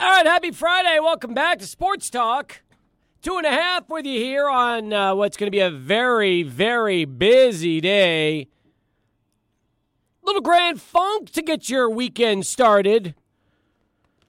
[0.00, 1.00] All right, happy Friday.
[1.00, 2.60] Welcome back to Sports Talk.
[3.20, 6.44] Two and a half with you here on uh, what's going to be a very,
[6.44, 8.46] very busy day.
[10.22, 13.16] Little Grand Funk to get your weekend started.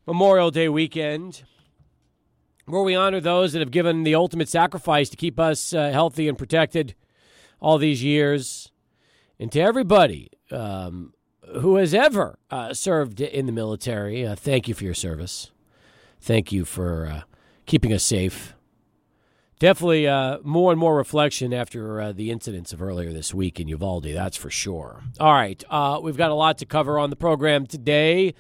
[0.08, 1.44] Memorial Day weekend,
[2.66, 6.28] where we honor those that have given the ultimate sacrifice to keep us uh, healthy
[6.28, 6.96] and protected
[7.60, 8.72] all these years.
[9.40, 11.14] And to everybody um,
[11.60, 15.52] who has ever uh, served in the military, uh, thank you for your service.
[16.22, 17.22] Thank you for uh,
[17.66, 18.54] keeping us safe.
[19.60, 23.68] Definitely uh, more and more reflection after uh, the incidents of earlier this week in
[23.68, 25.04] Uvalde, that's for sure.
[25.20, 28.36] All right, uh, we've got a lot to cover on the program today.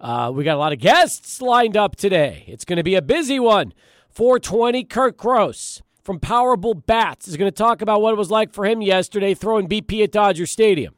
[0.00, 2.44] Uh, we got a lot of guests lined up today.
[2.46, 3.74] It's going to be a busy one.
[4.10, 8.52] 420, Kurt Gross from Powerbull Bats is going to talk about what it was like
[8.52, 10.94] for him yesterday throwing BP at Dodger Stadium.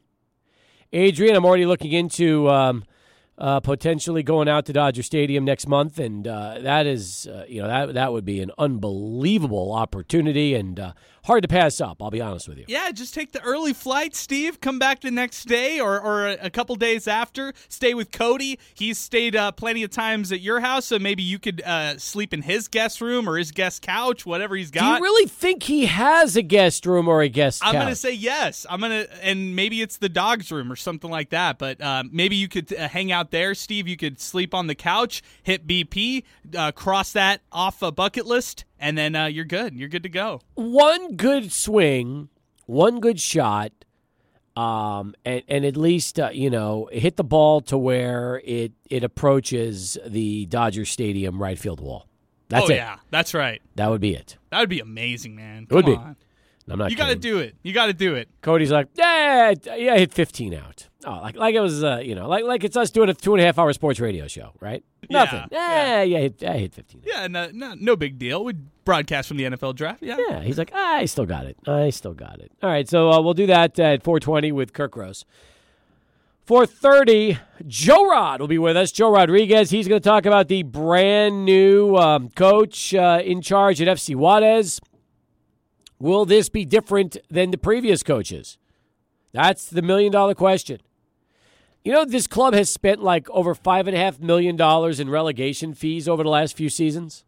[0.91, 2.83] Adrian, I'm already looking into um,
[3.37, 7.61] uh, potentially going out to Dodger Stadium next month, and uh, that is, uh, you
[7.61, 12.01] know, that that would be an unbelievable opportunity and uh, hard to pass up.
[12.01, 12.65] I'll be honest with you.
[12.67, 14.59] Yeah, just take the early flight, Steve.
[14.61, 17.53] Come back the next day or, or a couple days after.
[17.69, 18.59] Stay with Cody.
[18.73, 22.33] He's stayed uh, plenty of times at your house, so maybe you could uh, sleep
[22.33, 24.81] in his guest room or his guest couch, whatever he's got.
[24.81, 27.61] Do you really think he has a guest room or a guest?
[27.63, 27.83] I'm couch?
[27.83, 28.65] gonna say yes.
[28.69, 31.57] I'm gonna, and maybe it's the dog's room or something like that.
[31.57, 33.87] But uh, maybe you could uh, hang out there, Steve.
[33.87, 36.23] You could sleep on the couch, hit BP,
[36.55, 39.73] uh, cross that off a bucket list, and then uh, you're good.
[39.73, 40.41] You're good to go.
[40.55, 42.27] one good swing,
[42.65, 43.71] one good shot,
[44.57, 49.03] um, and and at least uh, you know hit the ball to where it it
[49.03, 52.07] approaches the Dodger Stadium right field wall.
[52.49, 52.75] That's oh it.
[52.75, 53.61] yeah, that's right.
[53.75, 54.37] That would be it.
[54.51, 55.63] That would be amazing, man.
[55.69, 56.15] It would Come be.
[56.69, 56.91] I'm not.
[56.91, 57.55] You got to do it.
[57.61, 58.29] You got to do it.
[58.41, 60.87] Cody's like, yeah, yeah, I hit 15 out.
[61.05, 63.33] Oh, like like it was, uh, you know, like like it's us doing a two
[63.33, 64.85] and a half hour sports radio show, right?
[65.09, 65.43] Nothing.
[65.51, 66.01] yeah.
[66.01, 67.01] Yeah, yeah, I hit, I hit 15.
[67.03, 68.45] Yeah, no, no, no big deal.
[68.45, 68.53] We
[68.85, 70.01] broadcast from the NFL draft.
[70.01, 70.15] Yeah.
[70.29, 71.57] Yeah, he's like, ah, I still got it.
[71.67, 72.51] I still got it.
[72.61, 75.25] All right, so uh, we'll do that at 420 with Kurt Gross.
[76.45, 77.37] 430,
[77.67, 78.91] Joe Rod will be with us.
[78.91, 79.69] Joe Rodriguez.
[79.69, 84.13] He's going to talk about the brand new um, coach uh, in charge at FC
[84.15, 84.81] Juarez.
[86.03, 88.57] Will this be different than the previous coaches?
[89.31, 90.81] That's the million dollar question.
[91.85, 95.09] You know, this club has spent like over five and a half million dollars in
[95.09, 97.23] relegation fees over the last few seasons.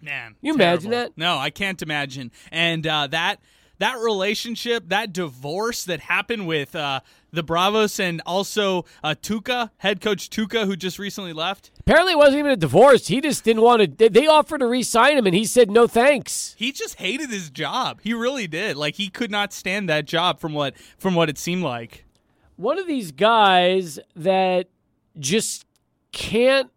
[0.00, 1.18] Man, You imagine that?
[1.18, 2.30] No, I can't imagine.
[2.52, 3.40] And uh, that
[3.82, 7.00] that relationship, that divorce that happened with uh,
[7.32, 11.72] the Bravos and also uh, Tuca, head coach Tuca, who just recently left.
[11.80, 13.08] Apparently, it wasn't even a divorce.
[13.08, 14.08] He just didn't want to.
[14.08, 16.54] they- offered to re-sign him, and he said no thanks.
[16.56, 18.00] He just hated his job.
[18.04, 18.76] He really did.
[18.76, 22.04] Like he could not stand that job from what from what it seemed like.
[22.54, 24.68] One of these guys that
[25.18, 25.66] just
[26.12, 26.70] can't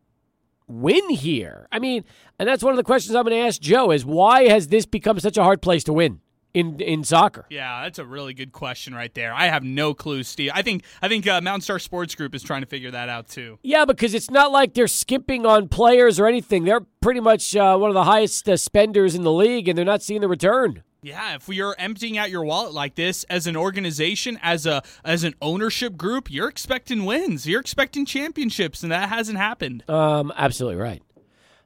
[0.68, 1.68] win here.
[1.72, 2.04] I mean,
[2.40, 4.88] and that's one of the questions I'm going to ask Joe: is why has this
[4.88, 6.20] become such a hard place to win
[6.56, 7.46] in in soccer?
[7.50, 9.34] Yeah, that's a really good question right there.
[9.34, 10.52] I have no clue, Steve.
[10.56, 13.28] I think I think uh, Mountain Star Sports Group is trying to figure that out
[13.28, 13.60] too.
[13.62, 16.64] Yeah, because it's not like they're skimping on players or anything.
[16.64, 19.86] They're pretty much uh, one of the highest uh, spenders in the league, and they're
[19.86, 20.84] not seeing the return.
[21.04, 25.24] Yeah, if you're emptying out your wallet like this as an organization, as a as
[25.24, 27.46] an ownership group, you're expecting wins.
[27.46, 29.88] You're expecting championships, and that hasn't happened.
[29.88, 31.04] Um, absolutely right.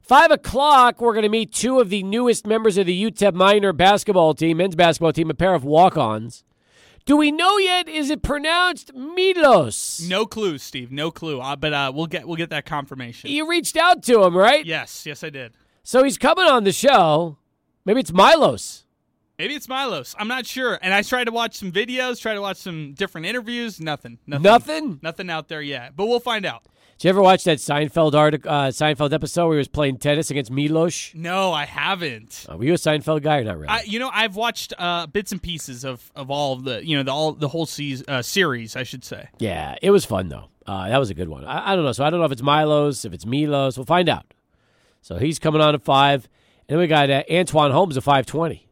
[0.09, 3.71] Five o'clock, we're going to meet two of the newest members of the UTEP minor
[3.71, 6.43] basketball team, men's basketball team, a pair of walk-ons.
[7.05, 7.87] Do we know yet?
[7.87, 10.03] Is it pronounced Milos?
[10.09, 10.91] No clue, Steve.
[10.91, 11.39] No clue.
[11.39, 13.29] Uh, but uh, we'll get we'll get that confirmation.
[13.29, 14.65] You reached out to him, right?
[14.65, 15.53] Yes, yes, I did.
[15.83, 17.37] So he's coming on the show.
[17.85, 18.85] Maybe it's Milos.
[19.37, 20.15] Maybe it's Milos.
[20.17, 20.79] I'm not sure.
[20.81, 23.79] And I tried to watch some videos, try to watch some different interviews.
[23.79, 24.17] Nothing.
[24.25, 24.43] Nothing.
[24.43, 24.99] Nothing?
[25.03, 25.95] Nothing out there yet.
[25.95, 26.63] But we'll find out.
[26.99, 30.31] Did you ever watch that Seinfeld article, uh, Seinfeld episode where he was playing tennis
[30.31, 31.11] against Milos?
[31.15, 32.45] No, I haven't.
[32.51, 33.69] Uh, were you a Seinfeld guy or not really?
[33.69, 36.97] I, you know, I've watched uh, bits and pieces of, of all of the, you
[36.97, 39.29] know, the all the whole season, uh, series, I should say.
[39.37, 40.49] Yeah, it was fun though.
[40.67, 41.45] Uh, that was a good one.
[41.45, 41.93] I, I don't know.
[41.93, 43.77] So I don't know if it's Milos, if it's Milos.
[43.77, 44.33] We'll find out.
[45.01, 46.27] So he's coming on at five,
[46.67, 48.67] and then we got uh, Antwonne Holmes at five twenty.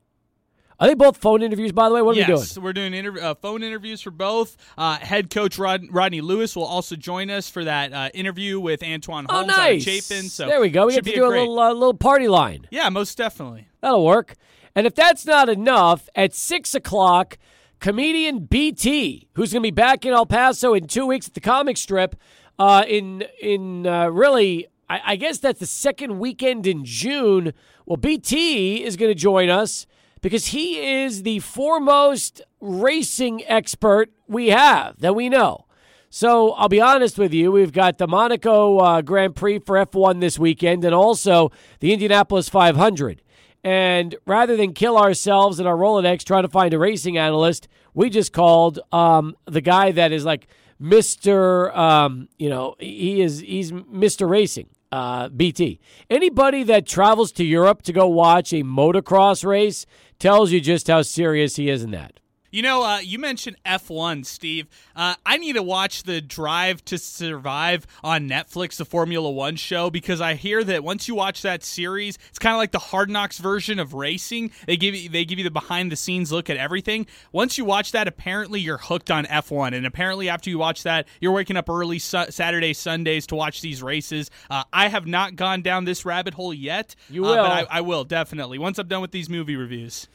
[0.80, 2.02] Are they both phone interviews, by the way?
[2.04, 2.40] What are yes, we doing?
[2.42, 4.56] Yes, we're doing interv- uh, phone interviews for both.
[4.78, 8.82] Uh, head coach Rod- Rodney Lewis will also join us for that uh, interview with
[8.82, 9.84] Antwonne Oh, Holmes of nice.
[9.84, 10.30] Chapin.
[10.30, 10.86] So there we go.
[10.86, 12.68] We get to do a great- little uh, little party line.
[12.70, 13.68] Yeah, most definitely.
[13.82, 14.36] That'll work.
[14.76, 17.40] And if that's not enough, at six o'clock,
[17.80, 21.42] comedian BT, who's going to be back in El Paso in two weeks at the
[21.42, 22.16] comic strip,
[22.60, 27.54] uh, in in uh, really, I, I guess that's the second weekend in June.
[27.88, 29.88] Well, BT is going to join us
[30.22, 35.66] because he is the foremost racing expert we have that we know.
[36.10, 37.52] So I'll be honest with you.
[37.52, 42.50] We've got the Monaco uh, Grand Prix for F1 this weekend and also the Indianapolis
[42.50, 43.22] 500.
[43.64, 48.10] And rather than kill ourselves and our Rolodex trying to find a racing analyst, we
[48.10, 50.48] just called um, the guy that is like
[50.82, 51.76] Mr.
[51.76, 54.30] Um, you know, he is he's Mr.
[54.30, 54.70] Racing.
[54.90, 55.82] Uh, BT.
[56.10, 59.86] Anybody that travels to Europe to go watch a motocross race
[60.18, 62.22] tells you just how serious he is in that.
[62.50, 64.68] You know, uh, you mentioned F1, Steve.
[64.96, 69.90] Uh, I need to watch the Drive to Survive on Netflix, the Formula One show,
[69.90, 73.10] because I hear that once you watch that series, it's kind of like the Hard
[73.10, 74.52] Knocks version of racing.
[74.66, 77.06] They give you they give you the behind the scenes look at everything.
[77.34, 81.06] Once you watch that, apparently you're hooked on F1, and apparently after you watch that,
[81.20, 84.32] you're waking up early su- Saturday, Sundays to watch these races.
[84.50, 86.96] Uh, I have not gone down this rabbit hole yet.
[87.10, 90.08] You will, but I, I will definitely once I'm done with these movie reviews.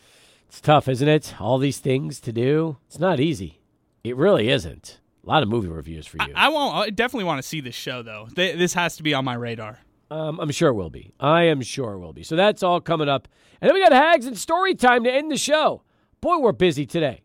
[0.53, 1.41] It's tough, isn't it?
[1.41, 2.77] All these things to do.
[2.87, 3.63] It's not easy.
[4.05, 5.01] It really isn't.
[5.25, 6.35] A lot of movie reviews for you.
[6.37, 6.75] I, I won't.
[6.75, 8.29] I definitely want to see this show though.
[8.37, 9.79] Th- this has to be on my radar.
[10.11, 11.15] Um, I'm sure it will be.
[11.19, 12.23] I am sure it will be.
[12.23, 13.29] So that's all coming up.
[13.63, 15.85] And then we got Hags and story time to end the show.
[16.21, 17.23] Boy, we're busy today.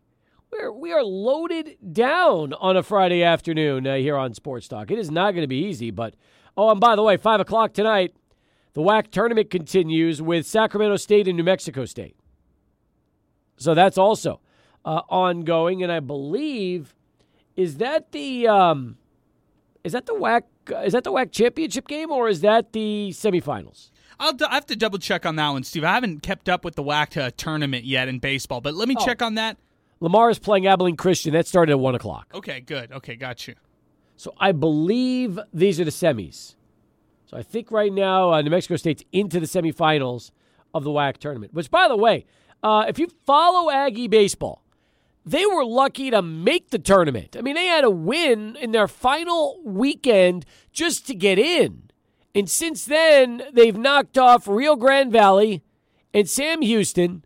[0.50, 4.90] We're we are loaded down on a Friday afternoon uh, here on Sports Talk.
[4.90, 6.14] It is not going to be easy, but
[6.56, 8.14] oh, and by the way, five o'clock tonight,
[8.72, 12.16] the WAC tournament continues with Sacramento State and New Mexico State.
[13.58, 14.40] So that's also
[14.84, 16.94] uh, ongoing, and I believe
[17.56, 18.96] is that the um,
[19.84, 20.42] is that the WAC
[20.86, 23.90] is that the WAC championship game or is that the semifinals?
[24.20, 25.84] I'll d- I have to double check on that one, Steve.
[25.84, 28.96] I haven't kept up with the WAC uh, tournament yet in baseball, but let me
[28.98, 29.04] Oh.
[29.04, 29.56] check on that.
[30.00, 31.32] Lamar is playing Abilene Christian.
[31.32, 32.30] That started at one o'clock.
[32.34, 32.92] Okay, good.
[32.92, 33.54] Okay, got you.
[34.16, 36.54] So I believe these are the semis.
[37.26, 40.30] So I think right now uh, New Mexico State's into the semifinals
[40.74, 41.52] of the WAC tournament.
[41.54, 42.26] Which, by the way,
[42.62, 44.64] uh, if you follow Aggie baseball,
[45.24, 47.36] they were lucky to make the tournament.
[47.38, 51.90] I mean, they had a win in their final weekend just to get in.
[52.34, 55.62] And since then, they've knocked off Rio Grande Valley
[56.14, 57.24] and Sam Houston,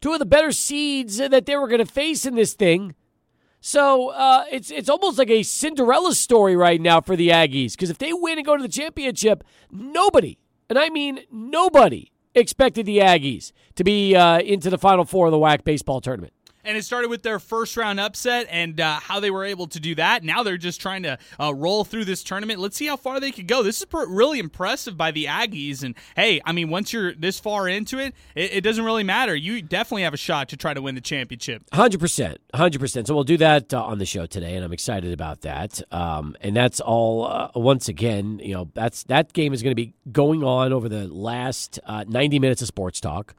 [0.00, 2.94] two of the better seeds that they were going to face in this thing.
[3.60, 7.88] So uh, it's it's almost like a Cinderella story right now for the Aggies because
[7.88, 10.38] if they win and go to the championship, nobody,
[10.68, 15.32] and I mean nobody, expected the Aggies to be uh, into the Final Four of
[15.32, 16.32] the WAC baseball tournament.
[16.66, 19.78] And it started with their first round upset and uh, how they were able to
[19.78, 20.24] do that.
[20.24, 22.58] Now they're just trying to uh, roll through this tournament.
[22.58, 23.62] Let's see how far they could go.
[23.62, 25.82] This is pr- really impressive by the Aggies.
[25.82, 29.36] And hey, I mean, once you're this far into it, it, it doesn't really matter.
[29.36, 31.64] You definitely have a shot to try to win the championship.
[31.74, 33.08] Hundred percent, hundred percent.
[33.08, 35.82] So we'll do that uh, on the show today, and I'm excited about that.
[35.92, 37.26] Um, and that's all.
[37.26, 40.88] Uh, once again, you know, that's that game is going to be going on over
[40.88, 43.34] the last uh, 90 minutes of sports talk.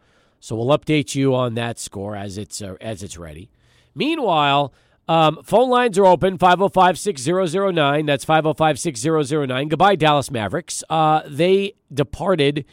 [0.45, 3.49] So we'll update you on that score as it's uh, as it's ready.
[3.95, 4.73] Meanwhile.
[5.07, 8.07] Um, phone lines are open 505 6009.
[8.07, 9.67] That's 505 6009.
[9.67, 10.83] Goodbye, Dallas Mavericks.
[10.89, 12.65] Uh, they departed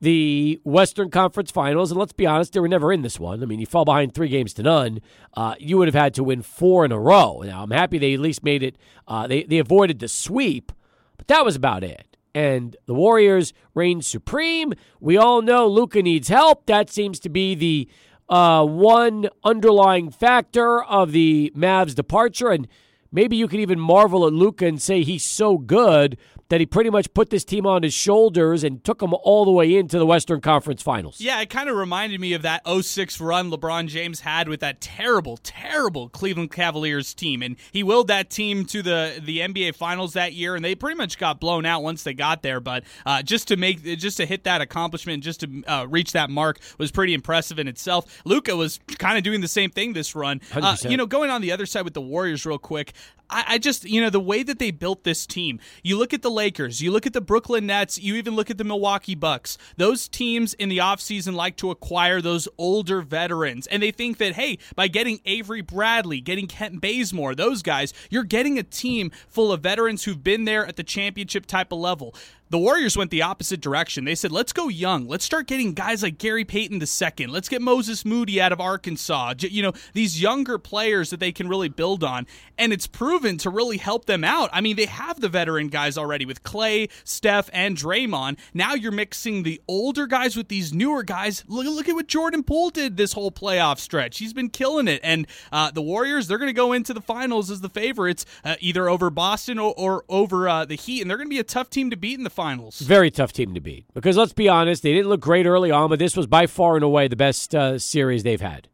[0.00, 3.40] the Western Conference Finals, and let's be honest, they were never in this one.
[3.40, 5.00] I mean, you fall behind three games to none,
[5.34, 7.42] uh, you would have had to win four in a row.
[7.44, 8.74] Now, I'm happy they at least made it.
[9.06, 10.72] Uh, they they avoided the sweep,
[11.16, 12.15] but that was about it.
[12.36, 14.74] And the Warriors reign supreme.
[15.00, 16.66] We all know Luka needs help.
[16.66, 17.88] That seems to be the
[18.28, 22.68] uh, one underlying factor of the Mavs' departure, and
[23.10, 26.90] maybe you could even marvel at Luka and say he's so good that he pretty
[26.90, 30.06] much put this team on his shoulders and took them all the way into the
[30.06, 31.20] Western Conference Finals.
[31.20, 34.80] Yeah, it kind of reminded me of that 06 run LeBron James had with that
[34.80, 37.42] terrible, terrible Cleveland Cavaliers team.
[37.42, 40.96] And he willed that team to the, the NBA Finals that year, and they pretty
[40.96, 42.60] much got blown out once they got there.
[42.60, 46.30] But uh, just to make, just to hit that accomplishment, just to uh, reach that
[46.30, 48.22] mark was pretty impressive in itself.
[48.24, 50.40] Luka was kind of doing the same thing this run.
[50.54, 52.92] Uh, you know, going on the other side with the Warriors, real quick.
[53.28, 55.60] I, I just, you know, the way that they built this team.
[55.82, 58.58] You look at the Lakers, you look at the Brooklyn Nets, you even look at
[58.58, 59.58] the Milwaukee Bucks.
[59.76, 63.66] Those teams in the offseason like to acquire those older veterans.
[63.66, 68.22] And they think that, hey, by getting Avery Bradley, getting Kent Bazemore, those guys, you're
[68.22, 72.14] getting a team full of veterans who've been there at the championship type of level.
[72.48, 74.04] The Warriors went the opposite direction.
[74.04, 75.08] They said, let's go young.
[75.08, 77.26] Let's start getting guys like Gary Payton II.
[77.26, 79.34] Let's get Moses Moody out of Arkansas.
[79.40, 82.26] You know, these younger players that they can really build on.
[82.56, 84.48] And it's proven to really help them out.
[84.52, 88.38] I mean, they have the veteran guys already with Clay, Steph, and Draymond.
[88.54, 91.44] Now you're mixing the older guys with these newer guys.
[91.48, 94.18] Look, look at what Jordan Poole did this whole playoff stretch.
[94.18, 95.00] He's been killing it.
[95.02, 98.54] And uh, the Warriors, they're going to go into the finals as the favorites, uh,
[98.60, 101.00] either over Boston or, or over uh, the Heat.
[101.02, 102.78] And they're going to be a tough team to beat in the finals.
[102.78, 105.88] Very tough team to beat because let's be honest, they didn't look great early on,
[105.88, 108.68] but this was by far and away the best uh, series they've had.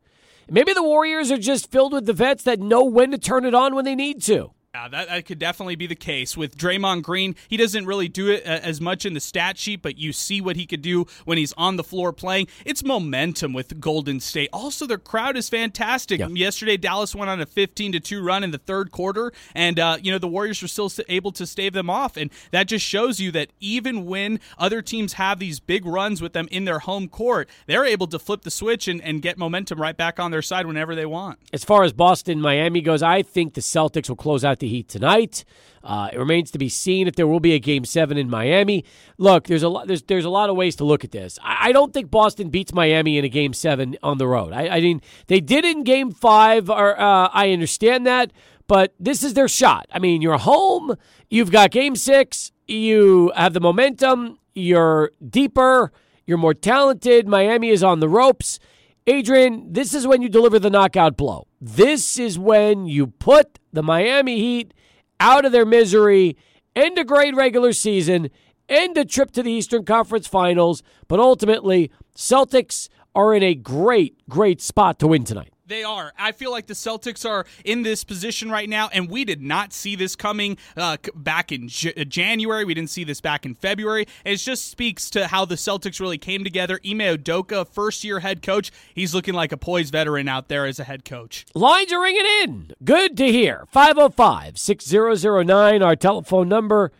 [0.51, 3.55] Maybe the Warriors are just filled with the vets that know when to turn it
[3.55, 4.53] on when they need to.
[4.75, 7.37] Yeah, that, that could definitely be the case with Draymond Green.
[7.47, 10.41] He doesn't really do it uh, as much in the stat sheet, but you see
[10.41, 12.47] what he could do when he's on the floor playing.
[12.65, 14.49] It's momentum with Golden State.
[14.51, 16.21] Also, their crowd is fantastic.
[16.21, 16.29] Yeah.
[16.29, 19.99] Yesterday, Dallas went on a 15 to two run in the third quarter, and uh,
[20.01, 23.21] you know the Warriors were still able to stave them off, and that just shows
[23.21, 27.09] you that even when other teams have these big runs with them in their home
[27.09, 30.41] court, they're able to flip the switch and, and get momentum right back on their
[30.41, 31.39] side whenever they want.
[31.53, 34.89] As far as Boston, Miami goes, I think the Celtics will close out the Heat
[34.89, 35.45] tonight.
[35.85, 38.85] Uh, it remains to be seen if there will be a Game Seven in Miami.
[39.19, 39.89] Look, there's a lot.
[39.89, 41.39] There's there's a lot of ways to look at this.
[41.43, 44.53] I, I don't think Boston beats Miami in a Game Seven on the road.
[44.53, 46.71] I, I mean, they did in Game Five.
[46.71, 48.33] Or uh, I understand that,
[48.69, 49.87] but this is their shot.
[49.93, 50.97] I mean, you're home.
[51.29, 52.53] You've got Game Six.
[52.67, 54.39] You have the momentum.
[54.55, 55.93] You're deeper.
[56.27, 57.27] You're more talented.
[57.27, 58.61] Miami is on the ropes.
[59.07, 61.49] Adrian, this is when you deliver the knockout blow.
[61.61, 64.73] This is when you put the Miami Heat
[65.19, 66.37] out of their misery,
[66.77, 68.31] end a great regular season,
[68.69, 74.17] end a trip to the Eastern Conference Finals, but ultimately, Celtics are in a great,
[74.29, 75.52] great spot to win tonight.
[75.65, 76.13] They are.
[76.19, 79.73] I feel like the Celtics are in this position right now, and we did not
[79.73, 82.65] see this coming uh, back in J- uh, January.
[82.65, 84.07] We didn't see this back in February.
[84.25, 86.81] It just speaks to how the Celtics really came together.
[86.85, 90.81] Ime Udoka, first year head coach, he's looking like a poised veteran out there as
[90.81, 91.47] a head coach.
[91.55, 92.73] Lines are ringing in.
[92.85, 93.67] Good to hear.
[93.71, 96.91] 505 6009, our telephone number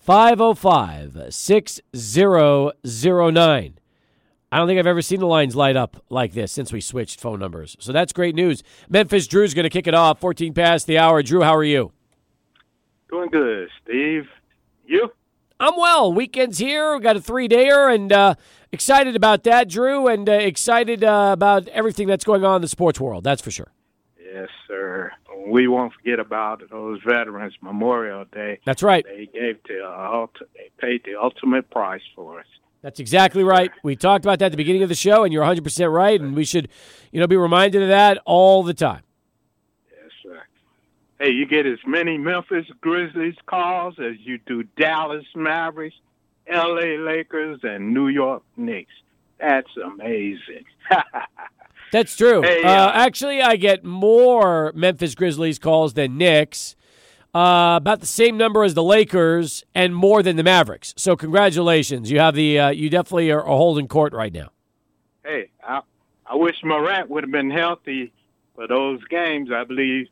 [0.00, 3.74] 505 6009.
[4.50, 7.20] I don't think I've ever seen the lines light up like this since we switched
[7.20, 7.76] phone numbers.
[7.80, 8.62] So that's great news.
[8.88, 10.20] Memphis Drew's going to kick it off.
[10.20, 11.22] 14 past the hour.
[11.22, 11.92] Drew, how are you?
[13.10, 14.26] Doing good, Steve.
[14.86, 15.12] You?
[15.60, 16.12] I'm well.
[16.12, 16.94] Weekend's here.
[16.94, 18.36] We've got a three dayer and uh,
[18.72, 22.68] excited about that, Drew, and uh, excited uh, about everything that's going on in the
[22.68, 23.24] sports world.
[23.24, 23.72] That's for sure.
[24.18, 25.12] Yes, sir.
[25.46, 28.60] We won't forget about those Veterans Memorial Day.
[28.64, 29.04] That's right.
[29.04, 32.46] They gave the uh, they paid the ultimate price for us.
[32.82, 33.70] That's exactly right.
[33.82, 36.20] We talked about that at the beginning of the show, and you're 100% right.
[36.20, 36.68] And we should,
[37.10, 39.02] you know, be reminded of that all the time.
[39.90, 40.42] Yes, sir.
[41.18, 45.96] Hey, you get as many Memphis Grizzlies calls as you do Dallas Mavericks,
[46.46, 46.98] L.A.
[46.98, 48.92] Lakers, and New York Knicks.
[49.40, 50.64] That's amazing.
[51.92, 52.42] That's true.
[52.42, 56.76] Hey, uh, uh, actually, I get more Memphis Grizzlies calls than Knicks
[57.34, 60.94] uh, about the same number as the Lakers and more than the Mavericks.
[60.96, 64.50] So congratulations, you have the uh, you definitely are, holding court right now.
[65.24, 65.82] Hey, I,
[66.26, 68.12] I wish Morant would have been healthy
[68.54, 69.50] for those games.
[69.52, 70.08] I believe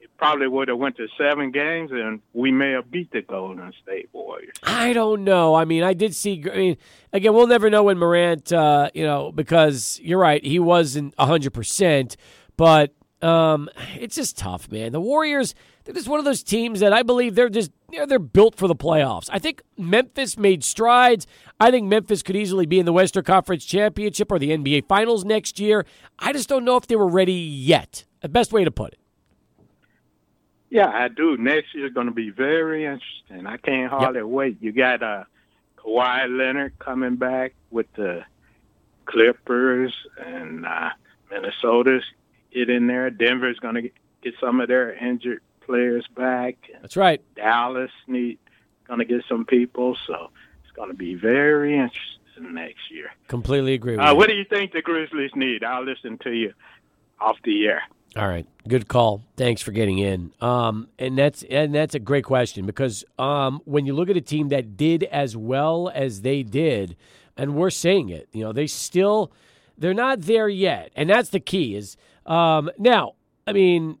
[0.00, 3.72] it probably would have went to seven games, and we may have beat the Golden
[3.82, 4.54] State Warriors.
[4.62, 5.54] I don't know.
[5.54, 6.44] I mean, I did see.
[6.50, 6.76] I mean,
[7.12, 11.52] again, we'll never know when Morant, uh, you know, because you're right, he wasn't hundred
[11.52, 12.16] percent,
[12.56, 14.92] but um, it's just tough, man.
[14.92, 15.54] The Warriors
[15.84, 18.56] they're just one of those teams that I believe they're just you know, they're built
[18.56, 19.28] for the playoffs.
[19.30, 21.26] I think Memphis made strides.
[21.60, 25.24] I think Memphis could easily be in the Western Conference Championship or the NBA Finals
[25.24, 25.84] next year.
[26.18, 28.04] I just don't know if they were ready yet.
[28.20, 28.98] The best way to put it.
[30.70, 31.36] Yeah, I do.
[31.36, 33.46] Next year is going to be very interesting.
[33.46, 34.28] I can't hardly yep.
[34.28, 34.56] wait.
[34.60, 35.24] You got uh,
[35.76, 38.24] Kawhi Leonard coming back with the
[39.04, 40.90] Clippers and uh,
[41.30, 42.02] Minnesota's
[42.54, 43.10] get in there.
[43.10, 43.90] Denver's going to
[44.22, 46.56] get some of their injured players back.
[46.80, 47.20] That's right.
[47.34, 48.38] Dallas need
[48.86, 50.30] going to get some people, so
[50.62, 53.10] it's going to be very interesting next year.
[53.28, 53.96] Completely agree.
[53.96, 55.64] Uh, what do you think the Grizzlies need?
[55.64, 56.52] I'll listen to you
[57.20, 57.82] off the air.
[58.16, 59.22] All right, good call.
[59.36, 60.32] Thanks for getting in.
[60.40, 64.20] Um, and that's and that's a great question because um, when you look at a
[64.20, 66.96] team that did as well as they did,
[67.36, 69.32] and we're saying it, you know, they still
[69.76, 71.74] they're not there yet, and that's the key.
[71.74, 73.14] Is um, now,
[73.46, 73.98] I mean,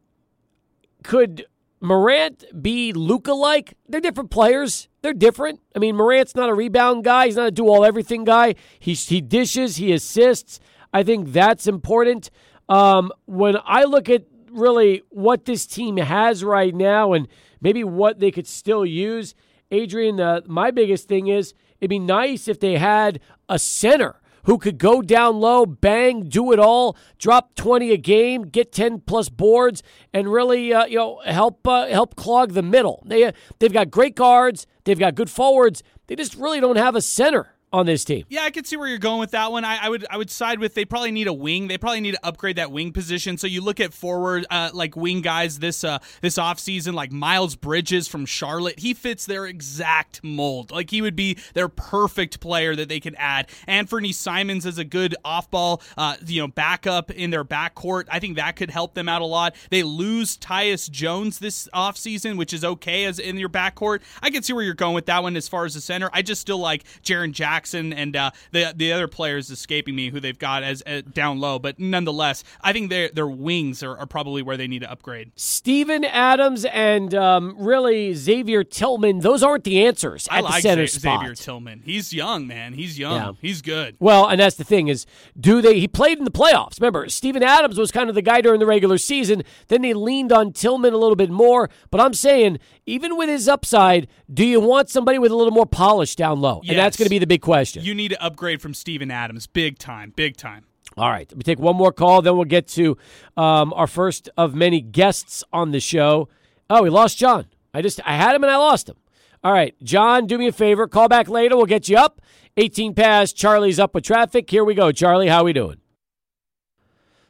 [1.02, 1.46] could
[1.80, 3.74] Morant be Luka like?
[3.88, 4.88] They're different players.
[5.02, 5.60] They're different.
[5.76, 7.26] I mean, Morant's not a rebound guy.
[7.26, 8.54] He's not a do all everything guy.
[8.78, 9.76] He he dishes.
[9.76, 10.60] He assists.
[10.92, 12.30] I think that's important.
[12.68, 17.28] Um, when I look at really what this team has right now and
[17.60, 19.34] maybe what they could still use,
[19.70, 24.58] Adrian, uh, my biggest thing is it'd be nice if they had a center who
[24.58, 29.28] could go down low, bang, do it all, drop 20 a game, get 10 plus
[29.28, 29.82] boards,
[30.12, 33.02] and really uh, you know help uh, help clog the middle.
[33.06, 35.82] They uh, they've got great guards, they've got good forwards.
[36.06, 38.24] They just really don't have a center on this team.
[38.28, 39.64] Yeah, I could see where you're going with that one.
[39.64, 41.66] I, I, would I would side with they probably need a wing.
[41.66, 43.36] They probably need to upgrade that wing position.
[43.36, 47.56] So you look at forward uh, like wing guys this uh, this offseason, like Miles
[47.56, 48.78] Bridges from Charlotte.
[48.78, 50.70] He fits their exact mold.
[50.70, 53.48] Like he would be their perfect player that they could add.
[53.66, 58.04] Anthony Simons is a good off ball uh, you know backup in their backcourt.
[58.08, 59.56] I think that could help them out a lot.
[59.70, 64.02] They lose Tyus Jones this offseason, which is okay as in your backcourt.
[64.22, 66.08] I can see where you're going with that one as far as the center.
[66.12, 70.20] I just still like Jaren Jackson and uh, the the other players escaping me who
[70.20, 74.06] they've got as uh, down low, but nonetheless, I think their their wings are, are,
[74.06, 75.32] probably where they need to upgrade.
[75.36, 80.60] Steven Adams and um, really Xavier Tillman, those aren't the answers at I like the
[80.68, 81.20] center Z- spot.
[81.20, 82.74] Xavier Tillman, he's young, man.
[82.74, 83.14] He's young.
[83.16, 83.32] Yeah.
[83.40, 83.96] He's good.
[84.00, 85.06] Well, and that's the thing is,
[85.38, 85.80] do they?
[85.80, 86.80] He played in the playoffs.
[86.80, 89.42] Remember, Steven Adams was kind of the guy during the regular season.
[89.68, 91.70] Then they leaned on Tillman a little bit more.
[91.90, 95.66] But I'm saying, even with his upside, do you want somebody with a little more
[95.66, 96.60] polish down low?
[96.62, 96.70] Yes.
[96.70, 97.82] And that's going to be the big question.
[97.82, 100.64] You need to upgrade from Steven Adams, big time, big time.
[100.96, 102.96] All right, let me take one more call, then we'll get to
[103.36, 106.28] um, our first of many guests on the show.
[106.70, 107.46] Oh, we lost John.
[107.72, 108.96] I just I had him and I lost him.
[109.42, 110.86] All right, John, do me a favor.
[110.86, 111.56] Call back later.
[111.56, 112.20] We'll get you up.
[112.56, 113.36] 18 past.
[113.36, 114.48] Charlie's up with traffic.
[114.48, 114.92] Here we go.
[114.92, 115.78] Charlie, how we doing?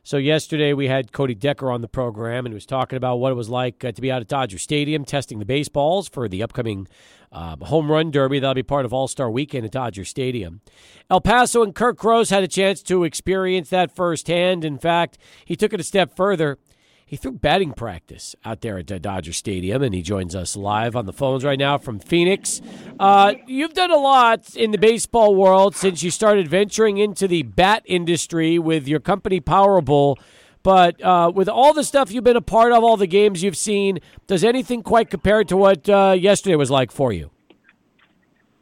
[0.07, 3.33] So yesterday we had Cody Decker on the program and he was talking about what
[3.33, 6.43] it was like uh, to be out at Dodger Stadium testing the baseballs for the
[6.43, 6.87] upcoming
[7.33, 10.61] um, home run derby that'll be part of All Star Weekend at Dodger Stadium.
[11.09, 14.63] El Paso and Kurt Gross had a chance to experience that firsthand.
[14.63, 16.59] In fact, he took it a step further
[17.07, 21.07] he threw batting practice out there at Dodger Stadium, and he joins us live on
[21.07, 22.61] the phones right now from Phoenix.
[22.99, 27.43] Uh, you've done a lot in the baseball world since you started venturing into the
[27.43, 30.17] bat industry with your company Powerbull.
[30.63, 33.57] But uh, with all the stuff you've been a part of, all the games you've
[33.57, 37.31] seen, does anything quite compare to what uh, yesterday was like for you?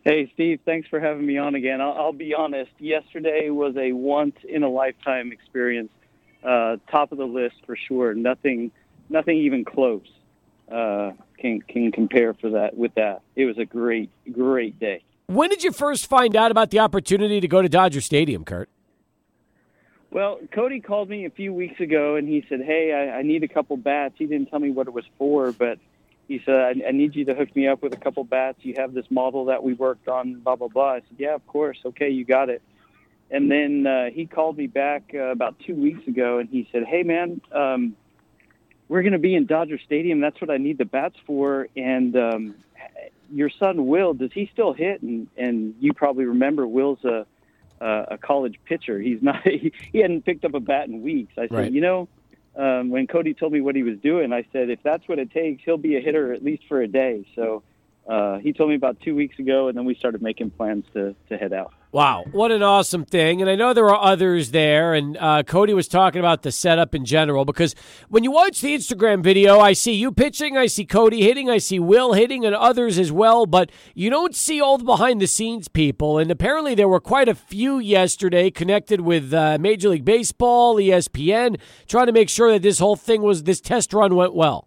[0.04, 1.80] Hey, Steve, thanks for having me on again.
[1.80, 5.90] I'll, I'll be honest, yesterday was a once in a lifetime experience
[6.44, 8.14] uh, top of the list for sure.
[8.14, 8.70] Nothing,
[9.08, 10.06] nothing even close
[10.70, 13.22] uh, can can compare for that with that.
[13.37, 15.02] It was a great, great day.
[15.26, 18.68] When did you first find out about the opportunity to go to Dodger Stadium, Kurt?
[20.11, 23.42] Well, Cody called me a few weeks ago and he said, "Hey, I, I need
[23.44, 25.78] a couple bats." He didn't tell me what it was for, but
[26.28, 28.58] he said, I, "I need you to hook me up with a couple bats.
[28.61, 31.46] You have this model that we worked on, blah blah blah." I said, "Yeah, of
[31.46, 31.78] course.
[31.84, 32.62] Okay, you got it."
[33.32, 36.84] And then uh, he called me back uh, about two weeks ago, and he said,
[36.84, 37.97] "Hey, man, um,
[38.88, 40.21] we're going to be in Dodger Stadium.
[40.21, 41.66] That's what I need the bats for.
[41.75, 42.54] And um,
[43.32, 45.00] your son Will, does he still hit?
[45.00, 47.26] And and you probably remember Will's a
[47.80, 49.00] a college pitcher.
[49.00, 49.42] He's not.
[49.45, 51.32] He, he hadn't picked up a bat in weeks.
[51.38, 51.73] I said, right.
[51.73, 52.08] you know."
[52.54, 55.30] Um, when Cody told me what he was doing, I said, if that's what it
[55.30, 57.26] takes, he'll be a hitter at least for a day.
[57.34, 57.62] So
[58.08, 61.15] uh, he told me about two weeks ago, and then we started making plans to,
[61.28, 61.73] to head out.
[61.93, 63.43] Wow, what an awesome thing.
[63.43, 66.95] And I know there are others there, and uh, Cody was talking about the setup
[66.95, 67.75] in general because
[68.08, 71.58] when you watch the Instagram video, I see you pitching, I see Cody hitting, I
[71.58, 75.26] see Will hitting, and others as well, but you don't see all the behind the
[75.26, 76.19] scenes people.
[76.19, 81.60] And apparently, there were quite a few yesterday connected with uh, Major League Baseball, ESPN,
[81.86, 84.67] trying to make sure that this whole thing was, this test run went well.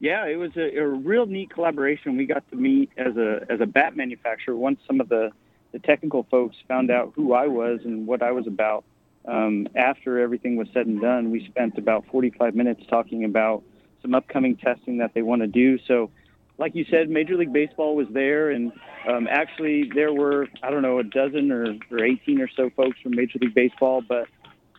[0.00, 2.16] Yeah, it was a, a real neat collaboration.
[2.16, 5.30] We got to meet as a as a bat manufacturer once some of the
[5.72, 8.84] the technical folks found out who I was and what I was about.
[9.26, 13.62] Um, after everything was said and done, we spent about 45 minutes talking about
[14.00, 15.78] some upcoming testing that they want to do.
[15.86, 16.10] So,
[16.56, 18.72] like you said, Major League Baseball was there, and
[19.06, 22.98] um, actually there were I don't know a dozen or, or 18 or so folks
[23.02, 24.28] from Major League Baseball, but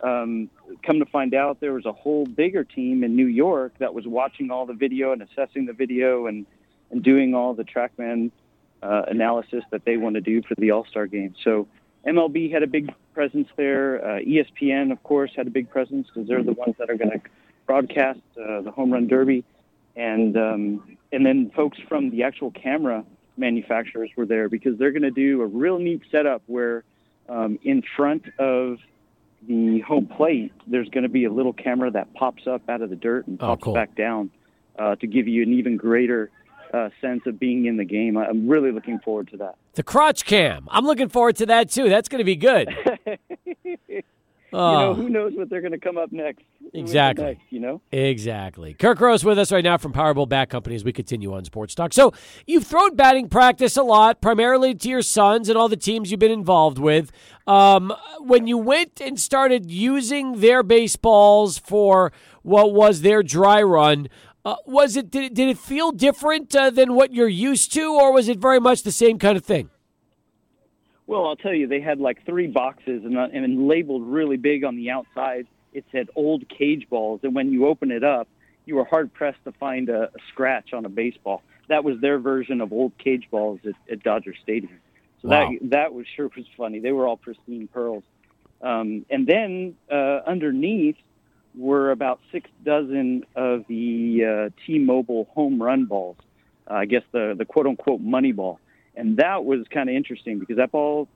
[0.02, 0.50] um,
[0.84, 4.08] come to find out there was a whole bigger team in New York that was
[4.08, 6.46] watching all the video and assessing the video and
[6.92, 8.32] and doing all the TrackMan
[8.82, 11.36] uh, analysis that they want to do for the All Star game.
[11.44, 11.68] So
[12.06, 14.04] MLB had a big presence there.
[14.04, 17.12] Uh, ESPN, of course, had a big presence because they're the ones that are going
[17.12, 17.22] to
[17.68, 19.44] broadcast uh, the home run derby,
[19.96, 23.04] and um, and then folks from the actual camera
[23.38, 26.84] manufacturers were there because they're going to do a real neat setup where
[27.30, 28.78] um, in front of
[29.48, 32.90] the home plate there's going to be a little camera that pops up out of
[32.90, 33.74] the dirt and Oh, pops cool.
[33.74, 34.30] back down
[34.78, 36.30] uh, to give you an even greater
[36.74, 38.16] uh, sense of being in the game.
[38.18, 39.56] I'm really looking forward to that.
[39.74, 40.68] The crotch cam.
[40.70, 41.90] I'm looking forward to that too.
[41.90, 42.70] That's going to be good.
[44.52, 46.44] You know, Oh, who knows what they're going to come up next?
[46.74, 47.26] Exactly.
[47.26, 47.82] Next, you know.
[47.92, 48.74] exactly.
[48.74, 51.76] Kurt Gross with us right now from Powerbull Bat Company as we continue on Sports
[51.76, 51.94] Talk.
[51.94, 52.14] So
[52.48, 56.20] you've thrown batting practice a lot, primarily to your sons and all the teams you've
[56.20, 57.12] been involved with.
[57.48, 62.12] Um, when you went and started using their baseballs for
[62.44, 64.10] what was their dry run,
[64.46, 67.94] uh, was it did, it did it feel different uh, than what you're used to,
[67.94, 69.70] or was it very much the same kind of thing?
[71.10, 74.64] Well, I'll tell you, they had like three boxes and, uh, and labeled really big
[74.64, 75.48] on the outside.
[75.74, 78.28] It said old cage balls, and when you open it up,
[78.68, 81.42] you were hard pressed to find a, a scratch on a baseball.
[81.68, 84.80] That was their version of old cage balls at, at Dodger Stadium.
[85.24, 85.50] So Wow.
[85.50, 86.78] that that was sure was funny.
[86.80, 88.04] They were all pristine pearls.
[88.62, 90.98] Um, and then uh, underneath
[91.56, 96.18] were about six dozen of the uh, T-Mobile home run balls.
[96.70, 98.60] Uh, I guess the the quote unquote money ball,
[98.96, 101.08] and that was kind of interesting because that ball.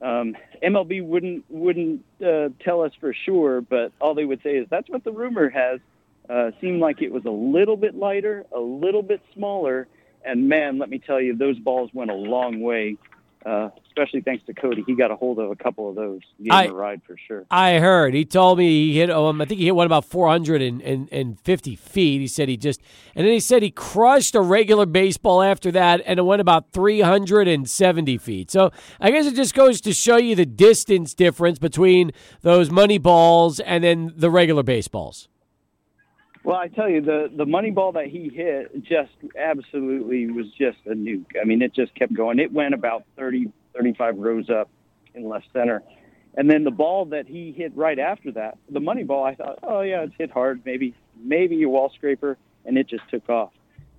[0.00, 4.66] Um, MLB wouldn't wouldn't uh, tell us for sure, but all they would say is
[4.68, 5.80] that's what the rumor has.
[6.28, 9.86] Uh, seemed like it was a little bit lighter, a little bit smaller,
[10.24, 12.96] and man, let me tell you, those balls went a long way.
[13.46, 16.20] Uh, especially thanks to Cody, he got a hold of a couple of those.
[16.50, 17.46] I- a ride for sure.
[17.48, 18.12] I heard.
[18.12, 19.08] He told me he hit.
[19.08, 22.20] Um, I think he hit one about 450 feet.
[22.20, 22.80] He said he just,
[23.14, 26.72] and then he said he crushed a regular baseball after that, and it went about
[26.72, 28.50] 370 feet.
[28.50, 32.10] So I guess it just goes to show you the distance difference between
[32.42, 35.28] those money balls and then the regular baseballs.
[36.46, 40.78] Well, I tell you, the the money ball that he hit just absolutely was just
[40.86, 41.32] a nuke.
[41.42, 42.38] I mean, it just kept going.
[42.38, 44.70] It went about 30, 35 rows up
[45.16, 45.82] in left center.
[46.36, 49.58] And then the ball that he hit right after that, the money ball, I thought,
[49.64, 53.50] oh yeah, it's hit hard, maybe maybe a wall scraper, and it just took off.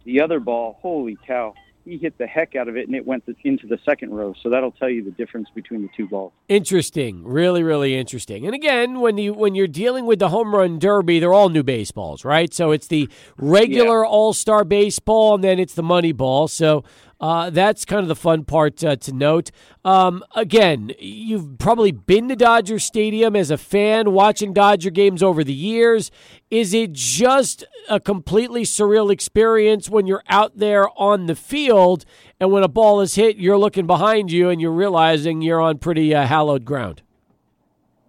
[0.06, 1.54] The other ball, holy cow,
[1.88, 4.34] he hit the heck out of it, and it went into the second row.
[4.42, 6.34] So that'll tell you the difference between the two balls.
[6.48, 8.46] Interesting, really, really interesting.
[8.46, 11.64] And again, when you when you're dealing with the home run derby, they're all new
[11.64, 12.54] baseballs, right?
[12.54, 16.48] So it's the regular All Star baseball, and then it's the money ball.
[16.48, 16.84] So
[17.20, 19.52] uh, that's kind of the fun part uh, to note.
[19.84, 25.44] Um, again, you've probably been to Dodger Stadium as a fan, watching Dodger games over
[25.44, 26.12] the years.
[26.52, 32.06] Is it just a completely surreal experience when you're out there on the field,
[32.40, 35.80] and when a ball is hit, you're looking behind you and you're realizing you're on
[35.80, 37.02] pretty uh, hallowed ground?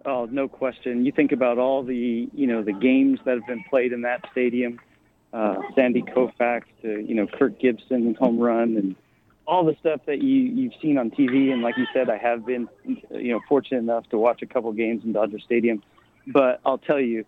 [0.05, 1.05] Oh, no question.
[1.05, 4.25] You think about all the you know the games that have been played in that
[4.31, 4.79] stadium,
[5.33, 8.95] uh, Sandy Koufax to you know Kirk Gibson home run and
[9.47, 11.51] all the stuff that you you've seen on TV.
[11.51, 14.71] And like you said, I have been you know fortunate enough to watch a couple
[14.73, 15.83] games in Dodger Stadium.
[16.27, 17.25] But I'll tell you,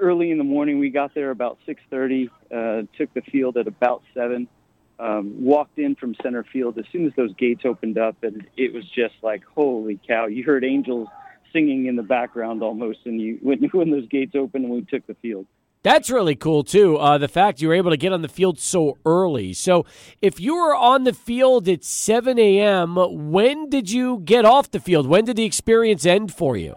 [0.00, 2.30] early in the morning we got there about 6:30.
[2.50, 4.48] Uh, took the field at about seven.
[4.96, 8.72] Um, walked in from center field as soon as those gates opened up, and it
[8.72, 10.26] was just like, holy cow!
[10.26, 11.08] You heard angels
[11.52, 15.06] singing in the background almost, and you when when those gates opened and we took
[15.06, 15.46] the field.
[15.84, 16.96] That's really cool too.
[16.96, 19.52] Uh, the fact you were able to get on the field so early.
[19.52, 19.84] So,
[20.22, 22.96] if you were on the field at 7 a.m.,
[23.30, 25.06] when did you get off the field?
[25.06, 26.74] When did the experience end for you?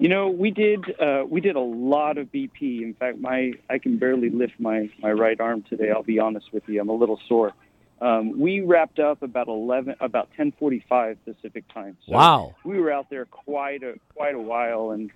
[0.00, 2.82] You know, we did uh, we did a lot of BP.
[2.82, 5.90] In fact, my I can barely lift my my right arm today.
[5.92, 7.52] I'll be honest with you, I'm a little sore.
[8.00, 11.96] Um, we wrapped up about 11 about 10:45 Pacific time.
[12.04, 12.54] So Wow.
[12.64, 15.12] we were out there quite a quite a while, and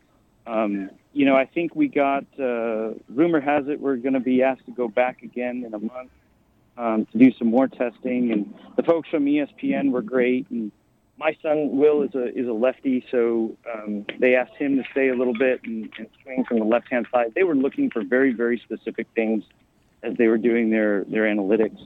[0.47, 2.25] um, you know, I think we got.
[2.39, 5.79] Uh, rumor has it we're going to be asked to go back again in a
[5.79, 6.11] month
[6.77, 10.49] um, to do some more testing, and the folks from ESPN were great.
[10.51, 10.71] And
[11.19, 15.09] my son Will is a is a lefty, so um, they asked him to stay
[15.09, 17.33] a little bit and, and swing from the left hand side.
[17.35, 19.43] They were looking for very very specific things
[20.03, 21.79] as they were doing their their analytics.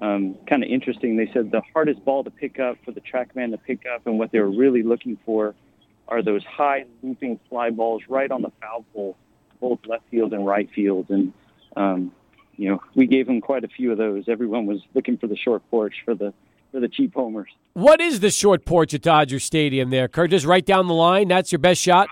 [0.00, 1.16] Um, kind of interesting.
[1.16, 4.18] They said the hardest ball to pick up for the TrackMan to pick up, and
[4.18, 5.54] what they were really looking for
[6.08, 9.16] are those high looping fly balls right on the foul pole,
[9.60, 11.06] both left field and right field.
[11.08, 11.32] And
[11.76, 12.12] um,
[12.56, 14.24] you know, we gave them quite a few of those.
[14.28, 16.32] Everyone was looking for the short porch for the
[16.72, 17.48] for the cheap homers.
[17.74, 20.30] What is the short porch at Dodger Stadium there, Kurt?
[20.30, 21.28] Just right down the line.
[21.28, 22.08] That's your best shot?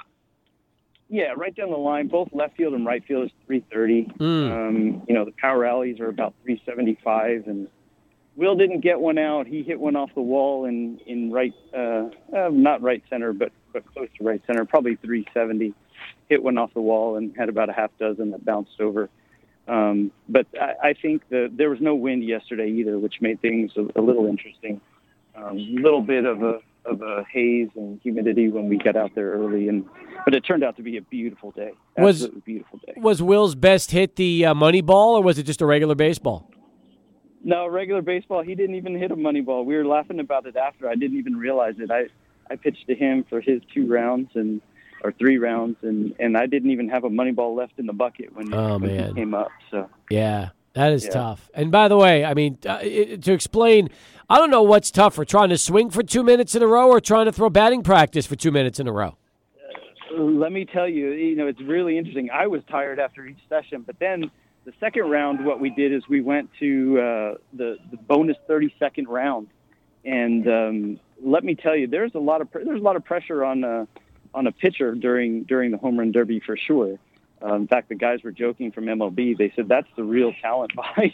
[1.08, 4.12] Yeah, right down the line, both left field and right field is 330.
[4.50, 7.68] Um, you know, the power alleys are about 375, and
[8.34, 9.46] Will didn't get one out.
[9.46, 13.52] He hit one off the wall in in right, uh, uh, not right center, but
[13.72, 15.74] but close to right center, probably 370.
[16.28, 19.08] Hit one off the wall and had about a half dozen that bounced over.
[19.68, 23.72] Um, but I, I think the, there was no wind yesterday either, which made things
[23.76, 24.80] a, a little interesting.
[25.36, 29.14] A um, little bit of a of a haze and humidity when we got out
[29.14, 29.84] there early, and
[30.24, 31.72] but it turned out to be a beautiful day.
[31.96, 32.94] Was- Absolutely beautiful day.
[32.96, 36.50] Was Will's best hit the uh, money ball, or was it just a regular baseball?
[37.44, 38.42] No, regular baseball.
[38.42, 39.64] He didn't even hit a money ball.
[39.64, 40.88] We were laughing about it after.
[40.88, 41.90] I didn't even realize it.
[41.90, 42.04] I
[42.50, 44.60] I pitched to him for his two rounds and
[45.04, 47.92] or three rounds, and and I didn't even have a money ball left in the
[47.92, 49.08] bucket when, Oh, when man.
[49.08, 49.50] he came up.
[49.70, 51.10] So Yeah, that is Yeah.
[51.10, 51.50] tough.
[51.54, 53.88] And by the way, I mean, uh, it, to explain,
[54.30, 57.00] I don't know what's tougher, trying to swing for two minutes in a row or
[57.00, 59.16] trying to throw batting practice for two minutes in a row.
[60.14, 62.28] let me tell you, you know, it's really interesting.
[62.30, 64.30] I was tired after each session, but then
[64.64, 68.72] the second round, what we did is we went to uh, the the bonus thirty
[68.78, 69.48] second round,
[70.04, 73.44] And um, let me tell you, there's a lot of there's a lot of pressure
[73.44, 73.86] on uh,
[74.34, 76.98] on a pitcher during during the home run derby for sure.
[77.44, 79.36] Uh, in fact, the guys were joking from MLB.
[79.36, 81.12] They said that's the real talent behind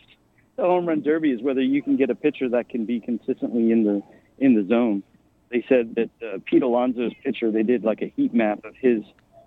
[0.59, 3.71] the home run derby is whether you can get a pitcher that can be consistently
[3.71, 4.03] in the
[4.39, 5.03] in the zone.
[5.51, 9.03] They said that uh, Pete Alonso's pitcher, they did like a heat map of his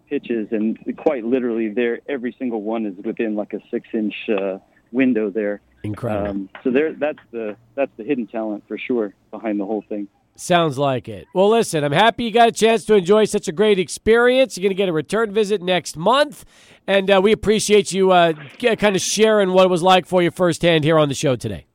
[0.09, 4.57] pitches, and quite literally, there every single one is within like a six inch uh,
[4.91, 5.61] window there.
[5.83, 6.29] Incredible.
[6.29, 10.07] Um, so there, that's the that's the hidden talent for sure behind the whole thing.
[10.35, 11.27] Sounds like it.
[11.33, 14.57] Well, listen, I'm happy you got a chance to enjoy such a great experience.
[14.57, 16.45] You're going to get a return visit next month,
[16.87, 20.31] and uh, we appreciate you uh, kind of sharing what it was like for you
[20.31, 21.65] firsthand here on the show today.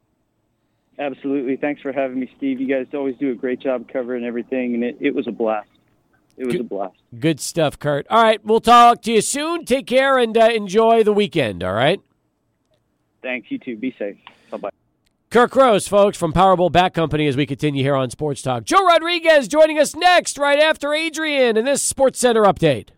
[0.99, 1.57] Absolutely.
[1.57, 2.61] Thanks for having me, Steve.
[2.61, 5.69] You guys always do a great job covering everything, and it, it was a blast.
[6.39, 6.97] It was good, a blast.
[7.19, 8.07] Good stuff, Kurt.
[8.09, 9.65] All right, we'll talk to you soon.
[9.65, 12.01] Take care and uh, enjoy the weekend, all right?
[13.27, 13.51] Thanks.
[13.51, 13.77] You too.
[13.77, 14.17] Be safe.
[14.53, 14.71] Bye bye.
[15.31, 18.63] Kurt Gross, folks, from Powerbull Bat Company as we continue here on Sports Talk.
[18.63, 22.91] Joe Rodriguez joining us next, right after Adrian, in this Sports Center update.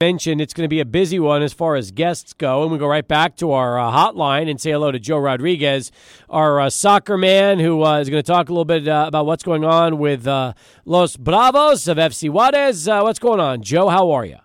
[0.00, 2.78] Mentioned it's going to be a busy one as far as guests go, and we
[2.78, 5.90] go right back to our uh, hotline and say hello to Joe Rodriguez,
[6.30, 9.26] our uh, soccer man, who uh, is going to talk a little bit uh, about
[9.26, 10.52] what's going on with uh,
[10.84, 12.86] Los Bravos of FC Juarez.
[12.86, 13.88] Uh, what's going on, Joe?
[13.88, 14.38] How are you?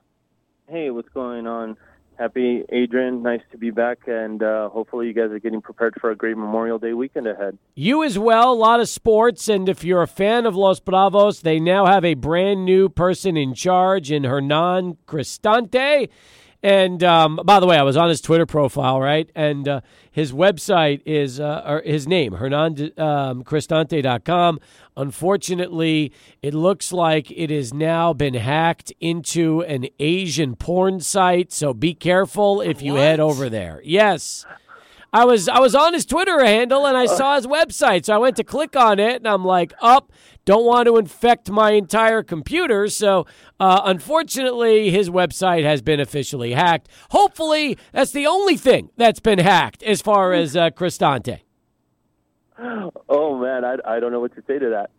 [0.68, 1.78] Hey, what's going on?
[2.18, 3.24] Happy, Adrian.
[3.24, 6.38] Nice to be back, and uh, hopefully, you guys are getting prepared for a great
[6.38, 7.58] Memorial Day weekend ahead.
[7.76, 8.52] You as well.
[8.52, 12.06] A lot of sports, and if you're a fan of Los Bravos, they now have
[12.06, 16.10] a brand new person in charge in Hernan Cristante.
[16.64, 19.30] And um, by the way, I was on his Twitter profile, right?
[19.36, 24.60] And uh, his website is, uh, or his name, HernanCristante.com.
[24.96, 31.52] Unfortunately, it looks like it has now been hacked into an Asian porn site.
[31.52, 33.02] So be careful if you what?
[33.02, 33.82] head over there.
[33.84, 34.46] Yes.
[35.12, 38.18] I was I was on his Twitter handle and I saw his website, so I
[38.18, 40.12] went to click on it and I'm like, up,
[40.46, 42.88] don't want to infect my entire computer.
[42.88, 43.26] So
[43.60, 46.88] uh, unfortunately, his website has been officially hacked.
[47.12, 51.40] Hopefully, that's the only thing that's been hacked as far as uh, Cristante.
[53.10, 54.90] Oh man, I, I don't know what to say to that.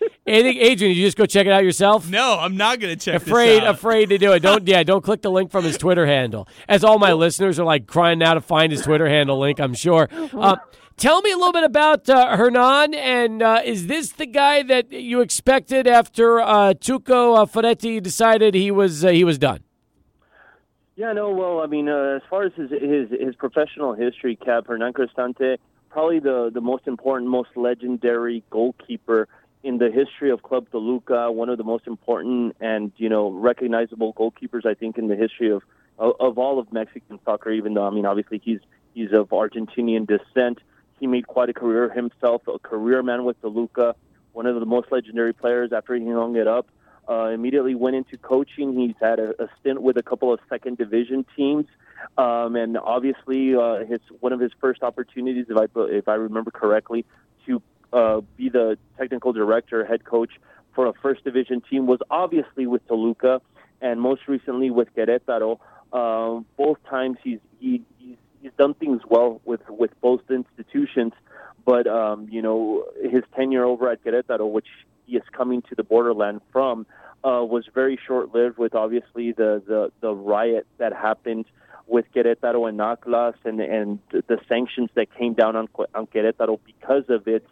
[0.26, 0.96] Anything, Adrian?
[0.96, 2.08] You just go check it out yourself.
[2.10, 3.14] No, I'm not going to check.
[3.14, 3.28] It out.
[3.28, 4.40] Afraid, afraid to do it.
[4.40, 6.48] Don't, yeah, don't click the link from his Twitter handle.
[6.68, 9.60] As all my listeners are like crying now to find his Twitter handle link.
[9.60, 10.08] I'm sure.
[10.40, 10.56] Uh,
[10.96, 14.92] tell me a little bit about uh, Hernan, and uh, is this the guy that
[14.92, 19.62] you expected after uh, Tuca uh, Ferretti decided he was uh, he was done?
[20.96, 21.30] Yeah, no.
[21.30, 25.56] Well, I mean, uh, as far as his his his professional history, Cap Hernan Cristante,
[25.88, 29.28] probably the the most important, most legendary goalkeeper
[29.62, 34.14] in the history of Club Toluca, one of the most important and you know recognizable
[34.14, 35.62] goalkeepers I think in the history of
[35.98, 37.50] of, of all of Mexican soccer.
[37.50, 38.60] Even though I mean obviously he's
[38.94, 40.58] he's of Argentinian descent,
[41.00, 43.96] he made quite a career himself, a career man with Toluca,
[44.32, 45.72] one of the most legendary players.
[45.72, 46.68] After he hung it up,
[47.08, 48.78] uh, immediately went into coaching.
[48.78, 51.66] He's had a, a stint with a couple of second division teams.
[52.16, 56.50] Um, and obviously, uh, his one of his first opportunities, if I if I remember
[56.50, 57.04] correctly,
[57.46, 60.30] to uh, be the technical director, head coach
[60.74, 63.40] for a first division team was obviously with Toluca,
[63.80, 65.58] and most recently with Querétaro.
[65.92, 71.12] Uh, both times he's he, he's he's done things well with with both institutions,
[71.64, 74.68] but um, you know his tenure over at Querétaro, which
[75.06, 76.86] he is coming to the borderland from,
[77.24, 78.58] uh, was very short lived.
[78.58, 81.46] With obviously the the the riot that happened
[81.86, 87.04] with Querétaro and Atlas and and the sanctions that came down on on Querétaro because
[87.08, 87.46] of it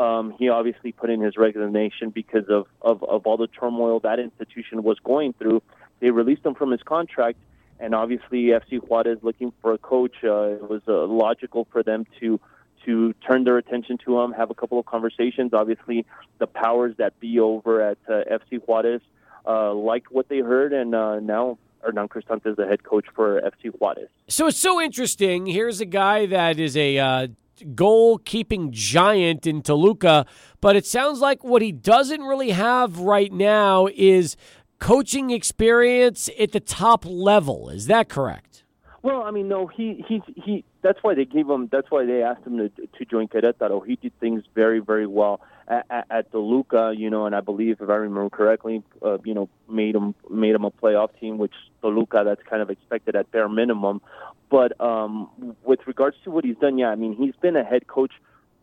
[0.00, 4.18] um, he obviously put in his resignation because of, of, of all the turmoil that
[4.18, 5.62] institution was going through.
[6.00, 7.38] They released him from his contract,
[7.80, 10.16] and obviously FC Juarez looking for a coach.
[10.22, 12.38] Uh, it was uh, logical for them to
[12.86, 15.52] to turn their attention to him, have a couple of conversations.
[15.52, 16.06] Obviously,
[16.38, 19.02] the powers that be over at uh, FC Juarez
[19.46, 23.40] uh, liked what they heard, and uh, now Hernan Cristante is the head coach for
[23.42, 24.08] FC Juarez.
[24.28, 25.46] So it's so interesting.
[25.46, 27.26] Here's a guy that is a uh,
[28.70, 30.26] giant in Toluca,
[30.60, 34.36] but it sounds like what he doesn't really have right now is
[34.80, 37.68] coaching experience at the top level.
[37.68, 38.64] Is that correct?
[39.02, 40.64] Well, I mean, no, he he's he.
[40.82, 41.68] That's why they gave him.
[41.72, 43.86] That's why they asked him to to join Querétaro.
[43.86, 47.80] He did things very very well at, at, at Toluca, you know, and I believe
[47.80, 51.54] if I remember correctly, uh, you know, made him made him a playoff team, which
[51.80, 54.02] Toluca that's kind of expected at bare minimum.
[54.50, 57.86] But um, with regards to what he's done, yeah, I mean, he's been a head
[57.86, 58.12] coach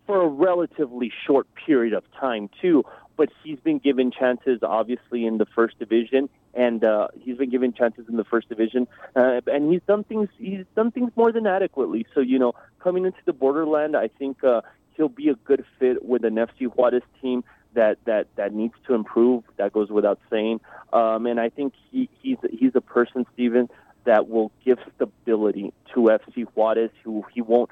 [0.06, 2.84] for a relatively short period of time too.
[3.18, 7.74] But he's been given chances, obviously, in the first division, and uh, he's been given
[7.74, 10.30] chances in the first division, uh, and he's done things.
[10.38, 12.06] He's done things more than adequately.
[12.14, 14.62] So you know, coming into the borderland, I think uh,
[14.96, 18.94] he'll be a good fit with an FC Juarez team that that that needs to
[18.94, 19.44] improve.
[19.58, 20.62] That goes without saying.
[20.94, 23.70] Um, and I think he, he's he's a person, Steven,
[24.06, 26.92] that will give stability to FC Juarez.
[27.04, 27.70] Who he won't,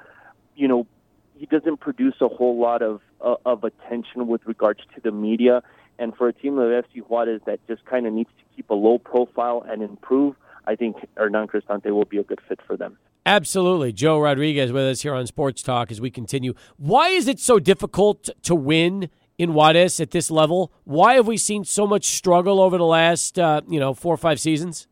[0.56, 0.88] you know,
[1.36, 5.62] he doesn't produce a whole lot of uh, of attention with regards to the media.
[5.98, 8.74] And for a team of FC Juarez that just kind of needs to keep a
[8.74, 10.36] low profile and improve,
[10.68, 12.98] I think Hernan Cristante will be a good fit for them.
[13.26, 13.92] Absolutely.
[13.92, 16.54] Joe Rodriguez with us here on Sports Talk as we continue.
[16.78, 20.72] Why is it so difficult to win in Juarez at this level?
[20.84, 24.18] Why have we seen so much struggle over the last, uh, you know, four or
[24.18, 24.88] five seasons?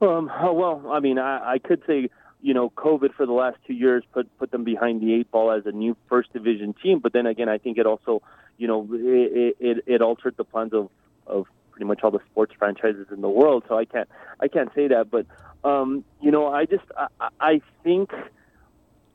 [0.00, 2.10] Um, well, I mean, I, I could say
[2.42, 5.52] you know, COVID for the last two years put put them behind the eight ball
[5.52, 6.98] as a new first division team.
[6.98, 8.20] But then again, I think it also,
[8.58, 10.90] you know, it it, it altered the plans of
[11.26, 13.64] of pretty much all the sports franchises in the world.
[13.68, 14.08] So I can't
[14.40, 15.10] I can't say that.
[15.10, 15.26] But
[15.64, 18.10] um, you know, I just I, I think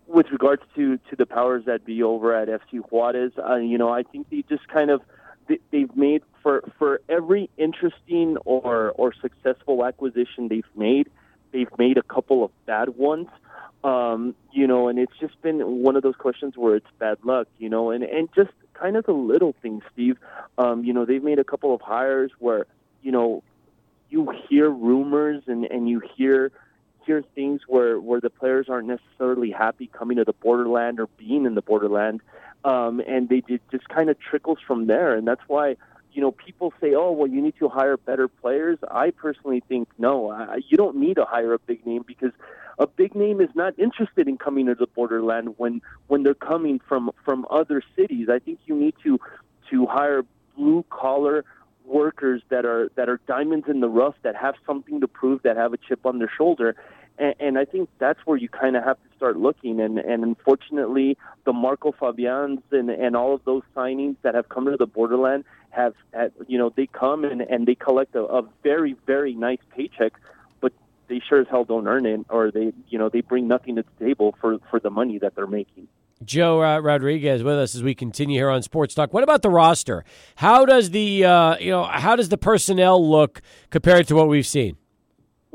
[0.08, 3.90] with regards to to the powers that be over at FC Juarez, uh, you know,
[3.90, 5.02] I think they just kind of
[5.50, 11.10] they, they've made for for every interesting or or successful acquisition they've made
[11.52, 13.28] they've made a couple of bad ones.
[13.84, 17.48] Um, you know, and it's just been one of those questions where it's bad luck,
[17.58, 20.18] you know, and, and just kind of the little things, Steve.
[20.58, 22.66] Um, you know, they've made a couple of hires where,
[23.02, 23.44] you know,
[24.10, 26.52] you hear rumors and, and you hear
[27.06, 31.46] hear things where, where the players aren't necessarily happy coming to the borderland or being
[31.46, 32.22] in the borderland.
[32.66, 35.16] Um, and they it just kind of trickles from there.
[35.16, 35.78] And that's why
[36.18, 39.88] you know, people say, "Oh, well, you need to hire better players." I personally think
[40.00, 40.32] no.
[40.32, 42.32] I, you don't need to hire a big name because
[42.80, 46.82] a big name is not interested in coming to the borderland when when they're coming
[46.90, 48.30] from from other cities.
[48.32, 49.20] I think you need to
[49.70, 50.24] to hire
[50.56, 51.46] blue collar
[51.86, 55.56] workers that are that are diamonds in the rough that have something to prove that
[55.56, 56.76] have a chip on their shoulder
[57.18, 59.80] and, and I think that's where you kind of have to start looking.
[59.80, 64.66] And, and unfortunately, the Marco Fabians and, and all of those signings that have come
[64.66, 68.44] to the borderland have, have you know, they come and, and they collect a, a
[68.64, 70.14] very, very nice paycheck,
[70.62, 70.74] but
[71.08, 73.84] they sure as hell don't earn it, or they, you know, they bring nothing to
[73.84, 75.88] the table for, for the money that they're making.
[76.24, 79.14] Joe uh, Rodriguez with us as we continue here on Sports Talk.
[79.14, 80.04] What about the roster?
[80.38, 84.48] How does the uh, you know how does the personnel look compared to what we've
[84.48, 84.78] seen?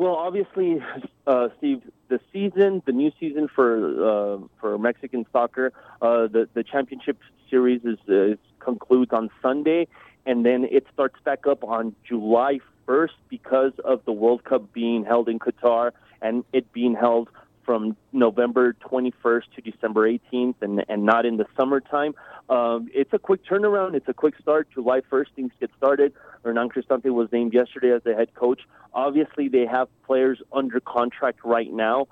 [0.03, 0.83] Well, obviously,
[1.29, 6.65] uh, Steve, the season, the new season for uh, for Mexican soccer, uh, the the
[6.65, 9.87] championship series is, is concludes on Sunday,
[10.27, 15.05] and then it starts back up on July 1st because of the World Cup being
[15.05, 17.29] held in Qatar and it being held
[17.65, 22.15] from November 21st to December 18th and, and not in the summertime.
[22.49, 23.95] Um, it's a quick turnaround.
[23.95, 24.69] It's a quick start.
[24.73, 26.13] July 1st, things get started.
[26.45, 28.63] Hernan Cristante was named yesterday as the head coach.
[28.93, 32.09] Obviously, they have players under contract right now.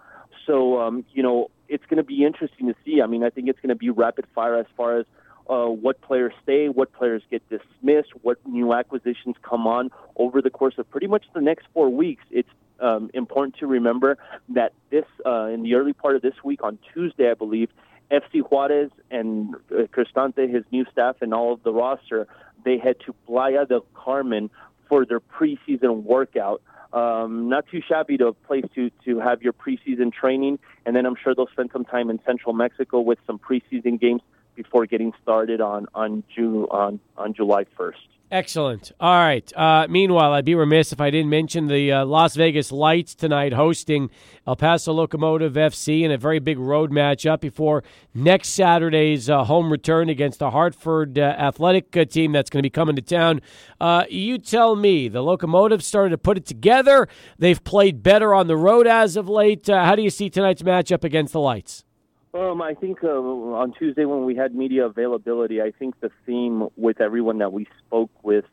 [0.47, 3.03] So, um, you know, it's going to be interesting to see.
[3.03, 5.07] I mean, I think it's going to be rapid fire as far as
[5.49, 10.51] uh, what players stay, what players get dismissed, what new acquisitions come on over the
[10.51, 12.23] course of pretty much the next four weeks.
[12.31, 12.49] It's
[12.81, 14.19] um, important to remember
[14.51, 17.71] that this, uh, in the early part of this week, on Tuesday, I believe,
[18.11, 22.27] FC Juarez and uh, Cristante, his new staff, and all of the roster,
[22.65, 24.51] they head to Playa del Carmen
[24.89, 26.61] for their preseason workout.
[26.93, 31.07] Um, not too shabby to a place to to have your preseason training, and then
[31.07, 34.23] I'm sure they'll spend some time in Central Mexico with some preseason games
[34.57, 38.20] before getting started on on June on on July 1st.
[38.33, 38.93] Excellent.
[39.01, 39.53] All right.
[39.57, 43.53] Uh, meanwhile, I'd be remiss if I didn't mention the uh, Las Vegas Lights tonight
[43.53, 44.09] hosting
[44.47, 47.83] El Paso Locomotive FC in a very big road matchup before
[48.15, 52.67] next Saturday's uh, home return against the Hartford uh, Athletic uh, team that's going to
[52.67, 53.41] be coming to town.
[53.81, 57.09] Uh, you tell me, the Locomotive started to put it together.
[57.37, 59.67] They've played better on the road as of late.
[59.67, 61.85] how do you see tonight's matchup against the Lights?
[62.33, 66.69] Um, I think uh, on Tuesday when we had media availability, I think the theme
[66.77, 68.45] with everyone that we spoke with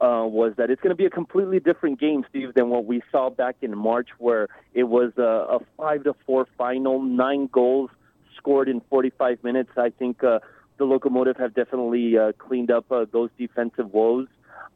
[0.00, 3.02] uh, was that it's going to be a completely different game, Steve, than what we
[3.12, 7.90] saw back in March, where it was a, a five to four final, nine goals
[8.36, 9.70] scored in 45 minutes.
[9.76, 10.38] I think uh,
[10.78, 14.28] the Locomotive have definitely uh, cleaned up uh, those defensive woes.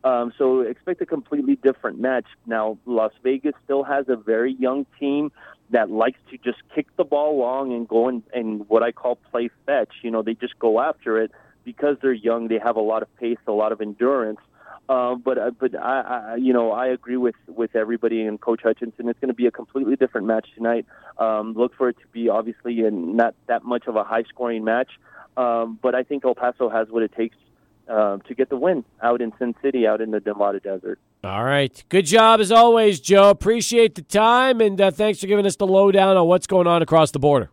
[0.02, 2.24] Um, so expect a completely different match.
[2.46, 5.30] Now, Las Vegas still has a very young team
[5.70, 9.16] that likes to just kick the ball long and go and, and what I call
[9.30, 9.92] play fetch.
[10.02, 11.30] You know, they just go after it
[11.64, 12.48] because they're young.
[12.48, 14.40] They have a lot of pace, a lot of endurance.
[14.88, 18.62] Uh, but uh, but I, I you know I agree with with everybody and Coach
[18.64, 19.08] Hutchinson.
[19.08, 20.84] It's going to be a completely different match tonight.
[21.16, 24.64] Um, look for it to be obviously a, not that much of a high scoring
[24.64, 24.90] match,
[25.36, 27.36] um, but I think El Paso has what it takes
[27.90, 30.98] uh, to get the win out in Sin City, out in the Nevada desert.
[31.24, 31.82] All right.
[31.88, 33.30] Good job as always, Joe.
[33.30, 36.82] Appreciate the time, and uh, thanks for giving us the lowdown on what's going on
[36.82, 37.50] across the border.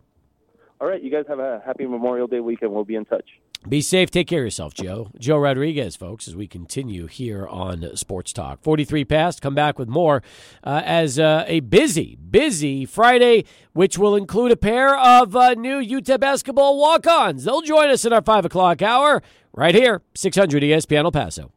[0.80, 2.72] All right, you guys have a happy Memorial Day weekend.
[2.72, 3.24] We'll be in touch.
[3.68, 4.10] Be safe.
[4.12, 5.10] Take care of yourself, Joe.
[5.18, 8.62] Joe Rodriguez, folks, as we continue here on Sports Talk.
[8.62, 9.42] 43 past.
[9.42, 10.22] Come back with more
[10.62, 15.80] uh, as uh, a busy, busy Friday, which will include a pair of uh, new
[15.80, 17.44] UTEP basketball walk ons.
[17.44, 19.22] They'll join us in our 5 o'clock hour
[19.58, 21.50] right here, 600 ESPN El Paso.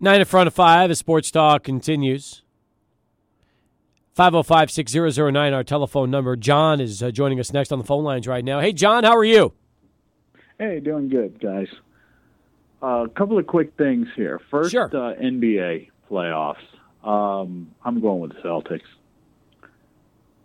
[0.00, 2.42] Nine in front of five as Sports Talk continues.
[4.14, 6.34] 505 6009, our telephone number.
[6.36, 8.60] John is uh, joining us next on the phone lines right now.
[8.60, 9.52] Hey, John, how are you?
[10.58, 11.68] Hey, doing good, guys.
[12.82, 14.40] A uh, couple of quick things here.
[14.50, 14.86] First, Sure.
[14.86, 16.56] uh, NBA playoffs.
[17.04, 18.80] Um, I'm going with the Celtics.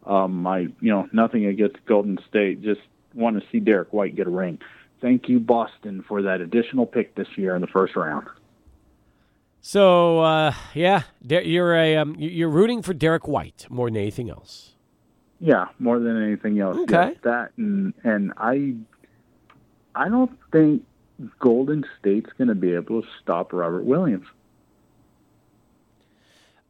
[0.05, 2.61] Um, I, you know, nothing against Golden State.
[2.61, 2.81] Just
[3.17, 4.59] want to see Derrick White get a ring.
[5.01, 8.27] Thank you, Boston, for that additional pick this year in the first round.
[9.61, 14.29] So, uh, yeah, you're a um, you- you're rooting for Derrick White more than anything
[14.29, 14.73] else.
[15.39, 16.77] Yeah, more than anything else.
[16.77, 17.09] Okay.
[17.09, 18.75] Yes, that and and I,
[19.93, 20.83] I don't think
[21.39, 24.25] Golden State's going to be able to stop Robert Williams.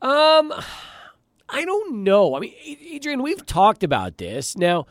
[0.01, 0.53] Um,
[1.49, 2.35] I don't know.
[2.35, 2.53] I mean,
[2.91, 4.57] Adrian, we've talked about this.
[4.57, 4.85] Now,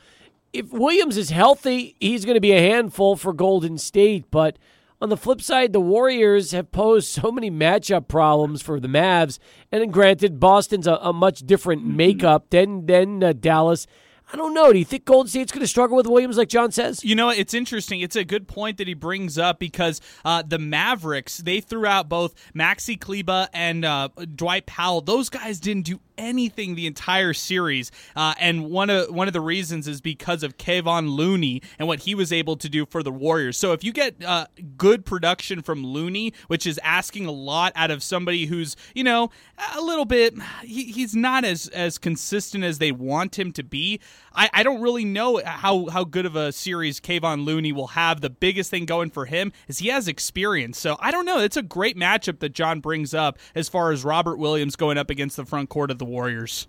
[0.58, 4.30] if Williams is healthy, he's going to be a handful for Golden State.
[4.30, 4.58] But
[5.00, 9.38] on the flip side, the Warriors have posed so many matchup problems for the Mavs.
[9.70, 13.86] And granted, Boston's a, a much different makeup than than uh, Dallas.
[14.32, 14.72] I don't know.
[14.72, 17.04] Do you think Golden State's going to struggle with Williams, like John says?
[17.04, 18.00] You know, it's interesting.
[18.00, 22.08] It's a good point that he brings up because uh, the Mavericks they threw out
[22.08, 25.00] both Maxi Kleber and uh, Dwight Powell.
[25.00, 29.40] Those guys didn't do anything the entire series, uh, and one of one of the
[29.40, 33.12] reasons is because of Kevon Looney and what he was able to do for the
[33.12, 33.56] Warriors.
[33.56, 34.46] So if you get uh,
[34.76, 39.30] good production from Looney, which is asking a lot out of somebody who's you know
[39.76, 44.00] a little bit, he, he's not as as consistent as they want him to be.
[44.34, 48.20] I, I don't really know how how good of a series Kevon Looney will have.
[48.20, 50.78] The biggest thing going for him is he has experience.
[50.78, 51.38] So I don't know.
[51.38, 55.10] It's a great matchup that John brings up as far as Robert Williams going up
[55.10, 56.66] against the front court of the Warriors.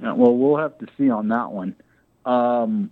[0.00, 1.74] Yeah, well, we'll have to see on that one.
[2.26, 2.90] Um,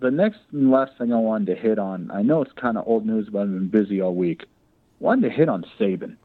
[0.00, 2.86] the next and last thing I wanted to hit on, I know it's kind of
[2.88, 4.44] old news, but I've been busy all week.
[4.98, 6.16] Wanted to hit on Saban,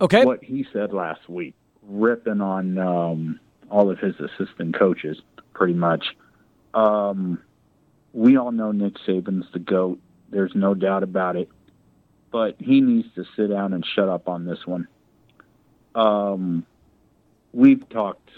[0.00, 0.24] Okay.
[0.24, 3.40] what he said last week, ripping on um,
[3.74, 5.20] all of his assistant coaches,
[5.52, 6.04] pretty much.
[6.74, 7.42] Um,
[8.12, 9.98] we all know Nick Saban's the goat.
[10.30, 11.48] There's no doubt about it.
[12.30, 14.86] But he needs to sit down and shut up on this one.
[15.96, 16.64] Um,
[17.52, 18.30] we've talked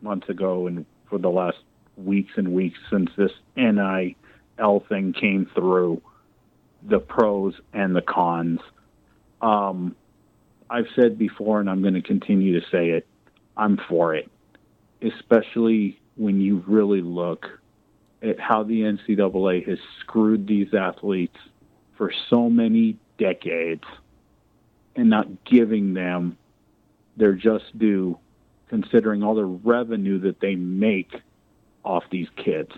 [0.00, 1.58] months ago and for the last
[1.98, 6.00] weeks and weeks since this NIL thing came through,
[6.82, 8.60] the pros and the cons.
[9.42, 9.94] Um,
[10.70, 13.06] I've said before, and I'm going to continue to say it,
[13.58, 14.30] I'm for it,
[15.02, 17.46] especially when you really look
[18.22, 21.36] at how the NCAA has screwed these athletes
[21.96, 23.84] for so many decades
[24.96, 26.36] and not giving them
[27.16, 28.18] their just due
[28.68, 31.12] considering all the revenue that they make
[31.84, 32.70] off these kids.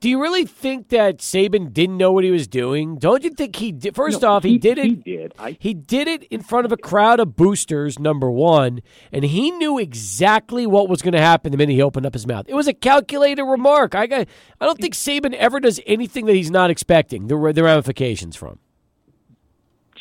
[0.00, 2.98] Do you really think that Saban didn't know what he was doing?
[2.98, 3.96] Don't you think he did?
[3.96, 4.84] First No, off, he, did it.
[4.84, 5.34] He did.
[5.38, 8.80] I, He did it in front of a crowd of boosters, number one,
[9.10, 12.28] and he knew exactly what was going to happen the minute he opened up his
[12.28, 12.46] mouth.
[12.48, 13.96] It was a calculated remark.
[13.96, 14.28] I got,
[14.60, 18.60] I don't think Saban ever does anything that he's not expecting the, the ramifications from.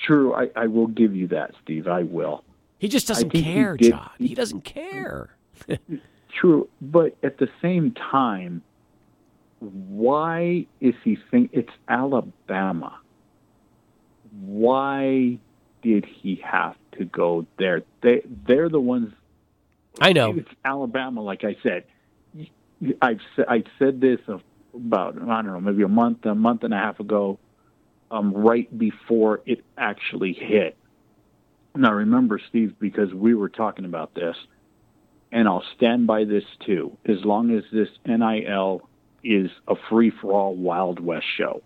[0.06, 1.88] true, I, I will give you that, Steve.
[1.88, 2.44] I will.
[2.78, 4.12] He just doesn't think he care, John.
[4.20, 5.36] He doesn't care.
[6.40, 8.62] True, but at the same time,
[9.60, 13.00] why is he think it's Alabama?
[14.40, 15.40] Why
[15.82, 17.84] did he have to go there?
[18.02, 19.14] They they're the ones.
[20.00, 20.36] I know.
[20.36, 21.86] It's Alabama, like I said.
[23.02, 24.20] I've said I said this
[24.76, 27.40] about I don't know maybe a month a month and a half ago,
[28.12, 30.78] um, right before it actually hit.
[31.76, 34.36] Now remember, Steve, because we were talking about this,
[35.32, 36.98] and I'll stand by this too.
[37.06, 38.88] As long as this NIL
[39.28, 41.62] is a free for all Wild West show.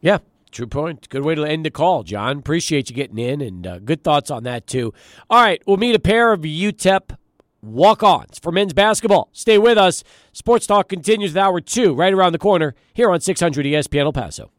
[0.00, 0.18] Yeah,
[0.50, 1.08] true point.
[1.08, 2.38] Good way to end the call, John.
[2.38, 4.94] Appreciate you getting in and uh, good thoughts on that, too.
[5.28, 7.16] All right, we'll meet a pair of UTEP
[7.66, 9.28] walk ons for men's basketball.
[9.32, 10.04] Stay with us.
[10.32, 14.12] Sports Talk continues with hour two right around the corner here on 600 ESPN El
[14.12, 14.50] Paso.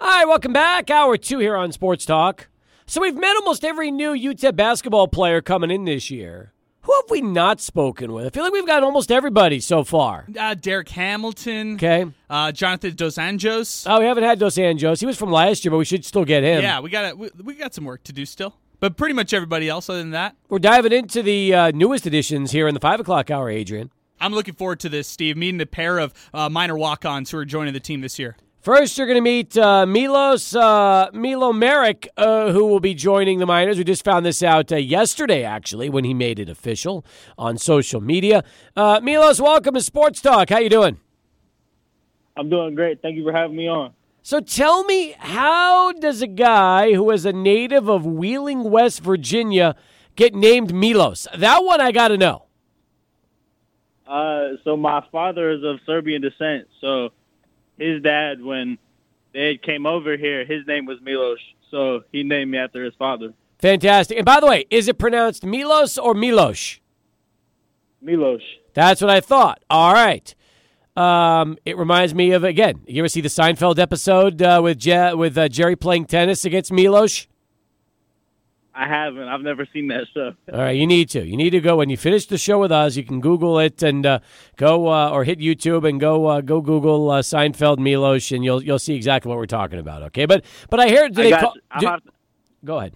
[0.00, 0.90] Hi, welcome back.
[0.90, 2.48] Hour two here on Sports Talk.
[2.86, 6.53] So we've met almost every new UTEP basketball player coming in this year.
[6.84, 8.26] Who have we not spoken with?
[8.26, 10.26] I feel like we've got almost everybody so far.
[10.38, 12.06] Uh, Derek Hamilton, Okay.
[12.28, 13.84] uh, Jonathan Dos Anjos.
[13.88, 15.00] Oh, we haven't had Dos Anjos.
[15.00, 16.62] He was from last year, but we should still get him.
[16.62, 18.54] yeah, we got we, we got some work to do still.
[18.80, 22.50] But pretty much everybody else, other than that, We're diving into the uh, newest editions
[22.50, 23.90] here in the five o'clock hour, Adrian.
[24.20, 27.38] I'm looking forward to this, Steve, meeting a pair of uh, Miner walk ons who
[27.38, 28.36] are joining the team this year.
[28.64, 33.38] First, you're going to meet uh, Milos uh, Milo Merrick, uh, who will be joining
[33.38, 33.76] the Miners.
[33.76, 37.04] We just found this out uh, yesterday, actually, when he made it official
[37.36, 38.42] on social media.
[38.74, 40.48] Uh, Milos, welcome to Sports Talk.
[40.48, 40.98] How you doing?
[42.38, 43.02] I'm doing great.
[43.02, 43.92] Thank you for having me on.
[44.22, 49.76] So tell me, how does a guy who is a native of Wheeling, West Virginia,
[50.16, 51.28] get named Milos?
[51.36, 52.46] That one I got to know.
[54.06, 56.68] Uh, so my father is of Serbian descent.
[56.80, 57.10] So
[57.78, 58.78] his dad, when
[59.32, 61.38] they came over here, his name was Milos.
[61.70, 64.18] So he named me after his father, Fantastic.
[64.18, 66.80] And by the way, is it pronounced Milos or Milos?
[68.02, 68.42] Milos.
[68.74, 69.64] That's what I thought.
[69.70, 70.34] All right.
[70.96, 72.80] Um, it reminds me of again.
[72.86, 76.72] You ever see the Seinfeld episode uh, with Je- with uh, Jerry playing tennis against
[76.72, 77.26] Milos?
[78.76, 79.28] I haven't.
[79.28, 80.32] I've never seen that show.
[80.52, 81.24] All right, you need to.
[81.24, 82.96] You need to go when you finish the show with us.
[82.96, 84.18] You can Google it and uh,
[84.56, 88.62] go uh, or hit YouTube and go uh, go Google uh, Seinfeld Milos, and you'll
[88.62, 90.02] you'll see exactly what we're talking about.
[90.04, 92.00] Okay, but but I hear do I they call, do- to,
[92.64, 92.94] go ahead.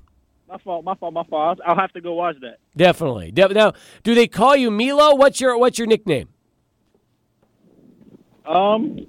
[0.49, 0.85] my fault.
[0.85, 1.15] My fault.
[1.15, 1.61] My fault.
[1.65, 2.59] I'll, I'll have to go watch that.
[2.77, 3.31] Definitely.
[3.31, 3.73] De- now,
[4.03, 5.15] do they call you Milo?
[5.15, 6.29] What's your what's your nickname?
[8.47, 9.07] Um,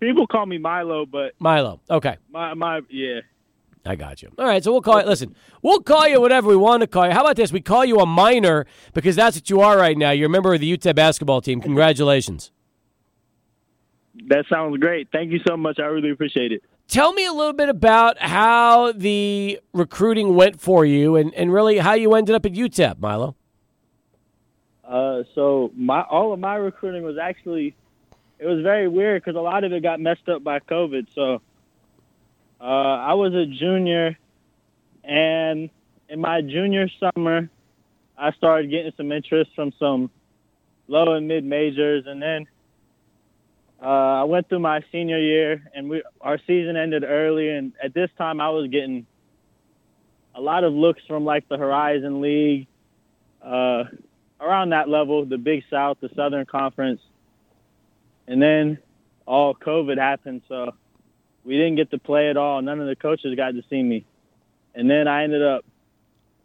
[0.00, 1.80] people call me Milo, but Milo.
[1.90, 2.16] Okay.
[2.30, 3.20] my my yeah.
[3.84, 4.30] I got you.
[4.38, 5.06] All right, so we'll call it.
[5.06, 7.12] Listen, we'll call you whatever we want to call you.
[7.12, 7.50] How about this?
[7.50, 10.10] We call you a Miner because that's what you are right now.
[10.10, 11.60] You're a member of the UTEP basketball team.
[11.60, 12.52] Congratulations.
[14.28, 15.08] That sounds great.
[15.12, 15.78] Thank you so much.
[15.78, 16.62] I really appreciate it.
[16.88, 21.78] Tell me a little bit about how the recruiting went for you, and, and really
[21.78, 23.36] how you ended up at UTEP, Milo.
[24.84, 27.76] Uh, so my all of my recruiting was actually
[28.40, 31.06] it was very weird because a lot of it got messed up by COVID.
[31.14, 31.40] So
[32.60, 34.18] uh, I was a junior,
[35.02, 35.70] and
[36.08, 37.48] in my junior summer,
[38.18, 40.10] I started getting some interest from some
[40.88, 42.46] low and mid majors, and then
[43.82, 43.86] uh,
[44.20, 48.10] I went through my senior year, and we our season ended early, and at this
[48.18, 49.06] time I was getting
[50.34, 52.66] a lot of looks from like the Horizon League.
[53.42, 53.84] Uh,
[54.38, 57.00] around that level, the Big South, the Southern Conference,
[58.26, 58.78] and then
[59.26, 60.72] all COVID happened, so
[61.44, 62.60] we didn't get to play at all.
[62.62, 64.04] None of the coaches got to see me,
[64.74, 65.64] and then I ended up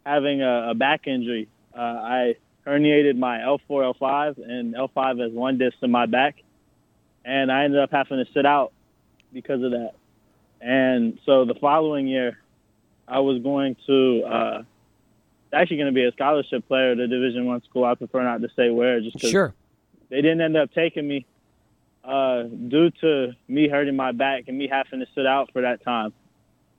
[0.04, 1.48] having a, a back injury.
[1.76, 2.34] Uh, I
[2.66, 6.36] herniated my L4, L5, and L5 S1 disc in my back,
[7.24, 8.72] and I ended up having to sit out
[9.32, 9.92] because of that.
[10.60, 12.38] And so the following year,
[13.06, 14.22] I was going to.
[14.24, 14.62] Uh,
[15.52, 17.84] actually going to be a scholarship player at a Division One school.
[17.84, 19.54] I prefer not to say where, just because Sure.
[20.10, 21.24] they didn't end up taking me
[22.06, 25.82] uh, due to me hurting my back and me having to sit out for that
[25.82, 26.12] time.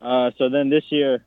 [0.01, 1.25] Uh, so then this year,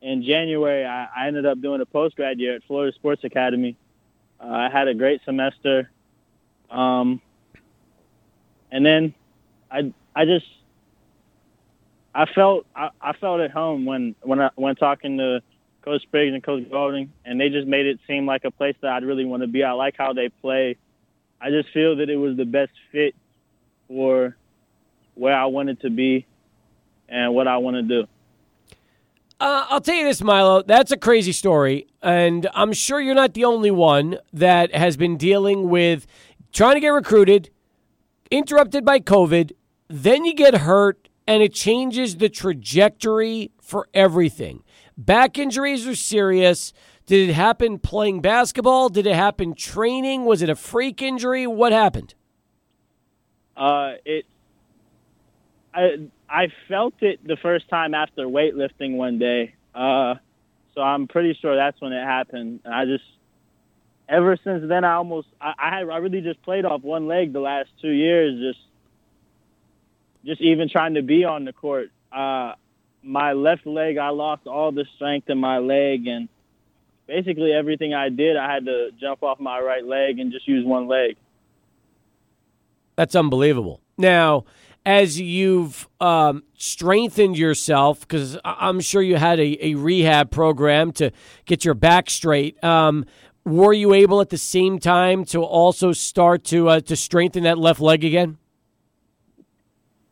[0.00, 3.76] in January, I, I ended up doing a post grad year at Florida Sports Academy.
[4.40, 5.90] Uh, I had a great semester,
[6.70, 7.20] um,
[8.70, 9.14] and then
[9.70, 10.46] I I just
[12.14, 15.40] I felt I, I felt at home when when I when talking to
[15.82, 18.92] Coach Spriggs and Coach Golding, and they just made it seem like a place that
[18.92, 19.62] I'd really want to be.
[19.62, 20.76] I like how they play.
[21.40, 23.14] I just feel that it was the best fit
[23.92, 24.36] for
[25.14, 26.26] where I wanted to be
[27.08, 28.08] and what I want to do.
[29.38, 30.62] Uh, I'll tell you this, Milo.
[30.62, 35.16] That's a crazy story, and I'm sure you're not the only one that has been
[35.16, 36.06] dealing with
[36.52, 37.50] trying to get recruited,
[38.30, 39.52] interrupted by COVID,
[39.88, 44.62] then you get hurt, and it changes the trajectory for everything.
[44.96, 46.72] Back injuries are serious.
[47.06, 48.90] Did it happen playing basketball?
[48.90, 50.24] Did it happen training?
[50.24, 51.46] Was it a freak injury?
[51.46, 52.14] What happened?
[53.62, 54.26] Uh, it,
[55.72, 59.54] I I felt it the first time after weightlifting one day.
[59.72, 60.16] Uh,
[60.74, 62.58] so I'm pretty sure that's when it happened.
[62.64, 63.04] And I just
[64.08, 67.32] ever since then I almost I I, had, I really just played off one leg
[67.32, 68.40] the last two years.
[68.40, 68.66] Just
[70.24, 71.92] just even trying to be on the court.
[72.10, 72.54] Uh,
[73.04, 76.28] my left leg I lost all the strength in my leg and
[77.06, 80.66] basically everything I did I had to jump off my right leg and just use
[80.66, 81.16] one leg.
[82.96, 83.80] That's unbelievable.
[83.98, 84.44] Now,
[84.84, 91.12] as you've um, strengthened yourself, because I'm sure you had a, a, rehab program to
[91.44, 93.06] get your back straight, um,
[93.44, 97.58] were you able at the same time to also start to uh, to strengthen that
[97.58, 98.38] left leg again?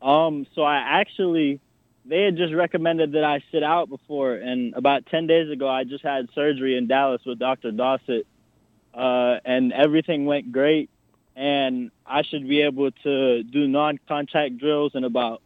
[0.01, 1.59] Um, so I actually,
[2.05, 5.83] they had just recommended that I sit out before, and about ten days ago, I
[5.83, 7.71] just had surgery in Dallas with Dr.
[7.71, 8.25] Dossett,
[8.93, 10.89] uh, and everything went great
[11.35, 15.41] and I should be able to do non-contact drills in about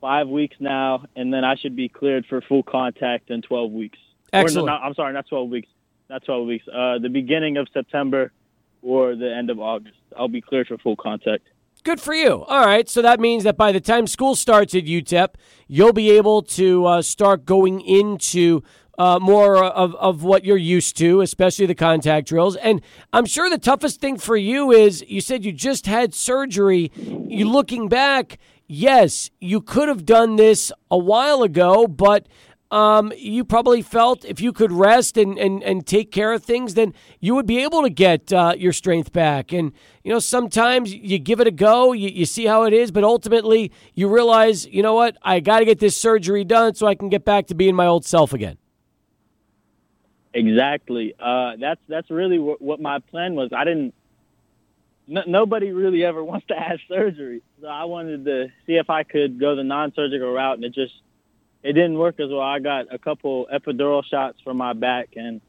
[0.00, 3.98] five weeks now, and then I should be cleared for full contact in 12 weeks.
[4.32, 4.66] Or no, Excellent.
[4.66, 5.68] not- I'm sorry, not 12 weeks.
[6.08, 6.64] Not 12 weeks.
[6.68, 8.32] Uh, the beginning of September
[8.82, 9.96] or the end of August.
[10.16, 11.44] I'll be cleared for full contact.
[11.84, 12.44] Good for you.
[12.44, 12.88] All right.
[12.88, 15.34] So that means that by the time school starts at UTEP,
[15.68, 18.62] you'll be able to uh, start going into
[18.98, 22.56] uh, more of, of what you're used to, especially the contact drills.
[22.56, 22.82] And
[23.12, 26.90] I'm sure the toughest thing for you is you said you just had surgery.
[26.96, 32.26] You looking back, yes, you could have done this a while ago, but
[32.70, 36.74] um, you probably felt if you could rest and, and, and take care of things,
[36.74, 39.52] then you would be able to get uh, your strength back.
[39.52, 39.72] And,
[40.04, 43.04] you know, sometimes you give it a go, you, you see how it is, but
[43.04, 46.94] ultimately you realize, you know what, I got to get this surgery done so I
[46.94, 48.58] can get back to being my old self again.
[50.34, 51.14] Exactly.
[51.18, 53.50] Uh, that's that's really what, my plan was.
[53.56, 53.94] I didn't.
[55.06, 59.04] No, nobody really ever wants to have surgery, so I wanted to see if I
[59.04, 60.92] could go the non-surgical route, and it just
[61.62, 62.40] it didn't work as well.
[62.40, 65.40] I got a couple epidural shots for my back, and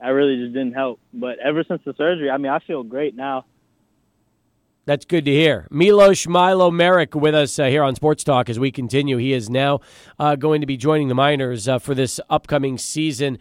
[0.00, 1.00] that really just didn't help.
[1.12, 3.46] But ever since the surgery, I mean, I feel great now.
[4.86, 5.66] That's good to hear.
[5.68, 9.16] Milos Milo Merrick with us uh, here on Sports Talk as we continue.
[9.16, 9.80] He is now
[10.16, 13.38] uh, going to be joining the Miners uh, for this upcoming season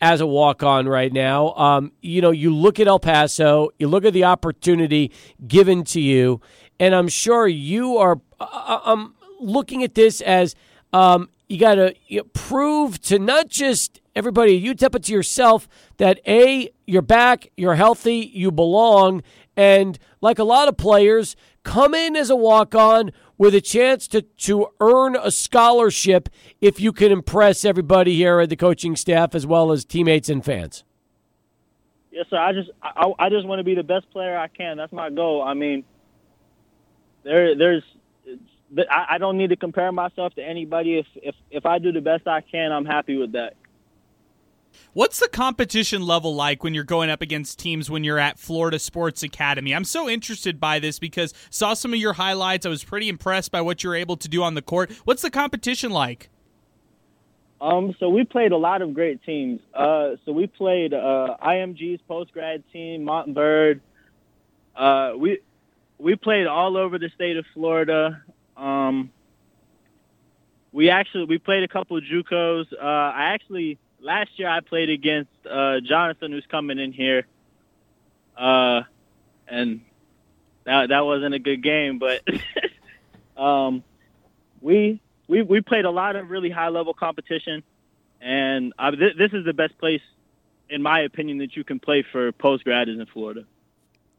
[0.00, 1.52] as a walk on right now.
[1.52, 5.12] Um, you know, you look at El Paso, you look at the opportunity
[5.46, 6.40] given to you,
[6.80, 10.56] and I'm sure you are uh, um, looking at this as
[10.92, 15.12] um, you got to you know, prove to not just everybody at UTEP, but to
[15.12, 15.68] yourself
[15.98, 19.22] that A, you're back, you're healthy, you belong.
[19.58, 21.34] And like a lot of players,
[21.64, 26.28] come in as a walk on with a chance to, to earn a scholarship
[26.60, 30.44] if you can impress everybody here at the coaching staff as well as teammates and
[30.44, 30.84] fans.
[32.12, 32.38] Yes, sir.
[32.38, 34.76] I just I, I just want to be the best player I can.
[34.76, 35.42] That's my goal.
[35.42, 35.82] I mean,
[37.24, 37.82] there there's
[38.90, 40.98] I, I don't need to compare myself to anybody.
[40.98, 43.54] If if if I do the best I can, I'm happy with that.
[44.92, 48.78] What's the competition level like when you're going up against teams when you're at Florida
[48.78, 49.74] Sports Academy?
[49.74, 52.66] I'm so interested by this because saw some of your highlights.
[52.66, 54.90] I was pretty impressed by what you're able to do on the court.
[55.04, 56.30] What's the competition like?
[57.60, 59.60] Um, so we played a lot of great teams.
[59.74, 63.80] Uh, so we played uh, IMG's post grad team, Montverde.
[64.76, 65.40] Uh, we
[65.98, 68.22] we played all over the state of Florida.
[68.56, 69.10] Um,
[70.72, 72.72] we actually we played a couple of JUCOs.
[72.72, 77.26] Uh, I actually last year I played against uh, Jonathan, who's coming in here,
[78.36, 78.82] uh,
[79.46, 79.80] and
[80.64, 82.22] that that wasn't a good game, but
[83.42, 83.82] um,
[84.60, 87.62] we we we played a lot of really high level competition,
[88.20, 90.02] and uh, th- this is the best place,
[90.68, 93.44] in my opinion, that you can play for post grad is in Florida.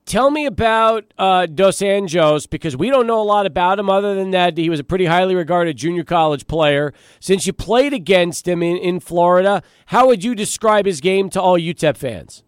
[0.10, 4.16] Tell me about uh, Dos Anjos because we don't know a lot about him other
[4.16, 6.95] than that he was a pretty highly regarded junior college player.
[7.20, 11.39] Since you played against him in, in Florida, how would you describe his game to
[11.39, 12.43] all UTEP fans?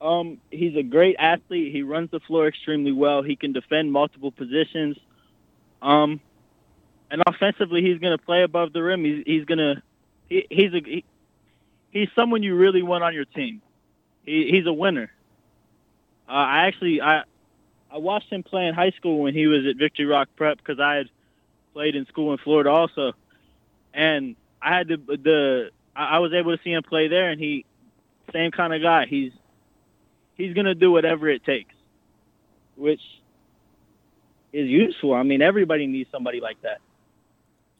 [0.00, 1.72] Um, he's a great athlete.
[1.72, 3.22] He runs the floor extremely well.
[3.22, 4.96] He can defend multiple positions.
[5.80, 6.20] Um,
[7.08, 9.04] and offensively, he's going to play above the rim.
[9.04, 9.80] He's he's going to
[10.28, 11.04] he, he's a he,
[11.92, 13.62] he's someone you really want on your team.
[14.24, 15.12] He, he's a winner.
[16.28, 17.22] Uh, I actually I
[17.90, 20.80] I watched him play in high school when he was at Victory Rock Prep because
[20.80, 21.10] I had
[21.72, 23.12] played in school in Florida also,
[23.92, 27.66] and I had the the I was able to see him play there, and he
[28.32, 29.06] same kind of guy.
[29.06, 29.32] He's
[30.34, 31.74] he's gonna do whatever it takes,
[32.76, 33.02] which
[34.52, 35.14] is useful.
[35.14, 36.80] I mean, everybody needs somebody like that.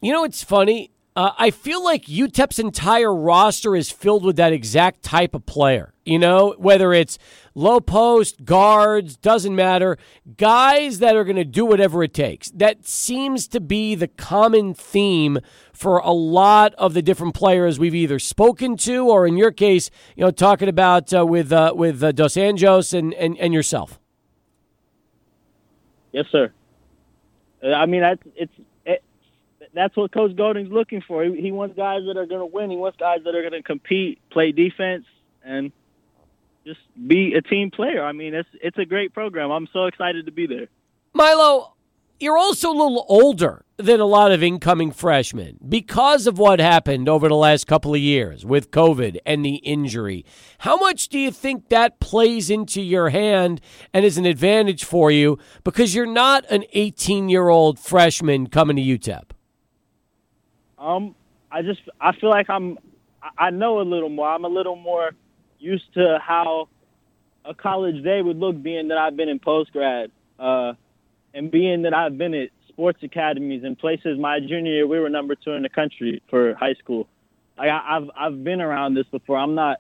[0.00, 0.90] You know, it's funny.
[1.14, 5.92] Uh, I feel like UTEP's entire roster is filled with that exact type of player.
[6.04, 7.18] You know, whether it's
[7.54, 9.98] low post, guards, doesn't matter.
[10.36, 12.50] Guys that are going to do whatever it takes.
[12.50, 15.38] That seems to be the common theme
[15.72, 19.90] for a lot of the different players we've either spoken to or, in your case,
[20.16, 23.98] you know, talking about uh, with uh, with uh, Dos Anjos and, and, and yourself.
[26.12, 26.52] Yes, sir.
[27.62, 28.52] Uh, I mean, that's it's
[28.84, 29.02] it,
[29.72, 31.24] that's what Coach Golding's looking for.
[31.24, 32.70] He, he wants guys that are going to win.
[32.70, 35.06] He wants guys that are going to compete, play defense,
[35.42, 35.72] and
[36.64, 38.04] just be a team player.
[38.04, 39.50] I mean, it's it's a great program.
[39.50, 40.68] I'm so excited to be there.
[41.14, 41.74] Milo,
[42.20, 47.08] you're also a little older than a lot of incoming freshmen because of what happened
[47.08, 50.24] over the last couple of years with COVID and the injury.
[50.58, 53.60] How much do you think that plays into your hand
[53.92, 58.76] and is an advantage for you because you're not an 18 year old freshman coming
[58.76, 59.30] to UTEP?
[60.78, 61.14] Um,
[61.50, 62.78] I just I feel like I'm
[63.22, 64.28] I- I know a little more.
[64.28, 65.10] I'm a little more
[65.62, 66.68] used to how
[67.44, 70.74] a college day would look, being that I've been in post grad, uh,
[71.34, 74.18] and being that I've been at sports academies and places.
[74.18, 77.08] My junior year, we were number two in the country for high school.
[77.58, 79.38] I, I've I've been around this before.
[79.38, 79.78] I'm not.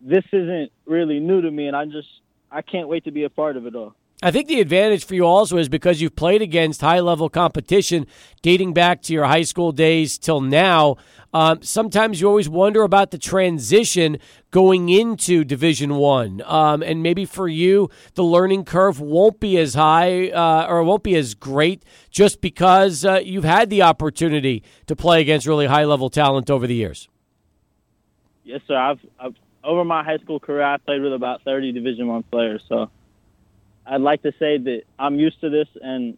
[0.00, 2.08] This isn't really new to me, and I just
[2.50, 3.94] I can't wait to be a part of it all.
[4.24, 8.06] I think the advantage for you also is because you've played against high level competition
[8.40, 10.96] dating back to your high school days till now.
[11.34, 14.18] Um, sometimes you always wonder about the transition
[14.52, 19.74] going into Division One, um, and maybe for you the learning curve won't be as
[19.74, 24.94] high uh, or won't be as great just because uh, you've had the opportunity to
[24.94, 27.08] play against really high level talent over the years.
[28.44, 28.76] Yes, sir.
[28.76, 32.62] I've, I've over my high school career, I played with about 30 Division One players,
[32.68, 32.90] so.
[33.86, 36.16] I'd like to say that I'm used to this and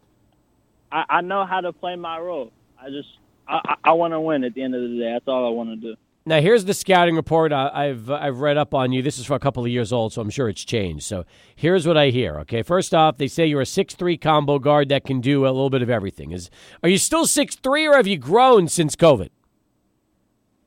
[0.93, 2.53] I, I know how to play my role.
[2.81, 3.09] I just
[3.49, 5.13] I, I, want to win at the end of the day.
[5.13, 5.97] That's all I want to do.
[6.27, 9.03] Now here's the scouting report I, have I've read up on you.
[9.03, 11.05] This is for a couple of years old, so I'm sure it's changed.
[11.05, 12.39] So here's what I hear.
[12.41, 15.49] Okay, first off, they say you're a six three combo guard that can do a
[15.49, 16.33] little bit of everything.
[16.33, 16.49] Is
[16.83, 19.29] are you still six three, or have you grown since COVID?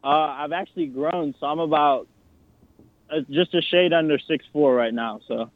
[0.04, 2.08] Uh, I've actually grown, so I'm about
[3.10, 5.22] uh, just a shade under six four right now.
[5.28, 5.50] So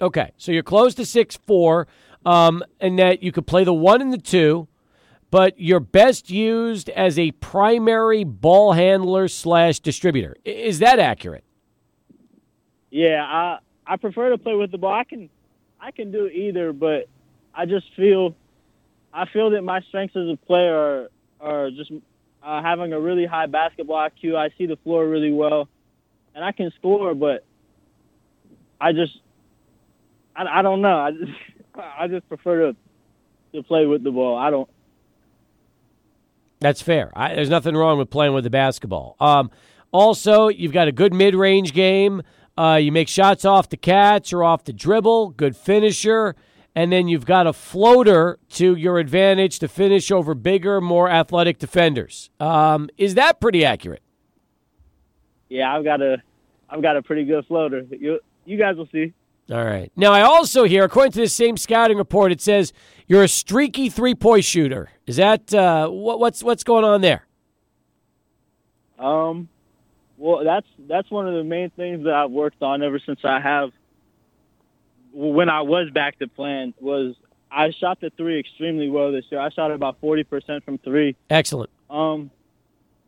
[0.00, 1.86] Okay, so you're close to six four,
[2.24, 4.66] um, and that you could play the one and the two,
[5.30, 10.36] but you're best used as a primary ball handler slash distributor.
[10.44, 11.44] Is that accurate?
[12.90, 14.94] Yeah, I I prefer to play with the ball.
[14.94, 15.28] I can
[15.78, 17.08] I can do either, but
[17.54, 18.34] I just feel
[19.12, 21.92] I feel that my strengths as a player are are just
[22.42, 24.36] uh, having a really high basketball IQ.
[24.36, 25.68] I see the floor really well,
[26.34, 27.44] and I can score, but
[28.80, 29.20] I just
[30.40, 30.98] I, I don't know.
[30.98, 31.32] I just
[31.74, 32.76] I just prefer to
[33.54, 34.36] to play with the ball.
[34.36, 34.68] I don't.
[36.60, 37.10] That's fair.
[37.16, 39.16] I, there's nothing wrong with playing with the basketball.
[39.18, 39.50] Um,
[39.92, 42.22] also, you've got a good mid-range game.
[42.56, 45.30] Uh, you make shots off the catch or off the dribble.
[45.30, 46.36] Good finisher.
[46.74, 51.58] And then you've got a floater to your advantage to finish over bigger, more athletic
[51.58, 52.30] defenders.
[52.38, 54.02] Um, is that pretty accurate?
[55.48, 56.22] Yeah, I've got a,
[56.68, 57.86] I've got a pretty good floater.
[57.90, 59.14] You, you guys will see.
[59.50, 59.90] All right.
[59.96, 62.72] Now, I also hear, according to this same scouting report, it says
[63.08, 64.90] you're a streaky three point shooter.
[65.06, 67.26] Is that uh, what, what's what's going on there?
[68.98, 69.48] Um,
[70.18, 73.40] well, that's that's one of the main things that I've worked on ever since I
[73.40, 73.72] have.
[75.12, 77.16] When I was back to plan, was
[77.50, 79.40] I shot the three extremely well this year.
[79.40, 81.16] I shot about forty percent from three.
[81.28, 81.70] Excellent.
[81.88, 82.30] Um,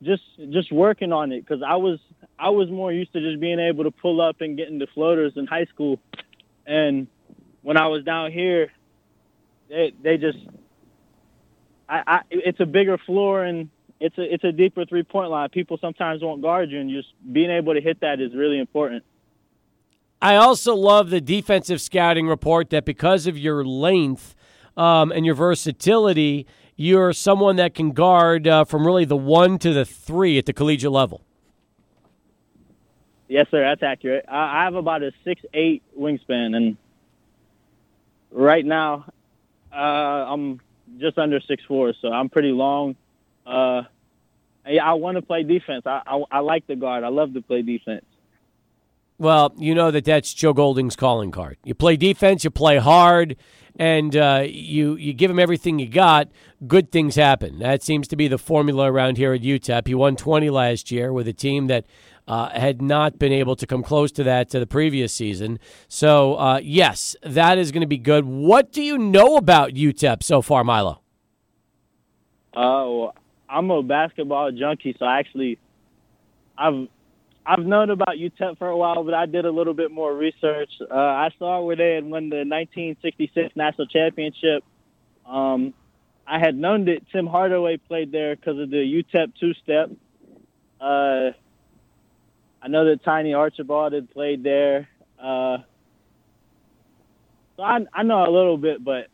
[0.03, 2.01] just just working on it because I was
[2.38, 5.34] I was more used to just being able to pull up and get into floaters
[5.36, 6.01] in high school,
[6.66, 7.06] and
[7.62, 8.70] when I was down here,
[9.68, 10.38] they they just
[11.88, 15.48] I, I it's a bigger floor and it's a it's a deeper three point line.
[15.50, 19.04] People sometimes won't guard you, and just being able to hit that is really important.
[20.20, 24.36] I also love the defensive scouting report that because of your length
[24.76, 26.46] um, and your versatility,
[26.76, 30.52] you're someone that can guard uh, from really the one to the three at the
[30.52, 31.22] collegiate level.
[33.33, 34.26] Yes, sir, that's accurate.
[34.28, 36.76] I, have about a six eight wingspan, and
[38.30, 39.07] right now
[39.72, 40.61] uh, I'm
[40.99, 42.95] just under six four, so I'm pretty long.
[43.47, 43.85] Uh,
[44.66, 45.85] I want to play defense.
[45.87, 47.05] I, I, I like the guard.
[47.05, 48.05] I love to play defense.
[49.16, 51.57] Well, you know that that's Joe Golding's calling card.
[51.64, 53.37] You play defense, you play hard,
[53.76, 56.28] and uh, you you give him everything you got.
[56.66, 57.61] Good things happen.
[57.61, 59.87] That seems to be the formula around here at UTEP.
[59.87, 61.87] He won 20 last year with a team that
[62.28, 65.58] uh, had not been able to come close to that to the previous season.
[65.88, 68.24] So, uh, yes, that is going to be good.
[68.24, 71.02] What do you know about UTEP so far, Milo?
[72.54, 73.12] Oh,
[73.48, 75.58] I'm a basketball junkie, so actually,
[76.56, 76.88] I've
[77.44, 80.70] I've known about UTEP for a while, but I did a little bit more research.
[80.80, 84.62] Uh, I saw where they had won the 1966 national championship.
[85.26, 85.74] Um,
[86.26, 89.90] I had known that Tim Hardaway played there because of the UTEP two-step.
[90.80, 91.30] Uh,
[92.62, 94.88] I know that Tiny Archibald had played there.
[95.18, 95.58] Uh,
[97.56, 99.08] so I, I know a little bit, but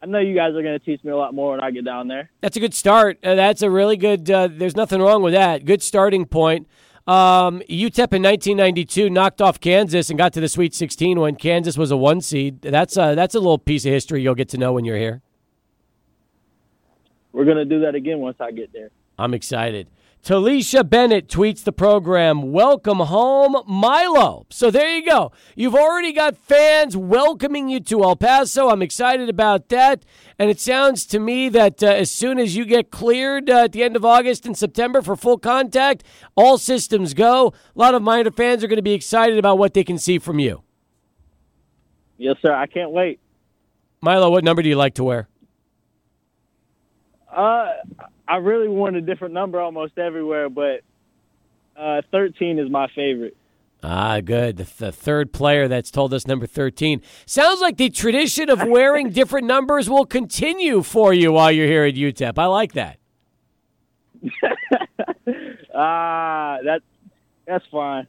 [0.00, 1.84] I know you guys are going to teach me a lot more when I get
[1.84, 2.30] down there.
[2.40, 3.18] That's a good start.
[3.24, 4.30] Uh, that's a really good.
[4.30, 5.64] Uh, there's nothing wrong with that.
[5.64, 6.68] Good starting point.
[7.08, 11.76] Um, UTEP in 1992 knocked off Kansas and got to the Sweet 16 when Kansas
[11.76, 12.60] was a one seed.
[12.60, 15.22] That's a, that's a little piece of history you'll get to know when you're here.
[17.32, 18.90] We're going to do that again once I get there.
[19.18, 19.88] I'm excited.
[20.22, 24.46] Talisha Bennett tweets the program, Welcome home, Milo.
[24.50, 25.32] So there you go.
[25.54, 28.68] You've already got fans welcoming you to El Paso.
[28.68, 30.04] I'm excited about that.
[30.38, 33.72] And it sounds to me that uh, as soon as you get cleared uh, at
[33.72, 36.04] the end of August and September for full contact,
[36.36, 37.54] all systems go.
[37.74, 40.18] A lot of Miner fans are going to be excited about what they can see
[40.18, 40.62] from you.
[42.18, 42.52] Yes, sir.
[42.52, 43.20] I can't wait.
[44.00, 45.28] Milo, what number do you like to wear?
[47.34, 47.72] Uh,
[48.26, 50.82] I really want a different number almost everywhere, but
[51.76, 53.36] uh, 13 is my favorite.
[53.82, 54.56] Ah, good.
[54.56, 57.00] The, the third player that's told us number 13.
[57.26, 61.84] Sounds like the tradition of wearing different numbers will continue for you while you're here
[61.84, 62.38] at UTEP.
[62.38, 62.98] I like that.
[65.80, 66.82] Ah, that
[67.46, 68.08] that's fine.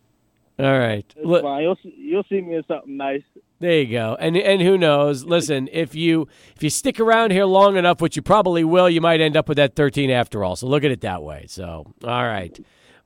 [0.57, 1.05] All right.
[1.15, 1.61] That's Look, fine.
[1.61, 3.21] You'll see, you'll see me in something nice.
[3.59, 4.15] There you go.
[4.19, 5.25] And and who knows?
[5.25, 9.01] Listen, if you if you stick around here long enough, which you probably will, you
[9.01, 10.55] might end up with that 13 after all.
[10.55, 11.45] So look at it that way.
[11.47, 12.57] So, all right.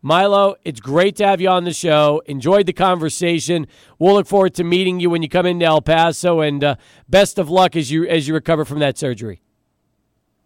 [0.06, 2.22] Milo, it's great to have you on the show.
[2.26, 3.68] Enjoyed the conversation.
[4.00, 6.76] We'll look forward to meeting you when you come into El Paso, and uh,
[7.08, 9.42] best of luck as you as you recover from that surgery.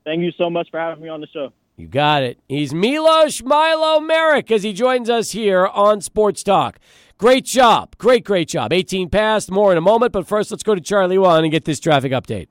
[0.06, 1.52] Thank you so much for having me on the show.
[1.76, 2.40] You got it.
[2.48, 6.80] He's Milos Milo Merrick as he joins us here on Sports Talk.
[7.18, 7.98] Great job.
[7.98, 8.72] Great, great job.
[8.72, 11.66] 18 past, more in a moment, but first let's go to Charlie One and get
[11.66, 12.48] this traffic update.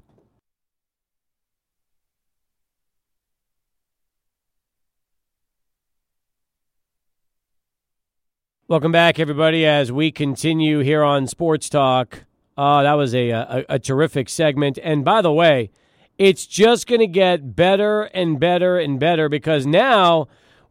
[8.67, 12.25] Welcome back, everybody, as we continue here on Sports Talk.
[12.59, 14.81] Uh, that was a, a, a terrific segment.
[14.83, 15.71] And by the way,
[16.19, 20.27] it's just going to get better and better and better because now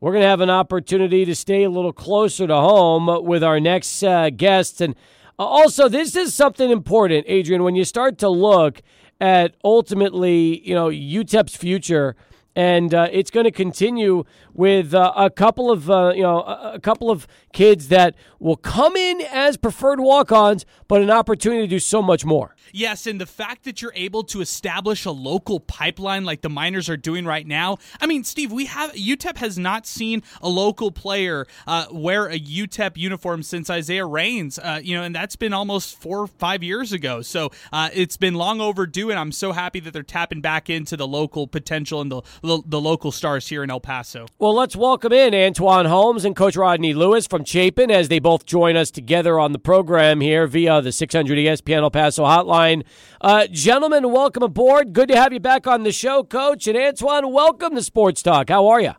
[0.06, 3.60] we're going to have an opportunity to stay a little closer to home with our
[3.60, 4.80] next uh, guests.
[4.80, 4.93] And
[5.39, 8.84] also, this is something important, Adrian, when you start to look
[9.20, 12.16] at ultimately, you know, UTEP's future.
[12.56, 14.26] And uh, it's going to continue
[14.56, 18.95] with uh, a couple of uh, you know a, couple of kids that will come
[18.95, 22.56] in as preferred walk-ons, but an opportunity to do so much more.
[22.72, 26.89] Yes, and the fact that you're able to establish a local pipeline like the Miners
[26.89, 27.78] are doing right now.
[28.01, 32.39] I mean, Steve, we have UTEP has not seen a local player uh, wear a
[32.39, 34.60] UTEP uniform since Isaiah Reigns.
[34.60, 37.22] Uh, you know, and that's been almost four or five years ago.
[37.22, 40.97] So uh, it's been long overdue, and I'm so happy that they're tapping back into
[40.97, 44.28] the local potential and the the, the local stars here in El Paso.
[44.39, 48.46] Well, let's welcome in Antwonne Holmes and Coach Rodney Lewis from Chapin as they both
[48.46, 52.84] join us together on the program here via the 600 ESPN El Paso hotline.
[53.22, 54.93] Uh, gentlemen, welcome aboard.
[54.93, 56.68] Good to have you back on the show, Coach.
[56.68, 58.50] And Antwonne, welcome to Sports Talk.
[58.50, 58.93] How are you?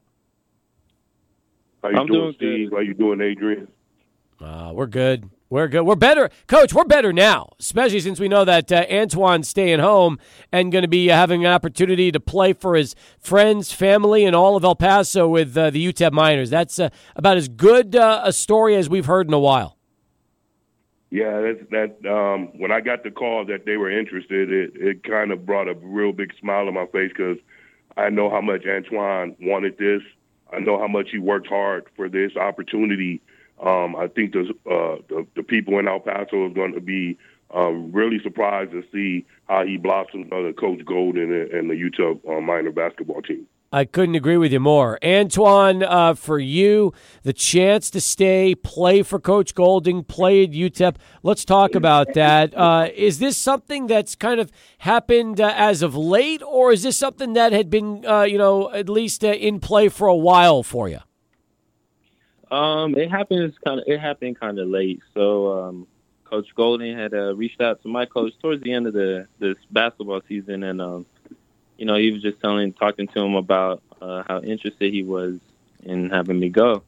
[1.82, 2.70] How you I'm doing, doing Steve?
[2.72, 3.68] How you doing, Adrian?
[4.40, 5.30] Uh, we're good.
[5.48, 5.82] We're good.
[5.82, 6.74] We're better, Coach.
[6.74, 10.18] We're better now, especially since we know that uh, Antwonne's staying home
[10.50, 14.34] and going to be uh, having an opportunity to play for his friends, family, and
[14.34, 16.50] all of El Paso with uh, the UTEP Miners.
[16.50, 19.76] That's uh, about as good uh, a story as we've heard in a while.
[21.10, 22.10] Yeah, that's that.
[22.10, 25.68] Um, when I got the call that they were interested, it it kind of brought
[25.68, 27.38] a real big smile on my face because
[27.96, 30.02] I know how much Antwonne wanted this.
[30.52, 33.22] I know how much he worked hard for this opportunity.
[33.64, 37.18] Um, I think the, uh, the the people in El Paso are going to be
[37.54, 42.28] um, really surprised to see how he blossoms under Coach Golding and, and the UTEP
[42.28, 43.46] uh, Miner basketball team.
[43.72, 44.98] I couldn't agree with you more.
[45.02, 46.92] Antwonne, uh, for you,
[47.24, 50.96] the chance to stay, play for Coach Golding, play at UTEP.
[51.24, 52.56] Let's talk about that.
[52.56, 56.96] Uh, is this something that's kind of happened uh, as of late, or is this
[56.96, 60.62] something that had been, uh, you know, at least uh, in play for a while
[60.62, 61.00] for you?
[62.50, 63.86] Um, it happens kind of.
[63.86, 65.00] It happened kind of late.
[65.14, 65.86] So, um,
[66.24, 69.56] Coach Golding had uh, reached out to my coach towards the end of the this
[69.70, 71.06] basketball season, and um,
[71.76, 75.38] you know, he was just telling, talking to him about uh, how interested he was
[75.82, 76.82] in having me go.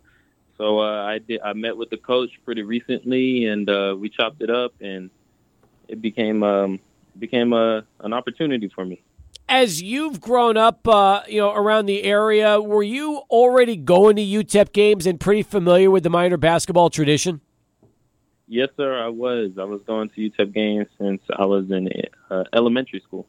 [0.56, 1.40] So uh, I did.
[1.40, 5.10] I met with the coach pretty recently, and uh, we chopped it up, and
[5.86, 6.80] it became um,
[7.18, 9.00] became a an opportunity for me.
[9.48, 14.22] As you've grown up, uh, you know, around the area, were you already going to
[14.22, 17.40] UTEP games and pretty familiar with the Miner basketball tradition?
[18.46, 18.98] Yes, sir.
[18.98, 19.52] I was.
[19.58, 21.88] I was going to UTEP games since I was in
[22.30, 23.26] uh, elementary school.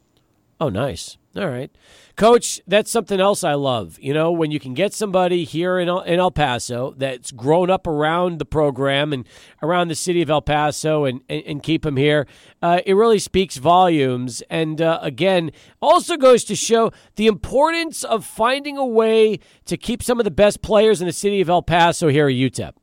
[0.59, 1.17] Oh, nice.
[1.37, 1.71] All right.
[2.17, 3.97] Coach, that's something else I love.
[4.01, 7.69] You know, when you can get somebody here in El, in El Paso that's grown
[7.69, 9.25] up around the program and
[9.61, 12.27] around the city of El Paso and, and, and keep them here,
[12.61, 14.43] uh, it really speaks volumes.
[14.49, 15.51] And uh, again,
[15.81, 20.31] also goes to show the importance of finding a way to keep some of the
[20.31, 22.73] best players in the city of El Paso here at UTEP.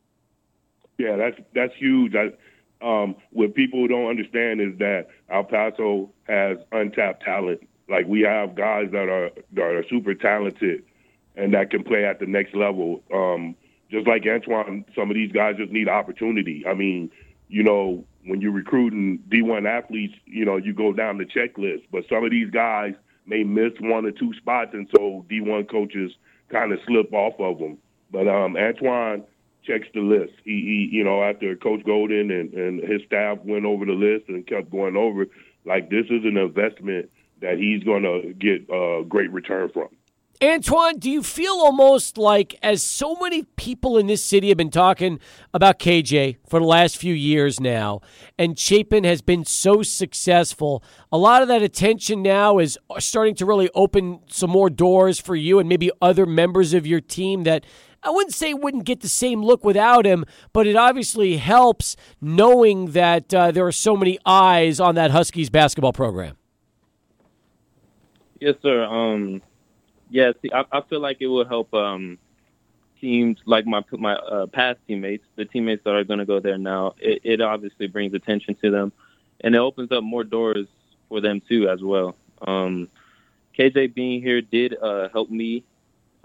[0.99, 2.14] Yeah, that's that's huge.
[2.14, 2.29] I,
[2.83, 7.66] um, what people don't understand is that El Paso has untapped talent.
[7.89, 10.83] Like we have guys that are that are super talented
[11.37, 13.03] and that can play at the next level.
[13.12, 13.55] Um,
[13.91, 16.64] just like Antwonne, some of these guys just need opportunity.
[16.66, 17.11] I mean,
[17.49, 22.05] you know, when you're recruiting D1 athletes, you know, you go down the checklist, but
[22.09, 22.95] some of these guys
[23.27, 26.12] may miss one or two spots, and so D1 coaches
[26.49, 27.79] kind of slip off of them.
[28.11, 29.24] But um, Antwonne
[29.66, 30.32] checks the list.
[30.44, 34.28] He, he, you know, after Coach Golding and, and his staff went over the list
[34.28, 35.26] and kept going over,
[35.64, 37.10] like this is an investment
[37.40, 39.88] that he's going to get a great return from.
[40.40, 44.70] Antwonne, do you feel almost like, as so many people in this city have been
[44.70, 45.18] talking
[45.54, 48.02] about KJ for the last few years now,
[48.38, 53.46] and Chapin has been so successful, a lot of that attention now is starting to
[53.46, 57.64] really open some more doors for you and maybe other members of your team that
[58.07, 62.92] I wouldn't say wouldn't get the same look without him, but it obviously helps knowing
[62.92, 66.36] that uh, there are so many eyes on that Huskies basketball program.
[68.40, 68.84] Yes, sir.
[68.84, 69.42] Um,
[70.09, 72.16] yeah, see, I, I feel like it will help um,
[73.00, 76.59] teams like my my uh, past teammates, the teammates that are going to go there
[76.59, 76.94] now.
[77.00, 78.92] It, it obviously brings attention to them,
[79.40, 80.68] and it opens up more doors
[81.09, 82.14] for them too as well.
[82.46, 82.88] Um,
[83.59, 85.64] KJ being here did uh, help me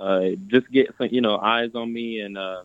[0.02, 2.64] uh, just get some, you know eyes on me and uh,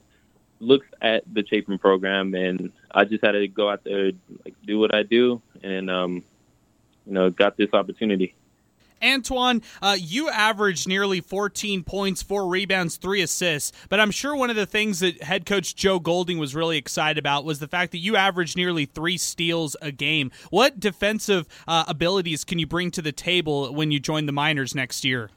[0.59, 4.13] looks at the Chapin program, and I just had to go out there
[4.45, 6.25] like do what I do, and um,
[7.07, 8.35] you know got this opportunity.
[9.03, 13.71] Antwonne, uh, you averaged nearly 14 points, four rebounds, three assists.
[13.91, 17.19] But I'm sure one of the things that head coach Joe Golding was really excited
[17.19, 20.31] about was the fact that you averaged nearly three steals a game.
[20.49, 24.75] What defensive uh, abilities can you bring to the table when you join the Miners
[24.75, 25.29] next year?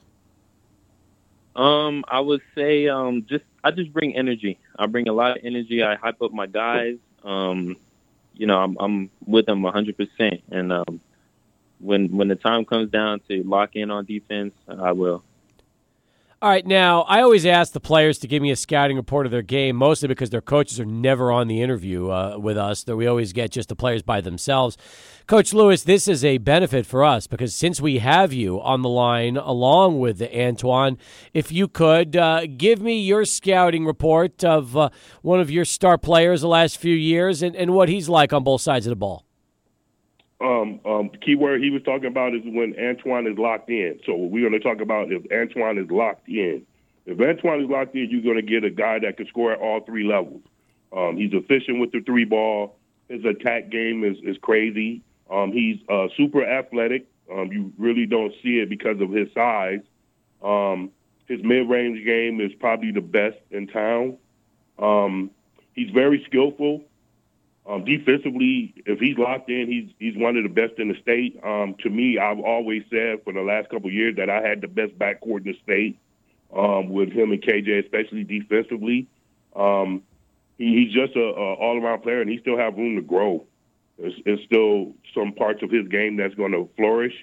[1.56, 4.60] Um, I would say um, just I just bring energy.
[4.78, 5.84] I bring a lot of energy.
[5.84, 6.98] I hype up my guys.
[7.24, 7.76] Um,
[8.34, 11.02] you know, I'm, I'm with them 100, percent and um,
[11.80, 15.24] when when the time comes down to lock in on defense, I will.
[16.42, 19.32] All right, now I always ask the players to give me a scouting report of
[19.34, 22.86] their game, mostly because their coaches are never on the interview uh, with us.
[22.86, 24.78] That we always get just the players by themselves.
[25.28, 28.90] Coach Lewis, this is a benefit for us because since we have you on the
[28.90, 30.98] line along with Antwonne,
[31.34, 35.98] if you could uh, give me your scouting report of uh, one of your star
[35.98, 38.96] players the last few years and, and what he's like on both sides of the
[38.96, 39.26] ball
[40.42, 44.00] um, um, key word he was talking about is when Antwonne is locked in.
[44.06, 46.66] So we're going to talk about if Antwonne is locked in.
[47.06, 49.60] If Antwonne is locked in, you're going to get a guy that can score at
[49.60, 50.42] all three levels.
[50.96, 52.78] Um, he's efficient with the three ball.
[53.10, 55.02] His attack game is, is crazy.
[55.30, 57.08] Um, he's uh, super athletic.
[57.32, 59.82] Um, you really don't see it because of his size.
[60.42, 60.92] Um,
[61.28, 64.18] his mid range game is probably the best in town.
[64.80, 65.32] Um,
[65.74, 66.84] he's very skillful.
[67.70, 71.40] Um, defensively, if he's locked in, he's he's one of the best in the state.
[71.44, 74.68] Um, to me, I've always said for the last couple years that I had the
[74.68, 76.00] best backcourt in the state
[76.52, 79.08] um, with him and KJ, especially defensively.
[79.56, 80.02] Um,
[80.58, 83.46] he, he's just a, a all around player, and he still have room to grow.
[84.00, 87.14] There's, there's still some parts of his game that's going to flourish.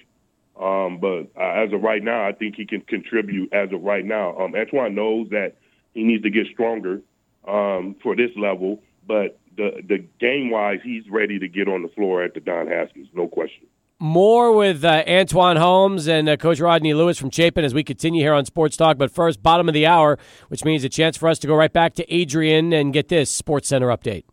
[0.57, 3.51] Um, but uh, as of right now, I think he can contribute.
[3.51, 5.55] As of right now, um, Antwonne knows that
[5.93, 7.01] he needs to get stronger
[7.45, 11.89] um, for this level, but the the game wise, he's ready to get on the
[11.89, 13.67] floor at the Don Haskins, no question.
[13.99, 18.21] More with uh, Antwonne Holmes and uh, Coach Rodney Lewis from Chapin as we continue
[18.21, 18.99] here on Sports Talk.
[18.99, 21.73] But first, bottom of the hour, which means a chance for us to go right
[21.73, 24.25] back to Adrian and get this Sports Center update.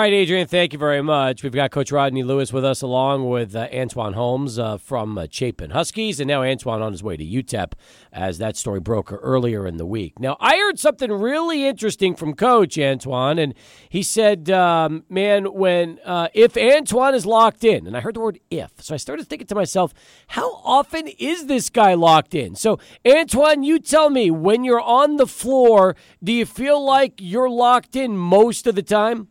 [0.00, 1.42] All right, Adrian, thank you very much.
[1.42, 5.26] We've got Coach Rodney Lewis with us, along with uh, Antwonne Holmes uh, from uh,
[5.30, 7.74] Chapin Huskies, and now Antwonne on his way to UTEP,
[8.10, 10.18] as that story broke earlier in the week.
[10.18, 13.52] Now, I heard something really interesting from Coach Antwonne, and
[13.90, 18.20] he said, um, "Man, when uh, if Antwonne is locked in," and I heard the
[18.20, 19.92] word "if," so I started thinking to myself,
[20.28, 25.16] "How often is this guy locked in?" So, Antwonne, you tell me, when you're on
[25.16, 25.94] the floor,
[26.24, 29.28] do you feel like you're locked in most of the time?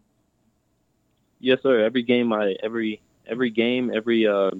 [1.40, 1.84] Yes, sir.
[1.84, 4.52] Every game, I every every game, every uh,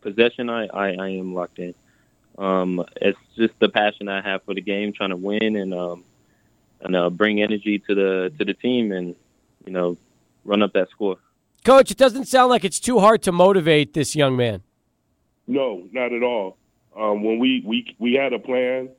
[0.00, 1.74] possession, I, I I am locked in.
[2.36, 6.04] Um, it's just the passion I have for the game, trying to win and um,
[6.80, 9.16] and uh, bring energy to the to the team, and
[9.66, 9.96] you know,
[10.44, 11.16] run up that score.
[11.64, 14.62] Coach, it doesn't sound like it's too hard to motivate this young man.
[15.46, 16.56] No, not at all.
[16.96, 18.90] Um, when we, we we had a plan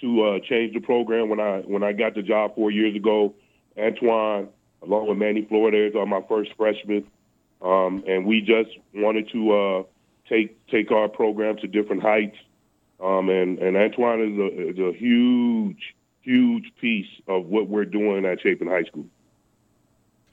[0.00, 3.34] to uh, change the program when I when I got the job four years ago,
[3.76, 4.48] Antwonne
[4.82, 7.04] along with Manny Flores are my first freshmen.
[7.60, 9.82] Um, and we just wanted to uh,
[10.28, 12.36] take take our program to different heights.
[13.00, 18.24] Um, and, and Antwonne is a, is a huge, huge piece of what we're doing
[18.24, 19.06] at Chapin High School.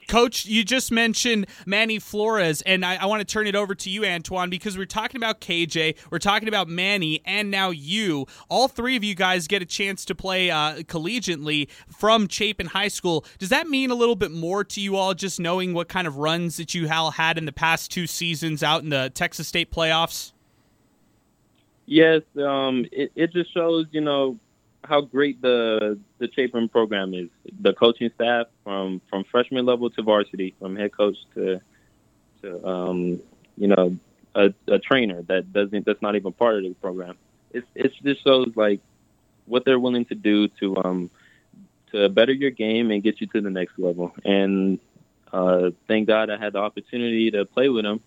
[0.06, 3.90] Coach, you just mentioned Manny Flores, and I, I, want to turn it over to
[3.90, 8.26] you, Antwonne, because we're talking about KJ, we're talking about Manny, and now you.
[8.48, 12.88] All three of you guys get a chance to play uh, collegiately from Chapin High
[12.88, 13.24] School.
[13.38, 16.16] Does that mean a little bit more to you all, just knowing what kind of
[16.16, 19.70] runs that you all had in the past two seasons out in the Texas State
[19.72, 20.32] playoffs?
[21.86, 24.38] Yes, um, it, it just shows, you know,
[24.86, 27.28] how great the the Chapin program is.
[27.60, 31.60] The coaching staff from from freshman level to varsity, from head coach to
[32.42, 33.20] to um,
[33.56, 33.96] you know
[34.34, 37.16] a, a trainer that doesn't that's not even part of the program.
[37.52, 38.80] it's it just shows like
[39.46, 41.10] what they're willing to do to um
[41.92, 44.12] to better your game and get you to the next level.
[44.24, 44.78] And
[45.32, 48.00] uh, thank God I had the opportunity to play with them,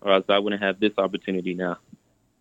[0.00, 1.78] or else I wouldn't have this opportunity now.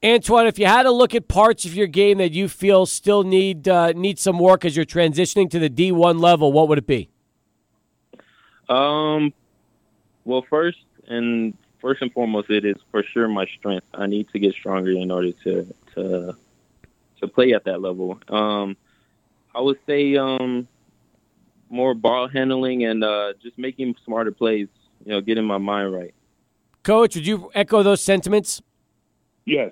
[0.01, 3.23] Antwonne, if you had to look at parts of your game that you feel still
[3.23, 6.87] need uh, need some work as you're transitioning to the D1 level, what would it
[6.87, 7.09] be?
[8.69, 9.33] Um,
[10.23, 10.77] well, first
[11.07, 13.87] and first and foremost, it is for sure my strength.
[13.93, 16.35] I need to get stronger in order to to
[17.19, 18.19] to play at that level.
[18.29, 18.77] Um,
[19.53, 20.65] I would say um,
[21.69, 24.69] more ball handling and uh, just making smarter plays.
[25.03, 26.13] You know, getting my mind right.
[26.83, 28.61] Coach, would you echo those sentiments?
[29.45, 29.71] Yes,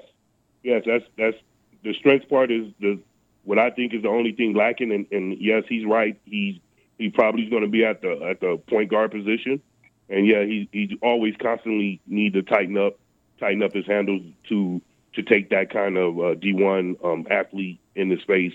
[0.68, 0.84] yes.
[0.86, 1.38] That's that's
[1.84, 3.00] the strength part is the
[3.44, 4.92] what I think is the only thing lacking.
[4.92, 6.20] And, and yes, he's right.
[6.26, 6.60] He's
[6.98, 9.62] he probably is going to be at the at the point guard position.
[10.10, 13.00] And yeah, he he always constantly need to tighten up
[13.40, 14.82] tighten up his handles to
[15.14, 18.54] to take that kind of uh, D1 um, athlete in the space.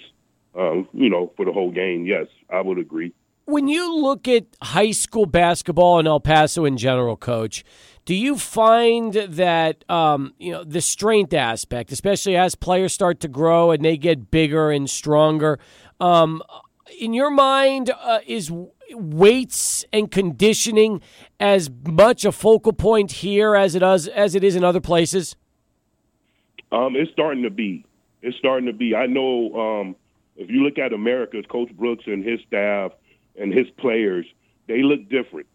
[0.55, 2.05] Um, you know, for the whole game.
[2.05, 3.15] Yes, I would agree.
[3.45, 7.65] When you look at high school basketball in El Paso in general, Coach,
[8.05, 13.29] do you find that um, you know the strength aspect, especially as players start to
[13.29, 15.59] grow and they get bigger and stronger,
[16.01, 16.41] um,
[17.01, 18.53] in your mind, uh, is
[18.91, 21.01] weights and conditioning
[21.41, 25.35] as much a focal point here as it does as it is in other places?
[26.71, 27.85] Um, it's starting to be.
[28.23, 28.95] It's starting to be.
[28.95, 29.97] I know um,
[30.37, 32.93] if you look at America's Coach Brooks and his staff
[33.37, 34.27] and his players,
[34.69, 35.47] they look different,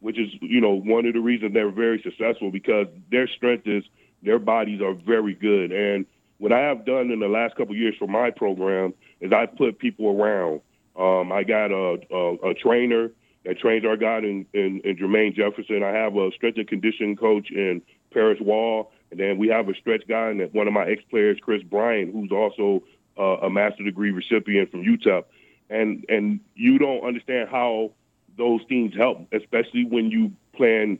[0.00, 3.84] which is you know one of the reasons they're very successful because their strength is
[4.22, 5.72] their bodies are very good.
[5.72, 6.06] And
[6.38, 9.78] what I have done in the last couple years for my program is I've put
[9.78, 10.60] people around.
[10.98, 13.10] Um, I got a, a, a trainer
[13.44, 15.82] that trains our guy in, in, in Jermaine Jefferson.
[15.82, 17.80] I have a strength and conditioning coach in
[18.12, 18.90] Paris Wall.
[19.10, 22.12] And then we have a stretch guy and one of my ex players, Chris Bryant,
[22.12, 22.82] who's also
[23.18, 25.24] uh, a master degree recipient from UTEP.
[25.68, 27.92] And and you don't understand how
[28.36, 30.98] those teams help, especially when you plan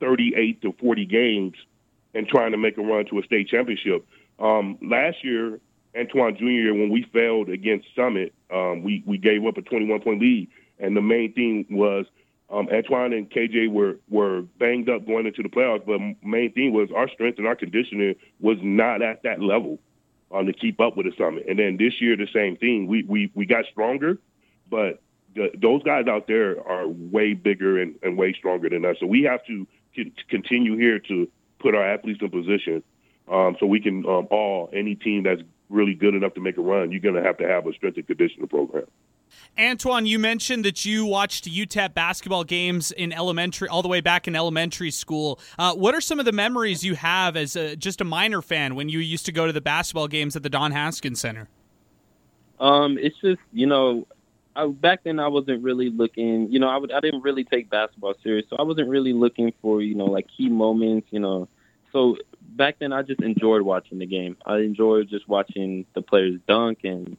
[0.00, 1.54] 38 to 40 games
[2.14, 4.06] and trying to make a run to a state championship.
[4.38, 5.60] Um, last year,
[5.94, 10.20] Antwonne Jr., when we failed against Summit, um, we, we gave up a 21 point
[10.20, 10.48] lead.
[10.78, 12.06] And the main thing was
[12.50, 16.72] um, Antwonne and KJ were were banged up going into the playoffs, but main thing
[16.72, 19.78] was our strength and our conditioning was not at that level
[20.34, 21.44] um, to keep up with the summit.
[21.48, 22.86] And then this year, the same thing.
[22.86, 24.18] We we we got stronger,
[24.68, 25.00] but
[25.34, 28.96] the, those guys out there are way bigger and, and way stronger than us.
[29.00, 29.66] So we have to,
[30.28, 31.28] continue here to
[31.60, 32.82] put our athletes in position
[33.30, 36.60] um, so we can um, all any team that's really good enough to make a
[36.60, 36.90] run.
[36.90, 38.86] You're going to have to have a strength and conditioning program.
[39.56, 44.26] Antwonne, you mentioned that you watched UTEP basketball games in elementary, all the way back
[44.26, 45.38] in elementary school.
[45.58, 48.74] Uh, what are some of the memories you have as a, just a Miner fan
[48.74, 51.48] when you used to go to the basketball games at the Don Haskins Center?
[52.58, 54.06] Um, it's just you know,
[54.56, 56.50] I, back then I wasn't really looking.
[56.50, 59.52] You know, I would I didn't really take basketball serious, so I wasn't really looking
[59.60, 61.08] for you know like key moments.
[61.10, 61.48] You know,
[61.92, 64.36] so back then I just enjoyed watching the game.
[64.44, 67.16] I enjoyed just watching the players dunk and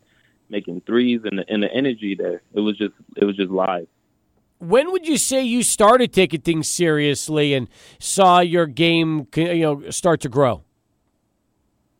[0.50, 2.41] making threes and the, and the energy there.
[2.54, 3.88] It was just it was just live.
[4.60, 7.68] When would you say you started taking things seriously and
[8.00, 10.64] saw your game, you know, start to grow?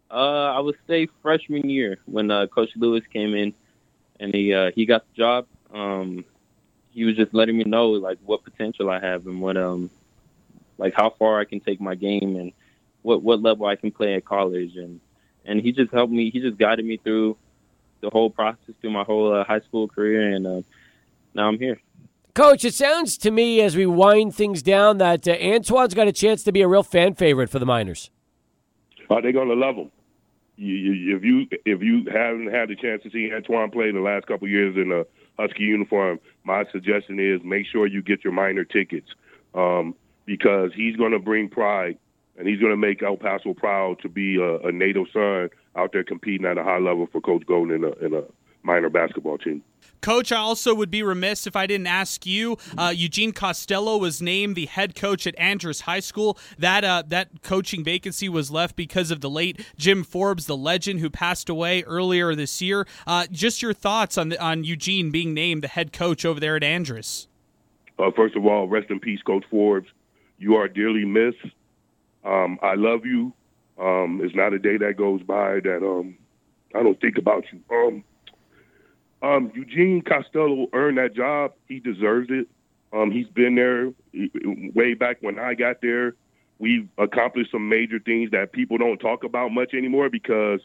[0.10, 3.54] Uh, I would say freshman year when uh, Coach Lewis came in
[4.20, 5.48] and he uh, he got the job.
[5.74, 6.24] Um,
[6.91, 9.89] he was just letting me know like what potential I have and what um
[10.78, 12.54] like how far I can take my game and
[13.02, 15.02] what what level I can play at college and
[15.43, 16.32] and he just helped me.
[16.32, 17.38] He just guided me through
[18.06, 20.62] the whole process through my whole uh, high school career, and uh,
[21.34, 21.82] now I'm here.
[22.36, 26.12] Coach, it sounds to me as we wind things down that uh, Antwonne's got a
[26.12, 28.11] chance to be a real fan favorite for the Miners.
[29.10, 29.91] Are they going to love him?
[30.57, 33.99] You, you, if you if you haven't had the chance to see Antwonne play the
[33.99, 35.03] last couple years in a
[35.41, 39.07] Husky uniform, my suggestion is make sure you get your Miner tickets
[39.53, 39.95] um,
[40.26, 41.98] because he's going to bring pride
[42.38, 45.91] and he's going to make El Paso proud to be a, a native son out
[45.94, 48.24] there competing at a high level for Coach Golding in a, in a
[48.64, 49.64] Miner basketball team.
[50.02, 52.57] Coach, I also would be remiss if I didn't ask you.
[52.78, 56.38] Uh, Eugene Costello was named the head coach at Andress High School.
[56.57, 60.99] That uh, that coaching vacancy was left because of the late Jim Forbes, the legend
[60.99, 62.88] who passed away earlier this year.
[63.06, 66.56] Uh, just your thoughts on the, on Eugene being named the head coach over there
[66.56, 67.28] at Andress.
[67.98, 69.88] Uh, first of all, rest in peace, Coach Forbes.
[70.38, 71.45] You are dearly missed.
[72.26, 73.34] Um, I love you.
[73.80, 76.18] Um, it's not a day that goes by that um,
[76.73, 77.61] I don't think about you.
[77.72, 78.03] Um,
[79.22, 81.53] um, Eugene Costello earned that job.
[81.68, 82.47] He deserves it.
[82.93, 83.91] Um, he's been there
[84.73, 86.15] way back when I got there.
[86.60, 90.61] We've accomplished some major things that people don't talk about much anymore because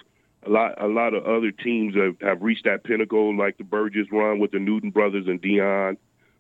[0.47, 4.07] a lot a lot of other teams have, have reached that pinnacle, like the Burges
[4.13, 5.97] run with the Newton brothers and Dion,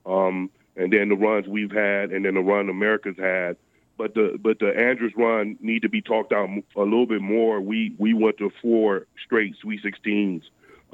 [0.06, 3.56] um, and then the runs we've had, and then the run America's had.
[4.00, 7.60] But the but the Andress run need to be talked out a little bit more.
[7.60, 10.40] We we went to four straight Sweet 16s.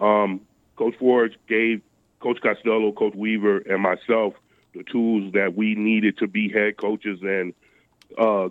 [0.00, 0.40] Um,
[0.74, 1.82] Coach Forbes gave
[2.18, 4.34] Coach Costello, Coach Weaver, and myself
[4.74, 7.20] the tools that we needed to be head coaches.
[7.22, 7.54] And
[8.18, 8.48] uh,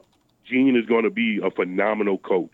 [0.50, 2.54] Gene is going to be a phenomenal coach.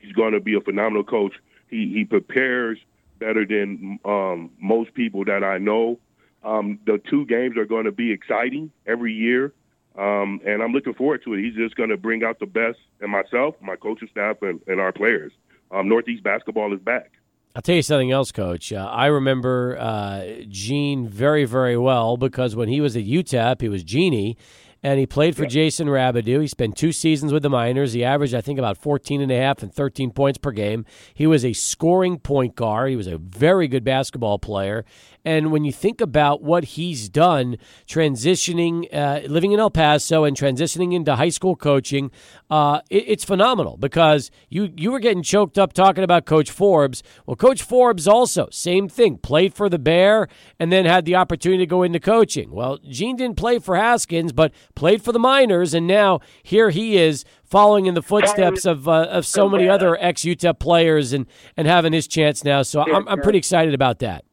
[0.00, 1.34] He's going to be a phenomenal coach.
[1.68, 2.78] He he prepares
[3.18, 5.98] better than um, most people that I know.
[6.44, 9.52] Um, the two games are going to be exciting every year,
[9.98, 11.42] um, and I'm looking forward to it.
[11.42, 14.80] He's just going to bring out the best in myself, my coaching staff, and, and
[14.80, 15.32] our players.
[15.70, 17.12] Um, Northeast basketball is back.
[17.54, 18.72] I'll tell you something else, Coach.
[18.72, 23.68] Uh, I remember uh, Gene very, very well because when he was at UTEP, he
[23.68, 24.38] was Genie,
[24.82, 26.40] and he played for Jason Rabedeaux.
[26.40, 27.92] He spent two seasons with the Miners.
[27.92, 30.86] He averaged, I think, about 14 and a half and 13 points per game.
[31.12, 32.88] He was a scoring point guard.
[32.88, 34.84] He was a very good basketball player.
[35.24, 40.36] And when you think about what he's done, transitioning, uh, living in El Paso and
[40.36, 42.10] transitioning into high school coaching,
[42.50, 47.02] uh, it, it's phenomenal because you you were getting choked up talking about Coach Forbes.
[47.24, 50.28] Well, Coach Forbes also same thing, played for the Bear
[50.58, 52.50] and then had the opportunity to go into coaching.
[52.50, 56.96] Well, Gene didn't play for Haskins, but played for the Miners, and now here he
[56.96, 61.26] is following in the footsteps of uh, of so many other ex UTEP players and
[61.56, 62.62] and having his chance now.
[62.62, 64.24] So I'm I'm pretty excited about that.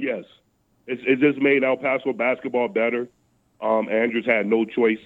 [0.00, 0.24] Yes,
[0.86, 3.08] it's, it just made El Paso basketball better.
[3.60, 4.98] Um, Andress had no choice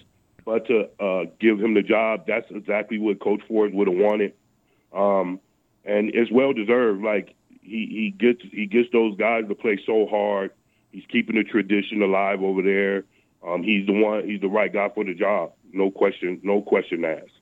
[0.45, 2.27] but to uh, give him the job.
[2.29, 4.35] That's exactly what Coach Forbes would have wanted,
[4.93, 5.41] um,
[5.85, 7.03] and it's well deserved.
[7.03, 10.53] Like he, he gets he gets those guys to play so hard.
[10.93, 13.05] He's keeping the tradition alive over there.
[13.45, 14.29] Um, he's the one.
[14.29, 15.55] He's the right guy for the job.
[15.73, 16.41] No question.
[16.45, 17.34] No question asked.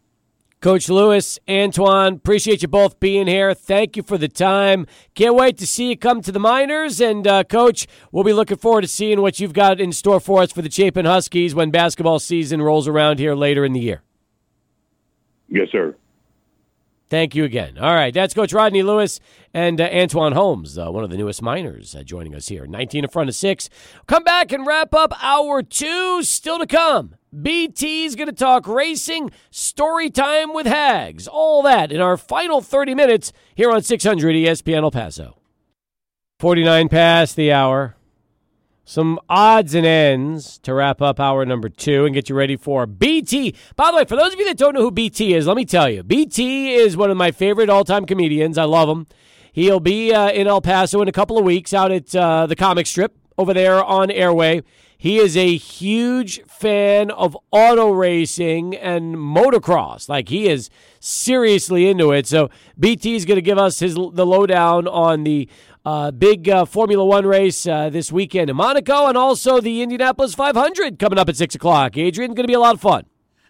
[0.62, 3.52] Coach Lewis, Antwonne, appreciate you both being here.
[3.52, 4.86] Thank you for the time.
[5.16, 7.01] Can't wait to see you come to the Miners.
[7.01, 10.40] And, uh, Coach, we'll be looking forward to seeing what you've got in store for
[10.40, 14.02] us for the Chapin Huskies when basketball season rolls around here later in the year.
[15.48, 15.97] Yes, sir.
[17.12, 17.76] Thank you again.
[17.76, 19.20] All right, that's Coach Rodney Lewis
[19.52, 22.66] and uh, Antwonne Holmes, uh, one of the newest Miners, uh, joining us here.
[22.66, 23.68] 19 in front of six.
[24.06, 26.22] Come back and wrap up hour two.
[26.22, 27.16] Still to come.
[27.39, 32.94] BT's going to talk racing, story time with Hags, all that in our final 30
[32.94, 35.36] minutes here on 600 ESPN El Paso.
[36.40, 37.94] 49 past the hour.
[38.93, 42.85] Some odds and ends to wrap up hour number two and get you ready for
[42.85, 43.55] BT.
[43.74, 45.64] By the way, for those of you that don't know who BT is, let me
[45.64, 48.59] tell you BT is one of my favorite all time comedians.
[48.59, 49.06] I love him.
[49.51, 52.55] He'll be uh, in El Paso in a couple of weeks out at uh, the
[52.55, 54.62] comic strip over there on Airway.
[54.98, 60.09] He is a huge fan of auto racing and motocross.
[60.09, 60.70] Like he is
[61.01, 62.27] seriously into it.
[62.27, 65.48] So BT is going to give us his the lowdown on the
[65.84, 70.34] uh, big uh, Formula One race uh, this weekend in Monaco, and also the Indianapolis
[70.34, 71.96] 500 coming up at six o'clock.
[71.96, 73.04] Adrian, going to be a lot of fun.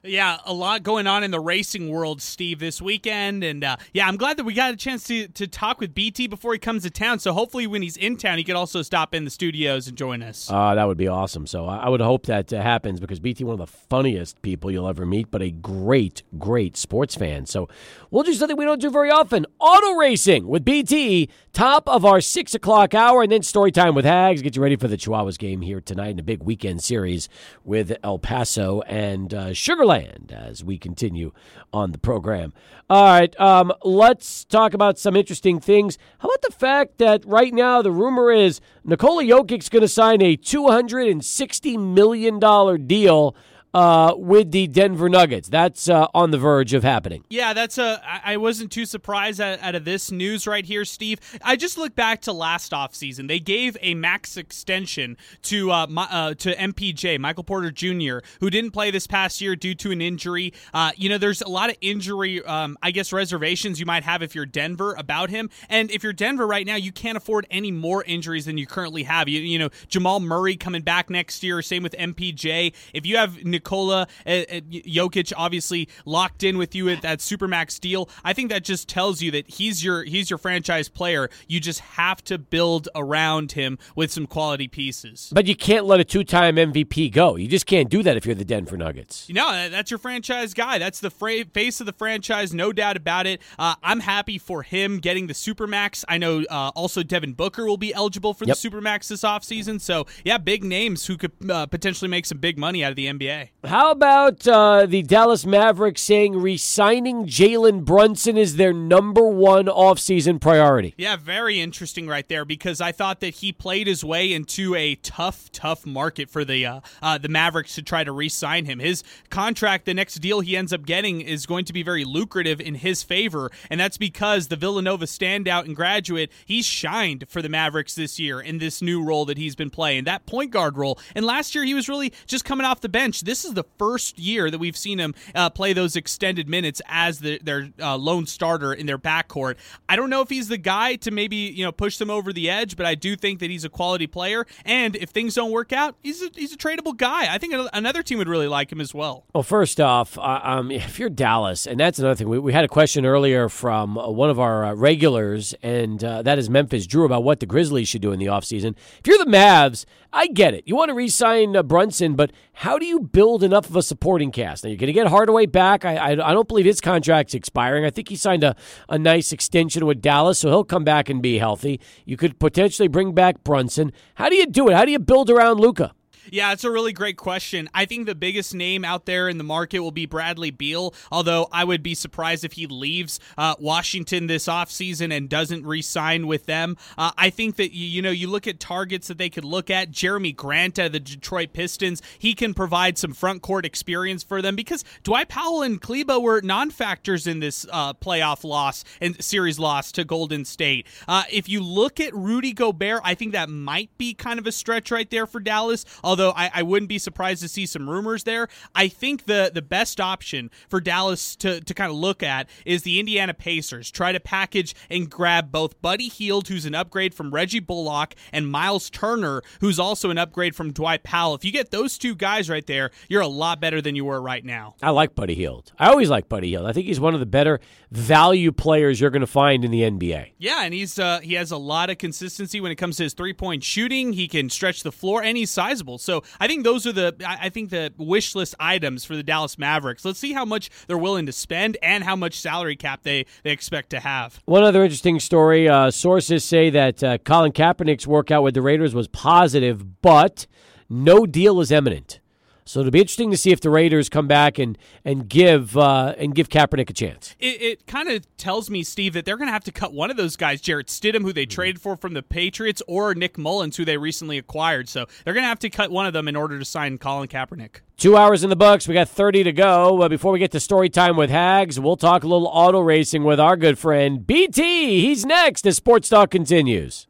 [0.04, 4.08] Yeah, a lot going on in the racing world, Steve, this weekend, and uh, yeah,
[4.08, 6.82] I'm glad that we got a chance to to talk with BT before he comes
[6.82, 7.20] to town.
[7.20, 10.20] So hopefully, when he's in town, he could also stop in the studios and join
[10.20, 10.50] us.
[10.50, 11.46] Uh, that would be awesome.
[11.46, 14.88] So I would hope that uh, happens because BT, one of the funniest people you'll
[14.88, 17.46] ever meet, but a great, great sports fan.
[17.46, 17.68] So
[18.10, 21.28] we'll do something we don't do very often: auto racing with BT.
[21.52, 24.42] Top of our six o'clock hour, and then story time with Hags.
[24.42, 27.28] Get you ready for the Chihuahuas game here tonight in a big weekend series
[27.62, 29.52] with El Paso and uh,
[30.01, 31.32] Sugarland as we continue
[31.73, 32.52] on the program.
[32.89, 35.98] All right, um, let's talk about some interesting things.
[36.19, 40.23] How about the fact that right now the rumor is Nikola Jokic's going to sign
[40.23, 43.35] a two hundred and sixty million dollar deal
[43.74, 45.48] uh, with the Denver Nuggets.
[45.48, 47.24] That's uh, on the verge of happening.
[47.30, 48.02] Yeah, that's a.
[48.24, 51.18] I wasn't too surprised at, out of this news right here, Steve.
[51.42, 53.28] I just look back to last offseason.
[53.28, 58.50] They gave a max extension to uh, my, uh, to MPJ Michael Porter Jr., who
[58.50, 60.52] didn't play this past year due to an injury.
[60.74, 64.22] Uh, you know, there's a lot of injury, um, I guess, reservations you might have
[64.22, 65.50] if you're Denver about him.
[65.68, 69.04] And if you're Denver right now, you can't afford any more injuries than you currently
[69.04, 69.28] have.
[69.28, 71.62] You, you know, Jamal Murray coming back next year.
[71.62, 72.74] Same with MPJ.
[72.92, 77.78] If you have Nikola uh, uh, Jokic obviously locked in with you at that supermax
[77.78, 78.09] deal.
[78.24, 81.30] I think that just tells you that he's your he's your franchise player.
[81.47, 85.30] You just have to build around him with some quality pieces.
[85.32, 87.36] But you can't let a two-time MVP go.
[87.36, 89.28] You just can't do that if you're the Denver Nuggets.
[89.28, 90.78] You know, that's your franchise guy.
[90.78, 93.40] That's the fra- face of the franchise, no doubt about it.
[93.59, 96.05] Uh, I'm happy for him getting the supermax.
[96.09, 98.56] I know uh, also Devin Booker will be eligible for Yep.
[98.56, 99.80] the supermax this offseason.
[99.80, 103.06] So yeah, big names who could uh, potentially make some big money out of the
[103.06, 103.51] NBA.
[103.64, 110.40] How about uh, the Dallas Mavericks saying re-signing Jalen Brunson is their number one offseason
[110.40, 110.94] priority?
[110.98, 114.96] Yeah, very interesting right there because I thought that he played his way into a
[114.96, 118.80] tough, tough market for the uh, uh, the Mavericks to try to re-sign him.
[118.80, 122.60] His contract, the next deal he ends up getting, is going to be very lucrative
[122.60, 127.48] in his favor, and that's because the Villanova standout and graduate he's shined for the
[127.48, 130.98] Mavericks this year in this new role that he's been playing, that point guard role.
[131.14, 133.20] And last year he was really just coming off the bench.
[133.20, 137.20] This is the first year that we've seen him uh, play those extended minutes as
[137.20, 139.56] the, their uh, lone starter in their backcourt.
[139.89, 142.48] I don't know if he's the guy to maybe you know push them over the
[142.51, 144.47] edge, but I do think that he's a quality player.
[144.64, 147.32] And if things don't work out, he's a, he's a tradable guy.
[147.32, 149.24] I think another team would really like him as well.
[149.35, 152.69] Well, first off, um, if you're Dallas, and that's another thing, we, we had a
[152.69, 157.05] question earlier from uh, one of our uh, regulars, and uh, that is Memphis Drew
[157.05, 158.74] about what the Grizzlies should do in the offseason.
[158.98, 160.64] If you're the Mavs, I get it.
[160.66, 163.82] You want to re sign uh, Brunson, but how do you build enough of a
[163.82, 164.62] supporting cast?
[164.62, 165.84] Now, you're going to get Hardaway back.
[165.84, 167.86] I, I, I, don't believe his contract's expiring.
[167.86, 168.55] I think he signed a,
[168.90, 171.80] a nice extension with Dallas, so he'll come back and be healthy.
[172.05, 173.90] You could potentially bring back Brunson.
[174.16, 174.74] How do you do it?
[174.74, 175.94] How do you build around Luka?
[176.32, 177.68] Yeah, it's a really great question.
[177.74, 181.46] I think the biggest name out there in the market will be Bradley Beal, although
[181.52, 186.26] I would be surprised if he leaves uh, Washington this offseason and doesn't re sign
[186.26, 186.78] with them.
[186.96, 189.90] Uh, I think that, you, know, you look at targets that they could look at.
[189.90, 194.56] Jerami Grant of the Detroit Pistons, he can provide some front court experience for them
[194.56, 199.59] because Dwight Powell and Kleber were non factors in this uh, playoff loss and series
[199.59, 200.86] loss to Golden State.
[201.06, 204.52] Uh, if you look at Rudy Gobert, I think that might be kind of a
[204.52, 208.24] stretch right there for Dallas although I, I, wouldn't be surprised to see some rumors
[208.24, 208.48] there.
[208.74, 212.82] I think the the best option for Dallas to, to kind of look at is
[212.82, 213.90] the Indiana Pacers.
[213.90, 218.48] Try to package and grab both Buddy Hield, who's an upgrade from Reggie Bullock, and
[218.48, 221.34] Miles Turner, who's also an upgrade from Dwight Powell.
[221.34, 224.20] If you get those two guys right there, you're a lot better than you were
[224.20, 224.74] right now.
[224.82, 225.72] I like Buddy Hield.
[225.78, 226.66] I always like Buddy Hield.
[226.66, 229.82] I think he's one of the better value players you're going to find in the
[229.82, 230.32] NBA.
[230.38, 233.14] Yeah, and he's uh, he has a lot of consistency when it comes to his
[233.14, 234.12] three point shooting.
[234.12, 235.98] He can stretch the floor, and he's sizable.
[235.98, 239.59] So I think those are the I think the wish list items for the Dallas
[239.59, 240.05] Mavericks.
[240.05, 243.51] Let's see how much they're willing to spend and how much salary cap they they
[243.51, 244.40] expect to have.
[244.44, 248.94] One other interesting story: uh, sources say that uh, Colin Kaepernick's workout with the Raiders
[248.94, 250.47] was positive, but
[250.89, 252.20] no deal is imminent.
[252.64, 256.14] So it'll be interesting to see if the Raiders come back and and give uh,
[256.16, 257.34] and give Kaepernick a chance.
[257.39, 260.10] It, it kind of tells me, Steve, that they're going to have to cut one
[260.10, 261.55] of those guys, Jarrett Stidham, who they mm-hmm.
[261.55, 264.89] traded for from the Patriots, or Nick Mullens, who they recently acquired.
[264.89, 267.28] So they're going to have to cut one of them in order to sign Colin
[267.28, 267.80] Kaepernick.
[267.97, 268.89] Two hours in the books.
[268.89, 270.02] We got 30 to go.
[270.02, 273.24] Uh, before we get to story time with Hags, we'll talk a little auto racing
[273.24, 275.01] with our good friend BT.
[275.01, 277.06] He's next as Sports Talk continues.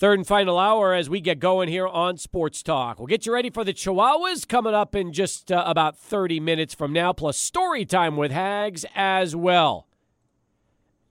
[0.00, 2.98] Third and final hour as we get going here on Sports Talk.
[2.98, 6.72] We'll get you ready for the Chihuahuas coming up in just uh, about 30 minutes
[6.74, 9.88] from now, plus story time with Hags as well.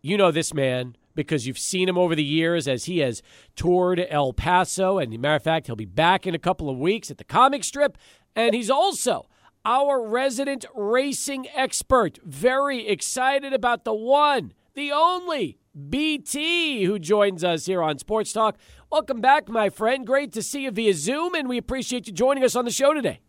[0.01, 3.21] You know this man because you've seen him over the years as he has
[3.55, 4.97] toured El Paso.
[4.97, 7.19] And, as a matter of fact, he'll be back in a couple of weeks at
[7.19, 7.95] the comic strip.
[8.35, 9.29] And he's also
[9.65, 12.17] our resident racing expert.
[12.23, 15.59] Very excited about the one, the only
[15.89, 18.57] BT, who joins us here on Sports Talk.
[18.91, 20.03] Welcome back, my friend.
[20.03, 22.91] Great to see you via Zoom, and we appreciate you joining us on the show
[22.91, 23.19] today.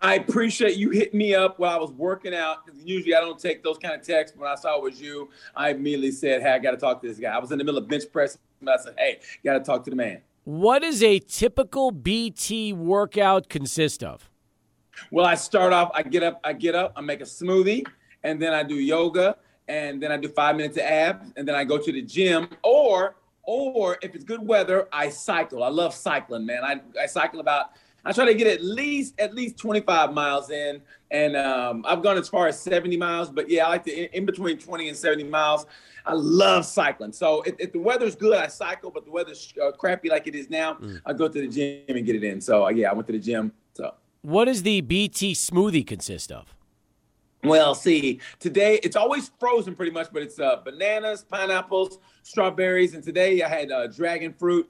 [0.00, 2.58] I appreciate you hitting me up while I was working out.
[2.84, 4.36] Usually I don't take those kind of texts.
[4.38, 7.08] When I saw it was you, I immediately said, Hey, I got to talk to
[7.08, 7.34] this guy.
[7.34, 8.38] I was in the middle of bench press.
[8.60, 10.20] And I said, Hey, got to talk to the man.
[10.44, 14.30] What does a typical BT workout consist of?
[15.10, 17.84] Well, I start off, I get up, I get up, I make a smoothie,
[18.22, 19.36] and then I do yoga,
[19.66, 22.48] and then I do five minutes of abs, and then I go to the gym.
[22.62, 23.16] Or,
[23.46, 25.62] or if it's good weather, I cycle.
[25.62, 26.64] I love cycling, man.
[26.64, 27.70] I, I cycle about.
[28.04, 32.16] I try to get at least at least 25 miles in, and um, I've gone
[32.16, 33.30] as far as 70 miles.
[33.30, 35.66] But yeah, I like to in, in between 20 and 70 miles.
[36.04, 37.12] I love cycling.
[37.12, 38.92] So if, if, the weather's good, I cycle.
[38.92, 41.00] But the weather's uh, crappy like it is now, mm.
[41.04, 42.40] I go to the gym and get it in.
[42.40, 43.52] So uh, yeah, I went to the gym.
[43.72, 46.55] So what does the BT smoothie consist of?
[47.44, 53.04] Well, see, today it's always frozen pretty much, but it's uh, bananas, pineapples, strawberries, and
[53.04, 54.68] today I had uh, dragon fruit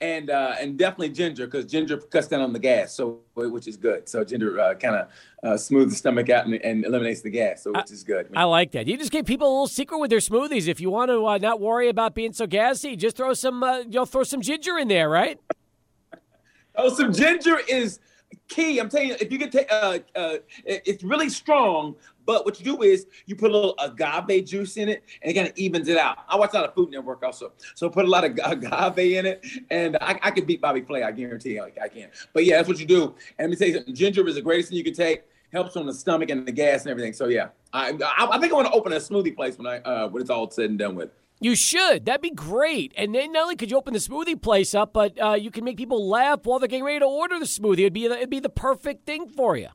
[0.00, 3.76] and uh, and definitely ginger because ginger cuts down on the gas, so which is
[3.76, 4.08] good.
[4.08, 5.08] So ginger uh, kind of
[5.42, 8.26] uh, smooths the stomach out and, and, eliminates the gas, so which I, is good.
[8.26, 8.86] I, mean, I, like that.
[8.86, 10.68] You just give people a little secret with their smoothies.
[10.68, 13.78] If you want to uh, not worry about being so gassy, just throw some uh,
[13.78, 15.40] you know throw some ginger in there, right?
[16.76, 17.98] oh, some ginger is
[18.48, 18.78] key.
[18.78, 21.94] I'm telling you, if you can take, uh, uh, it's really strong.
[22.26, 25.34] But what you do is you put a little agave juice in it, and it
[25.34, 26.18] kind of evens it out.
[26.28, 29.24] I watch a lot of Food Network also, so put a lot of agave in
[29.24, 31.02] it, and I, I can beat Bobby Flay.
[31.02, 32.10] I guarantee you, I, I can.
[32.34, 33.14] But yeah, that's what you do.
[33.38, 35.22] And let me tell you something: ginger is the greatest thing you can take.
[35.50, 37.14] Helps on the stomach and the gas and everything.
[37.14, 39.78] So yeah, I, I, I think I want to open a smoothie place when I
[39.78, 41.10] uh, when it's all said and done with.
[41.40, 42.04] You should.
[42.04, 42.92] That'd be great.
[42.96, 45.64] And then not only could you open the smoothie place up, but uh, you can
[45.64, 47.80] make people laugh while they're getting ready to order the smoothie.
[47.80, 49.68] It'd be the, it'd be the perfect thing for you.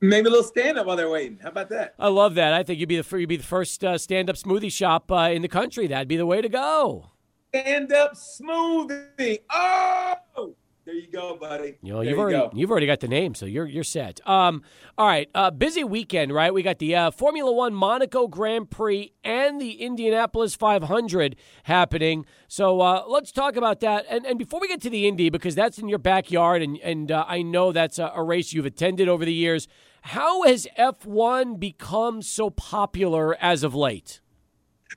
[0.00, 1.40] Maybe a little stand up while they're waiting.
[1.42, 1.94] How about that?
[1.98, 2.52] I love that.
[2.52, 5.30] I think you'd be the you'd be the first uh, stand up smoothie shop uh,
[5.32, 5.88] in the country.
[5.88, 7.10] That'd be the way to go.
[7.52, 9.40] Stand up smoothie.
[9.50, 10.54] Oh.
[10.88, 11.76] There you go, buddy.
[11.82, 12.50] You know, you've already go.
[12.54, 14.26] you've already got the name, so you're you're set.
[14.26, 14.62] Um,
[14.96, 16.54] all right, uh, busy weekend, right?
[16.54, 22.24] We got the uh, Formula One Monaco Grand Prix and the Indianapolis 500 happening.
[22.46, 24.06] So uh, let's talk about that.
[24.08, 27.12] And and before we get to the Indy, because that's in your backyard, and and
[27.12, 29.68] uh, I know that's a, a race you've attended over the years.
[30.00, 34.22] How has F1 become so popular as of late?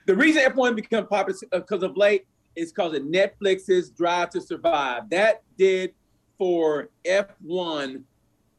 [0.06, 2.24] The reason F1 become popular because of late
[2.56, 5.10] is because of Netflix's Drive to Survive.
[5.10, 5.94] That did
[6.38, 8.02] for F1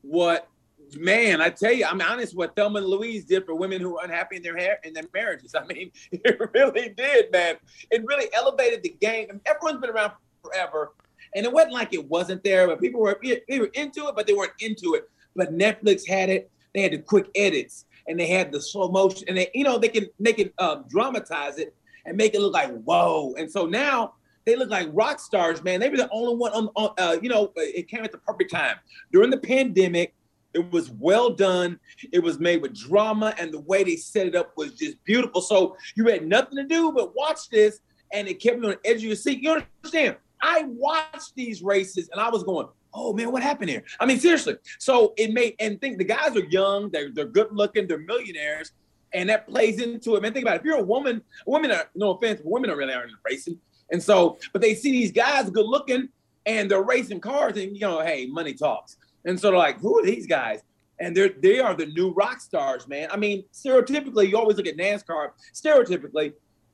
[0.01, 0.49] what
[0.97, 4.03] man, I tell you, I'm honest, what Thelma and Louise did for women who are
[4.03, 5.55] unhappy in their hair in their marriages.
[5.59, 7.55] I mean, it really did, man.
[7.91, 9.27] It really elevated the game.
[9.29, 10.13] I mean, everyone's been around
[10.43, 10.93] forever.
[11.35, 14.27] And it wasn't like it wasn't there, but people were they were into it, but
[14.27, 15.09] they weren't into it.
[15.35, 16.51] But Netflix had it.
[16.75, 19.77] They had the quick edits and they had the slow motion, and they, you know,
[19.77, 21.73] they can they can um, dramatize it
[22.05, 23.33] and make it look like whoa.
[23.37, 24.13] And so now
[24.45, 25.79] they look like rock stars, man.
[25.79, 28.51] They were the only one on, on uh, you know, it came at the perfect
[28.51, 28.75] time
[29.11, 30.13] during the pandemic.
[30.53, 31.79] It was well done.
[32.11, 35.41] It was made with drama, and the way they set it up was just beautiful.
[35.41, 37.79] So you had nothing to do but watch this,
[38.11, 39.41] and it kept me on the edge of your seat.
[39.41, 40.17] You understand?
[40.43, 44.19] I watched these races, and I was going, "Oh man, what happened here?" I mean,
[44.19, 44.57] seriously.
[44.77, 48.73] So it made and think the guys are young, they're they're good looking, they're millionaires,
[49.13, 50.21] and that plays into it.
[50.21, 50.59] Man, think about it.
[50.59, 53.59] If you're a woman, women are no offense, but women are really aren't racing.
[53.91, 56.09] And so, but they see these guys good looking
[56.45, 58.97] and they're racing cars, and you know, hey, money talks.
[59.25, 60.61] And so they're like, who are these guys?
[60.99, 63.09] And they're they are the new rock stars, man.
[63.11, 66.33] I mean, stereotypically, you always look at NASCAR stereotypically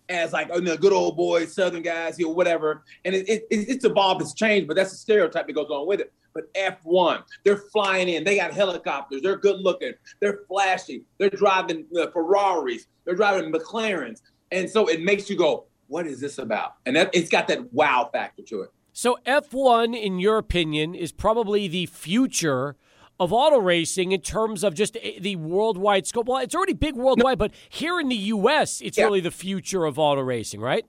[0.09, 2.83] as like oh, the good old boys, Southern guys, you know, whatever.
[3.05, 6.01] And it, it, it's evolved, it's changed, but that's the stereotype that goes on with
[6.01, 6.11] it.
[6.33, 8.23] But F1, they're flying in.
[8.23, 9.21] They got helicopters.
[9.21, 9.93] They're good looking.
[10.19, 11.03] They're flashy.
[11.17, 12.85] They're driving uh, Ferraris.
[13.05, 14.21] They're driving McLarens.
[14.51, 16.75] And so it makes you go, what is this about?
[16.85, 18.69] And that, it's got that wow factor to it.
[18.93, 22.75] So F1, in your opinion, is probably the future
[23.19, 26.27] of auto racing in terms of just the worldwide scope.
[26.27, 29.05] Well, it's already big worldwide, but here in the U.S., it's yeah.
[29.05, 30.85] really the future of auto racing, right?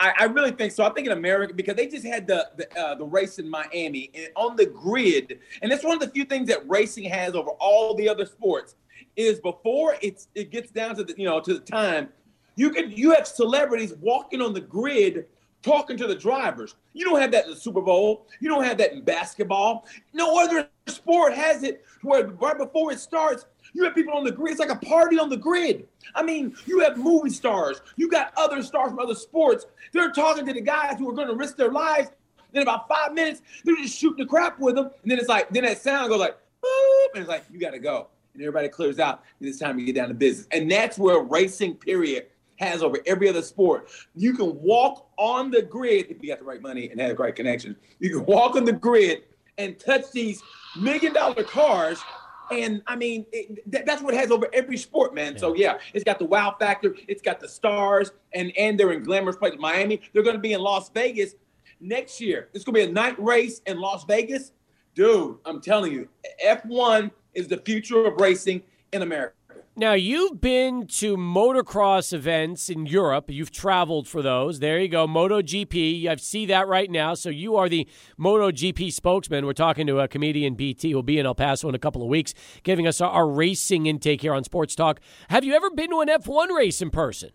[0.00, 0.84] I, I, really think so.
[0.84, 4.10] I think in America because they just had the the, uh, the race in Miami
[4.14, 7.50] and on the grid, and it's one of the few things that racing has over
[7.58, 8.76] all the other sports.
[9.16, 12.10] Is before it's it gets down to the you know to the time,
[12.54, 15.26] you can you have celebrities walking on the grid
[15.62, 16.74] talking to the drivers.
[16.92, 18.26] You don't have that in the Super Bowl.
[18.40, 19.86] You don't have that in basketball.
[20.12, 24.32] No other sport has it where right before it starts, you have people on the
[24.32, 24.52] grid.
[24.52, 25.86] It's like a party on the grid.
[26.14, 27.80] I mean, you have movie stars.
[27.96, 29.66] You got other stars from other sports.
[29.92, 32.10] They're talking to the guys who are going to risk their lives.
[32.52, 34.86] Then about five minutes, they're just shooting the crap with them.
[35.02, 37.72] And then it's like, then that sound goes like, boop, and it's like, you got
[37.72, 38.08] to go.
[38.32, 39.22] And everybody clears out.
[39.38, 40.48] And it's time to get down to business.
[40.50, 42.26] And that's where racing, period,
[42.58, 43.88] has over every other sport.
[44.14, 47.22] You can walk on the grid if you got the right money and have the
[47.22, 47.76] right connections.
[47.98, 49.24] You can walk on the grid
[49.56, 50.42] and touch these
[50.76, 52.02] million dollar cars
[52.50, 55.34] and I mean, it, that's what it has over every sport, man.
[55.34, 55.38] Yeah.
[55.38, 56.94] So yeah, it's got the wow factor.
[57.06, 59.58] It's got the stars, and and they're in glamorous places.
[59.60, 60.00] Miami.
[60.12, 61.34] They're going to be in Las Vegas
[61.80, 62.48] next year.
[62.54, 64.52] It's going to be a night race in Las Vegas,
[64.94, 65.38] dude.
[65.44, 66.08] I'm telling you,
[66.44, 68.62] F1 is the future of racing
[68.92, 69.34] in America.
[69.78, 73.26] Now, you've been to motocross events in Europe.
[73.30, 74.58] You've traveled for those.
[74.58, 76.04] There you go, MotoGP.
[76.08, 77.14] I see that right now.
[77.14, 77.86] So you are the
[78.18, 79.46] MotoGP spokesman.
[79.46, 82.08] We're talking to a comedian, BT, who'll be in El Paso in a couple of
[82.08, 82.34] weeks,
[82.64, 84.98] giving us our, racing intake here on Sports Talk.
[85.30, 87.30] Have you ever been to an F1 race in person?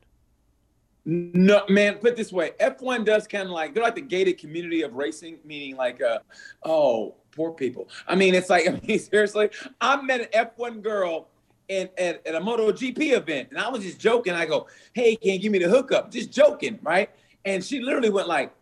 [1.06, 1.96] No, man.
[2.00, 5.38] Put this way, F1 does kind of like they're like the gated community of racing,
[5.46, 6.20] meaning like, uh,
[6.66, 7.88] oh, poor people.
[8.06, 9.50] I mean, it's like, I mean, seriously,
[9.80, 11.30] I met an F1 girl
[11.68, 14.34] in, at, at a MotoGP event, and I was just joking.
[14.34, 17.10] I go, "Hey, can you give me the hookup?" Just joking, right?
[17.46, 18.54] And she literally went like,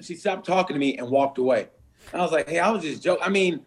[0.00, 1.68] she stopped talking to me and walked away.
[2.12, 3.64] I was like, "Hey, I was just joking." I mean,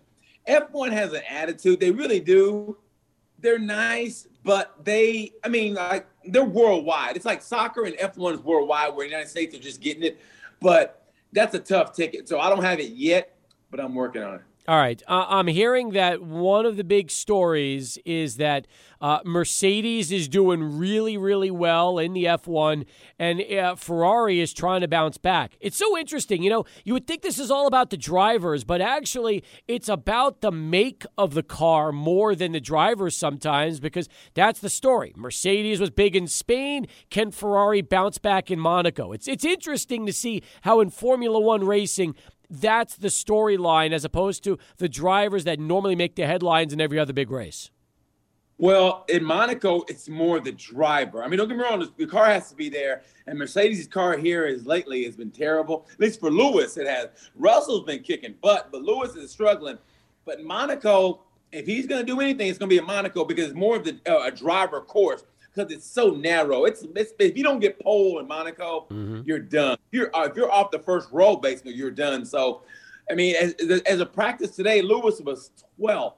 [0.47, 1.79] F1 has an attitude.
[1.79, 2.77] They really do.
[3.39, 7.15] They're nice, but they, I mean, like they're worldwide.
[7.15, 10.19] It's like soccer and F1 is worldwide, where the United States are just getting it.
[10.59, 12.27] But that's a tough ticket.
[12.27, 13.37] So I don't have it yet,
[13.71, 14.41] but I'm working on it.
[14.69, 15.01] All right.
[15.07, 18.67] Uh, I'm hearing that one of the big stories is that
[19.01, 22.85] uh, Mercedes is doing really, really well in the F1,
[23.17, 25.57] and uh, Ferrari is trying to bounce back.
[25.59, 26.43] It's so interesting.
[26.43, 30.41] You know, you would think this is all about the drivers, but actually, it's about
[30.41, 35.13] the make of the car more than the drivers sometimes because that's the story.
[35.15, 36.85] Mercedes was big in Spain.
[37.09, 39.13] Can Ferrari bounce back in Monaco?
[39.13, 42.13] It's, it's interesting to see how in Formula One racing,
[42.49, 46.99] that's the storyline as opposed to the drivers that normally make the headlines in every
[46.99, 47.69] other big race.
[48.57, 51.23] Well, in Monaco, it's more the driver.
[51.23, 53.03] I mean, don't get me wrong, the car has to be there.
[53.25, 55.87] And Mercedes' car here is lately has been terrible.
[55.93, 57.07] At least for Lewis, it has.
[57.35, 59.77] Russell's been kicking butt, but Lewis is struggling.
[60.25, 61.21] But Monaco,
[61.53, 63.77] if he's going to do anything, it's going to be in Monaco because it's more
[63.77, 65.23] of the, uh, a driver course
[65.59, 66.65] because it's so narrow.
[66.65, 69.21] It's, it's, if you don't get pole in Monaco, mm-hmm.
[69.25, 69.77] you're done.
[69.91, 72.25] You're uh, if you're off the first row, basically, you're done.
[72.25, 72.63] So,
[73.09, 73.53] I mean, as,
[73.85, 76.13] as a practice today, Lewis was 12.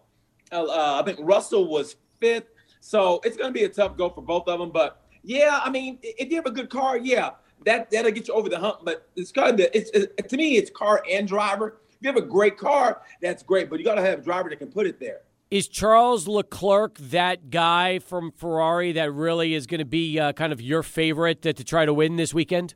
[0.52, 2.48] Uh, I think Russell was fifth.
[2.82, 4.72] So it's going to be a tough go for both of them.
[4.72, 7.32] But yeah, I mean, if you have a good car, yeah,
[7.66, 8.80] that that'll get you over the hump.
[8.84, 11.78] But it's kind of it's, it's to me, it's car and driver.
[11.92, 14.50] If you have a great car, that's great, but you got to have a driver
[14.50, 15.22] that can put it there.
[15.52, 20.54] Is Charles Leclerc that guy from Ferrari that really is going to be uh, kind
[20.54, 22.74] of your favorite to, to, try to win this weekend?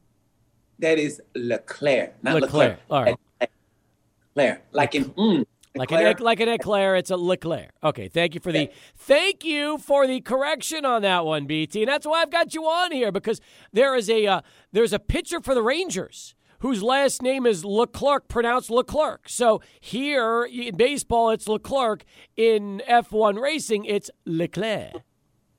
[0.79, 2.51] That is Leclerc, not Leclerc.
[2.51, 2.79] Leclerc.
[2.89, 3.49] All right.
[4.35, 7.71] Leclerc, like in mm, like an like an eclair, it's a Leclerc.
[7.81, 11.83] Okay, thank you for the thank you for the correction on that one, BT.
[11.83, 13.39] And that's why I've got you on here because
[13.71, 14.41] there is a uh,
[14.73, 16.35] there's a pitcher for the Rangers
[16.65, 19.29] whose last name is Leclerc, pronounced Leclerc.
[19.29, 22.03] So here in baseball, it's Leclerc.
[22.35, 24.93] In F1 racing, it's Leclerc.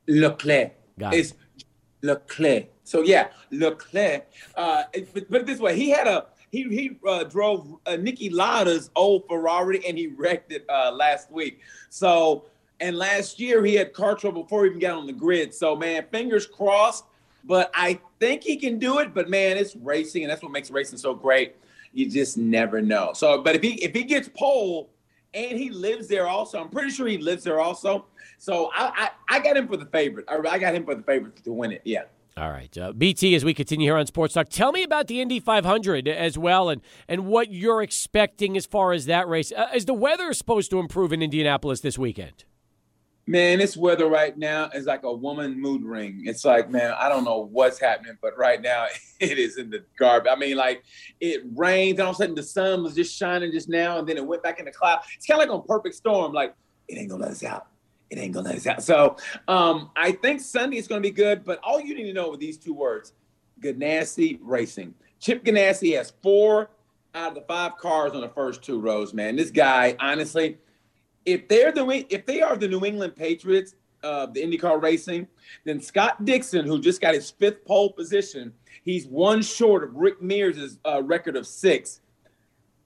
[0.09, 0.73] Leclerc.
[0.99, 1.35] Got it's
[2.03, 2.65] Leclerc.
[2.83, 4.27] So yeah, Leclerc.
[4.57, 4.83] Uh,
[5.15, 9.29] but, but this way, he had a he he uh, drove uh, Niki Lauda's old
[9.29, 11.61] Ferrari and he wrecked it uh, last week.
[11.89, 12.47] So
[12.81, 15.55] and last year he had car trouble before he even got on the grid.
[15.55, 17.05] So man, fingers crossed
[17.47, 19.15] but I think he can do it.
[19.15, 21.57] But man, it's racing, and that's what makes racing so great.
[21.93, 23.13] You just never know.
[23.15, 24.91] So, but if he if he gets pole
[25.33, 28.07] and he lives there also, I'm pretty sure he lives there also.
[28.39, 30.27] So I I, I got him for the favorite.
[30.29, 31.83] I, I got him for the favorite to win it.
[31.85, 32.03] Yeah.
[32.39, 33.35] All right, uh, BT.
[33.35, 36.69] As we continue here on Sports Talk, tell me about the Indy 500 as well,
[36.69, 39.53] and and what you're expecting as far as that race.
[39.53, 42.45] Uh, is the weather supposed to improve in Indianapolis this weekend?
[43.29, 46.23] Man, this weather right now is like a woman mood ring.
[46.27, 48.87] It's like, man, I don't know what's happening, but right now
[49.21, 50.31] it is in the garbage.
[50.31, 50.85] I mean, like
[51.21, 54.09] it rains, and all of a sudden the sun was just shining just now, and
[54.09, 55.01] then it went back in the cloud.
[55.17, 56.33] It's kind of like on perfect storm.
[56.33, 56.55] Like
[56.87, 57.67] it ain't gonna let us out.
[58.11, 58.83] It ain't gonna let us out.
[58.85, 59.17] So
[59.49, 61.45] um, I think Sunday is gonna be good.
[61.45, 63.13] But all you need to know with these two words,
[63.61, 64.95] Ganassi Racing.
[65.19, 66.71] Chip Ganassi has four
[67.13, 69.13] out of the five cars on the first two rows.
[69.13, 70.59] Man, this guy, honestly
[71.27, 75.27] if they're the if they are the New England Patriots of the IndyCar racing,
[75.65, 80.23] then Scott Dixon, who just got his fifth pole position, he's one short of Rick
[80.23, 82.01] Mears' uh, record of six.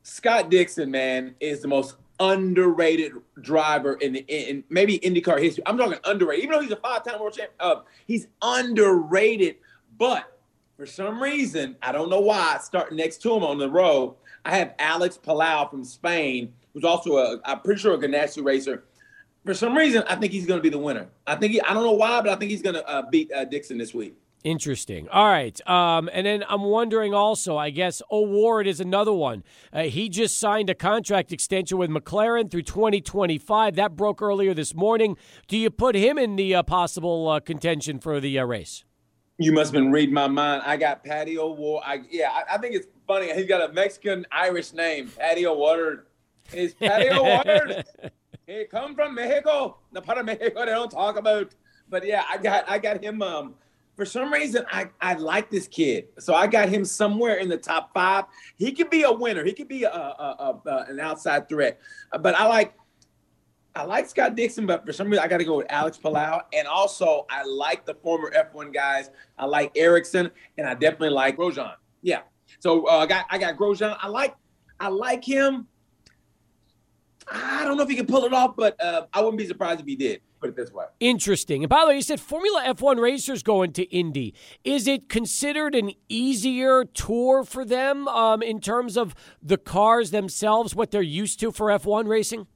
[0.03, 5.63] Scott Dixon, man, is the most underrated driver in the in maybe IndyCar history.
[5.67, 7.51] I'm talking underrated, even though he's a five-time world champ.
[7.61, 9.57] Uh, he's underrated,
[9.99, 10.39] but
[10.77, 14.57] for some reason, I don't know why, starting next to him on the row, I
[14.57, 18.85] have Alex Palou from Spain who's also a, I'm pretty sure a Ganassi racer.
[19.45, 21.09] For some reason, I think he's going to be the winner.
[21.27, 23.33] I think he, I don't know why, but I think he's going to uh, beat
[23.33, 24.17] uh, Dixon this week.
[24.43, 25.07] Interesting.
[25.09, 25.69] All right.
[25.69, 29.45] Um, and then I'm wondering also, I guess O'Ward is another one.
[29.71, 33.77] Uh, he just signed a contract extension with McLaren through 2025.
[33.77, 35.19] That broke earlier this morning.
[35.47, 38.85] Do you put him in the uh, possible uh, contention for the uh, race?
[39.37, 40.63] You must have been reading my mind.
[40.65, 41.83] I got Pato O'Ward.
[41.85, 43.33] I, yeah, I, I, think it's funny.
[43.35, 46.07] He's got a Mexican Irish name, Pato O'Ward.
[46.53, 47.85] Is patio water.
[48.47, 49.79] he come from Mexico.
[49.93, 51.55] The part of Mexico they don't talk about.
[51.89, 53.23] But yeah, I got I got him.
[53.23, 53.55] Um,
[53.97, 57.59] for some reason, I, I like this kid, so I got him somewhere in the
[57.59, 58.25] top five.
[58.57, 59.45] He could be a winner.
[59.45, 61.79] He could be a, a, a, a an outside threat.
[62.19, 62.75] But I like
[63.75, 66.41] I like Scott Dixon, but for some reason I got to go with Alex Palou.
[66.53, 69.11] And also, I like the former F1 guys.
[69.39, 71.75] I like Ericsson, and I definitely like Grosjean.
[72.03, 72.23] Yeah.
[72.59, 73.97] So uh, I got I got Grosjean.
[74.01, 74.35] I like
[74.79, 75.67] I like him.
[77.31, 79.81] I don't know if he can pull it off, but uh, I wouldn't be surprised
[79.81, 80.21] if he did.
[80.41, 80.87] Put it this way.
[81.01, 81.63] Interesting.
[81.63, 84.35] And by the way, you said Formula F1 racers going to Indy.
[84.65, 90.75] Is it considered an easier tour for them um, in terms of the cars themselves,
[90.75, 92.47] what they're used to for F1 racing?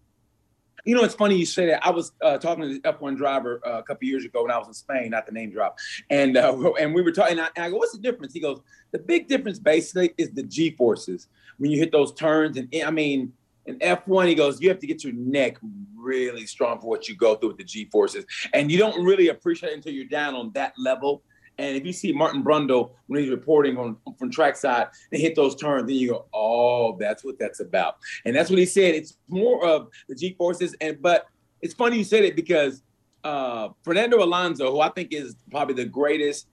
[0.86, 1.86] You know, it's funny you say that.
[1.86, 4.58] I was uh, talking to the F1 driver uh, a couple years ago when I
[4.58, 5.78] was in Spain, not the name drop,
[6.10, 7.38] and uh, and we were talking.
[7.38, 8.60] And I, go, "What's the difference?" He goes,
[8.92, 12.90] "The big difference basically is the G forces when you hit those turns." And I
[12.90, 13.32] mean,
[13.66, 15.56] in F1, he goes, you have to get your neck
[15.96, 18.24] really strong for what you go through with the G forces.
[18.52, 21.22] And you don't really appreciate it until you're down on that level.
[21.56, 25.54] And if you see Martin Brundle when he's reporting on from trackside and hit those
[25.54, 27.96] turns, then you go, oh, that's what that's about.
[28.24, 28.94] And that's what he said.
[28.94, 30.74] It's more of the G forces.
[30.80, 31.26] And but
[31.62, 32.82] it's funny you said it because
[33.22, 36.48] uh, Fernando Alonso, who I think is probably the greatest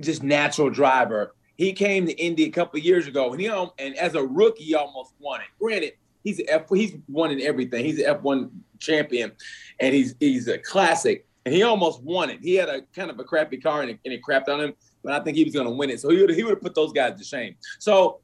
[0.00, 4.14] just natural driver, he came to Indy a couple years ago, and he and as
[4.14, 5.46] a rookie, he almost won it.
[5.58, 5.92] Granted,
[6.26, 7.84] he's F, he's won in everything.
[7.84, 8.50] He's an F1
[8.80, 9.32] champion,
[9.80, 11.24] and he's he's a classic.
[11.44, 12.40] And he almost won it.
[12.42, 14.74] He had a kind of a crappy car, and it, and it crapped on him.
[15.04, 16.00] But I think he was going to win it.
[16.00, 17.54] So he would he would have put those guys to shame.
[17.78, 18.18] So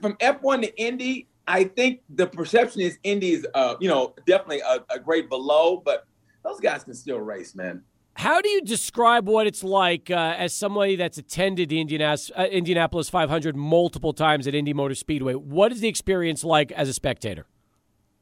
[0.00, 4.60] from F1 to Indy, I think the perception is Indy is, uh, you know, definitely
[4.60, 6.06] a, a grade below, but
[6.42, 7.82] those guys can still race, man.
[8.16, 12.44] How do you describe what it's like uh, as somebody that's attended the Indianapolis, uh,
[12.44, 15.34] Indianapolis 500 multiple times at Indy Motor Speedway?
[15.34, 17.46] What is the experience like as a spectator?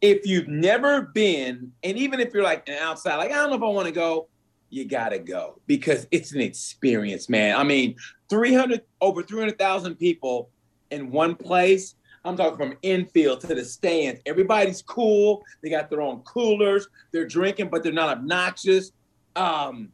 [0.00, 3.56] If you've never been, and even if you're like an outside, like I don't know
[3.56, 4.28] if I want to go,
[4.70, 7.54] you gotta go because it's an experience, man.
[7.56, 7.94] I mean,
[8.30, 10.48] 300 over 300,000 people
[10.90, 11.94] in one place.
[12.24, 14.20] I'm talking from infield to the stands.
[14.24, 15.42] Everybody's cool.
[15.62, 16.88] They got their own coolers.
[17.12, 18.92] They're drinking, but they're not obnoxious.
[19.36, 19.90] Um,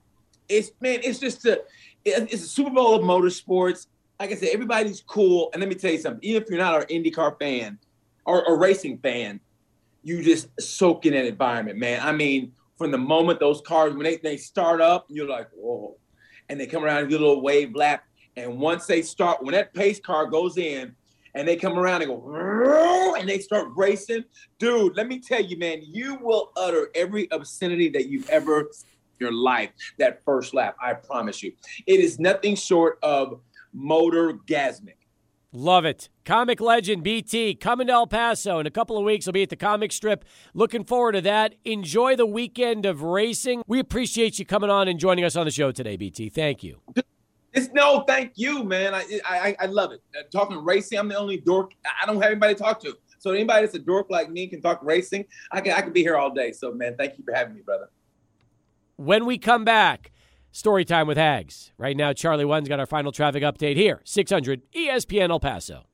[0.49, 1.63] it's man, it's just a
[2.05, 3.87] it's a Super Bowl of motorsports.
[4.19, 5.51] Like I said, everybody's cool.
[5.53, 6.21] And let me tell you something.
[6.23, 7.79] Even if you're not an IndyCar fan
[8.25, 9.41] or a racing fan,
[10.03, 12.01] you just soak in that environment, man.
[12.03, 15.97] I mean, from the moment those cars when they, they start up, you're like, whoa,
[16.49, 18.05] and they come around and do a little wave lap.
[18.37, 20.95] And once they start, when that pace car goes in,
[21.35, 24.25] and they come around and go and they start racing,
[24.59, 24.97] dude.
[24.97, 28.71] Let me tell you, man, you will utter every obscenity that you've ever
[29.21, 30.77] your life that first lap.
[30.83, 31.53] I promise you.
[31.87, 33.41] It is nothing short of
[33.73, 34.95] motor gasmic.
[35.53, 36.11] Love it.
[36.27, 39.25] Comic legend BT coming to El Paso in a couple of weeks.
[39.25, 40.27] He'll be at the comic strip.
[40.53, 41.55] Looking forward to that.
[41.65, 43.63] Enjoy the weekend of racing.
[43.67, 46.29] We appreciate you coming on and joining us on the show today, BT.
[46.29, 46.83] Thank you.
[47.55, 48.93] It's no, thank you, man.
[48.95, 50.03] I I, I love it.
[50.15, 51.73] Uh, talking racing, I'm the only dork.
[52.01, 52.95] I don't have anybody to talk to.
[53.19, 55.25] So anybody that's a dork like me can talk racing.
[55.51, 56.53] I can I can be here all day.
[56.53, 57.89] So man, thank you for having me, brother.
[59.01, 60.11] When we come back,
[60.51, 61.71] story time with Hags.
[61.79, 65.88] Right now, Charlie One's got our final traffic update here, 600 ESPN El Paso.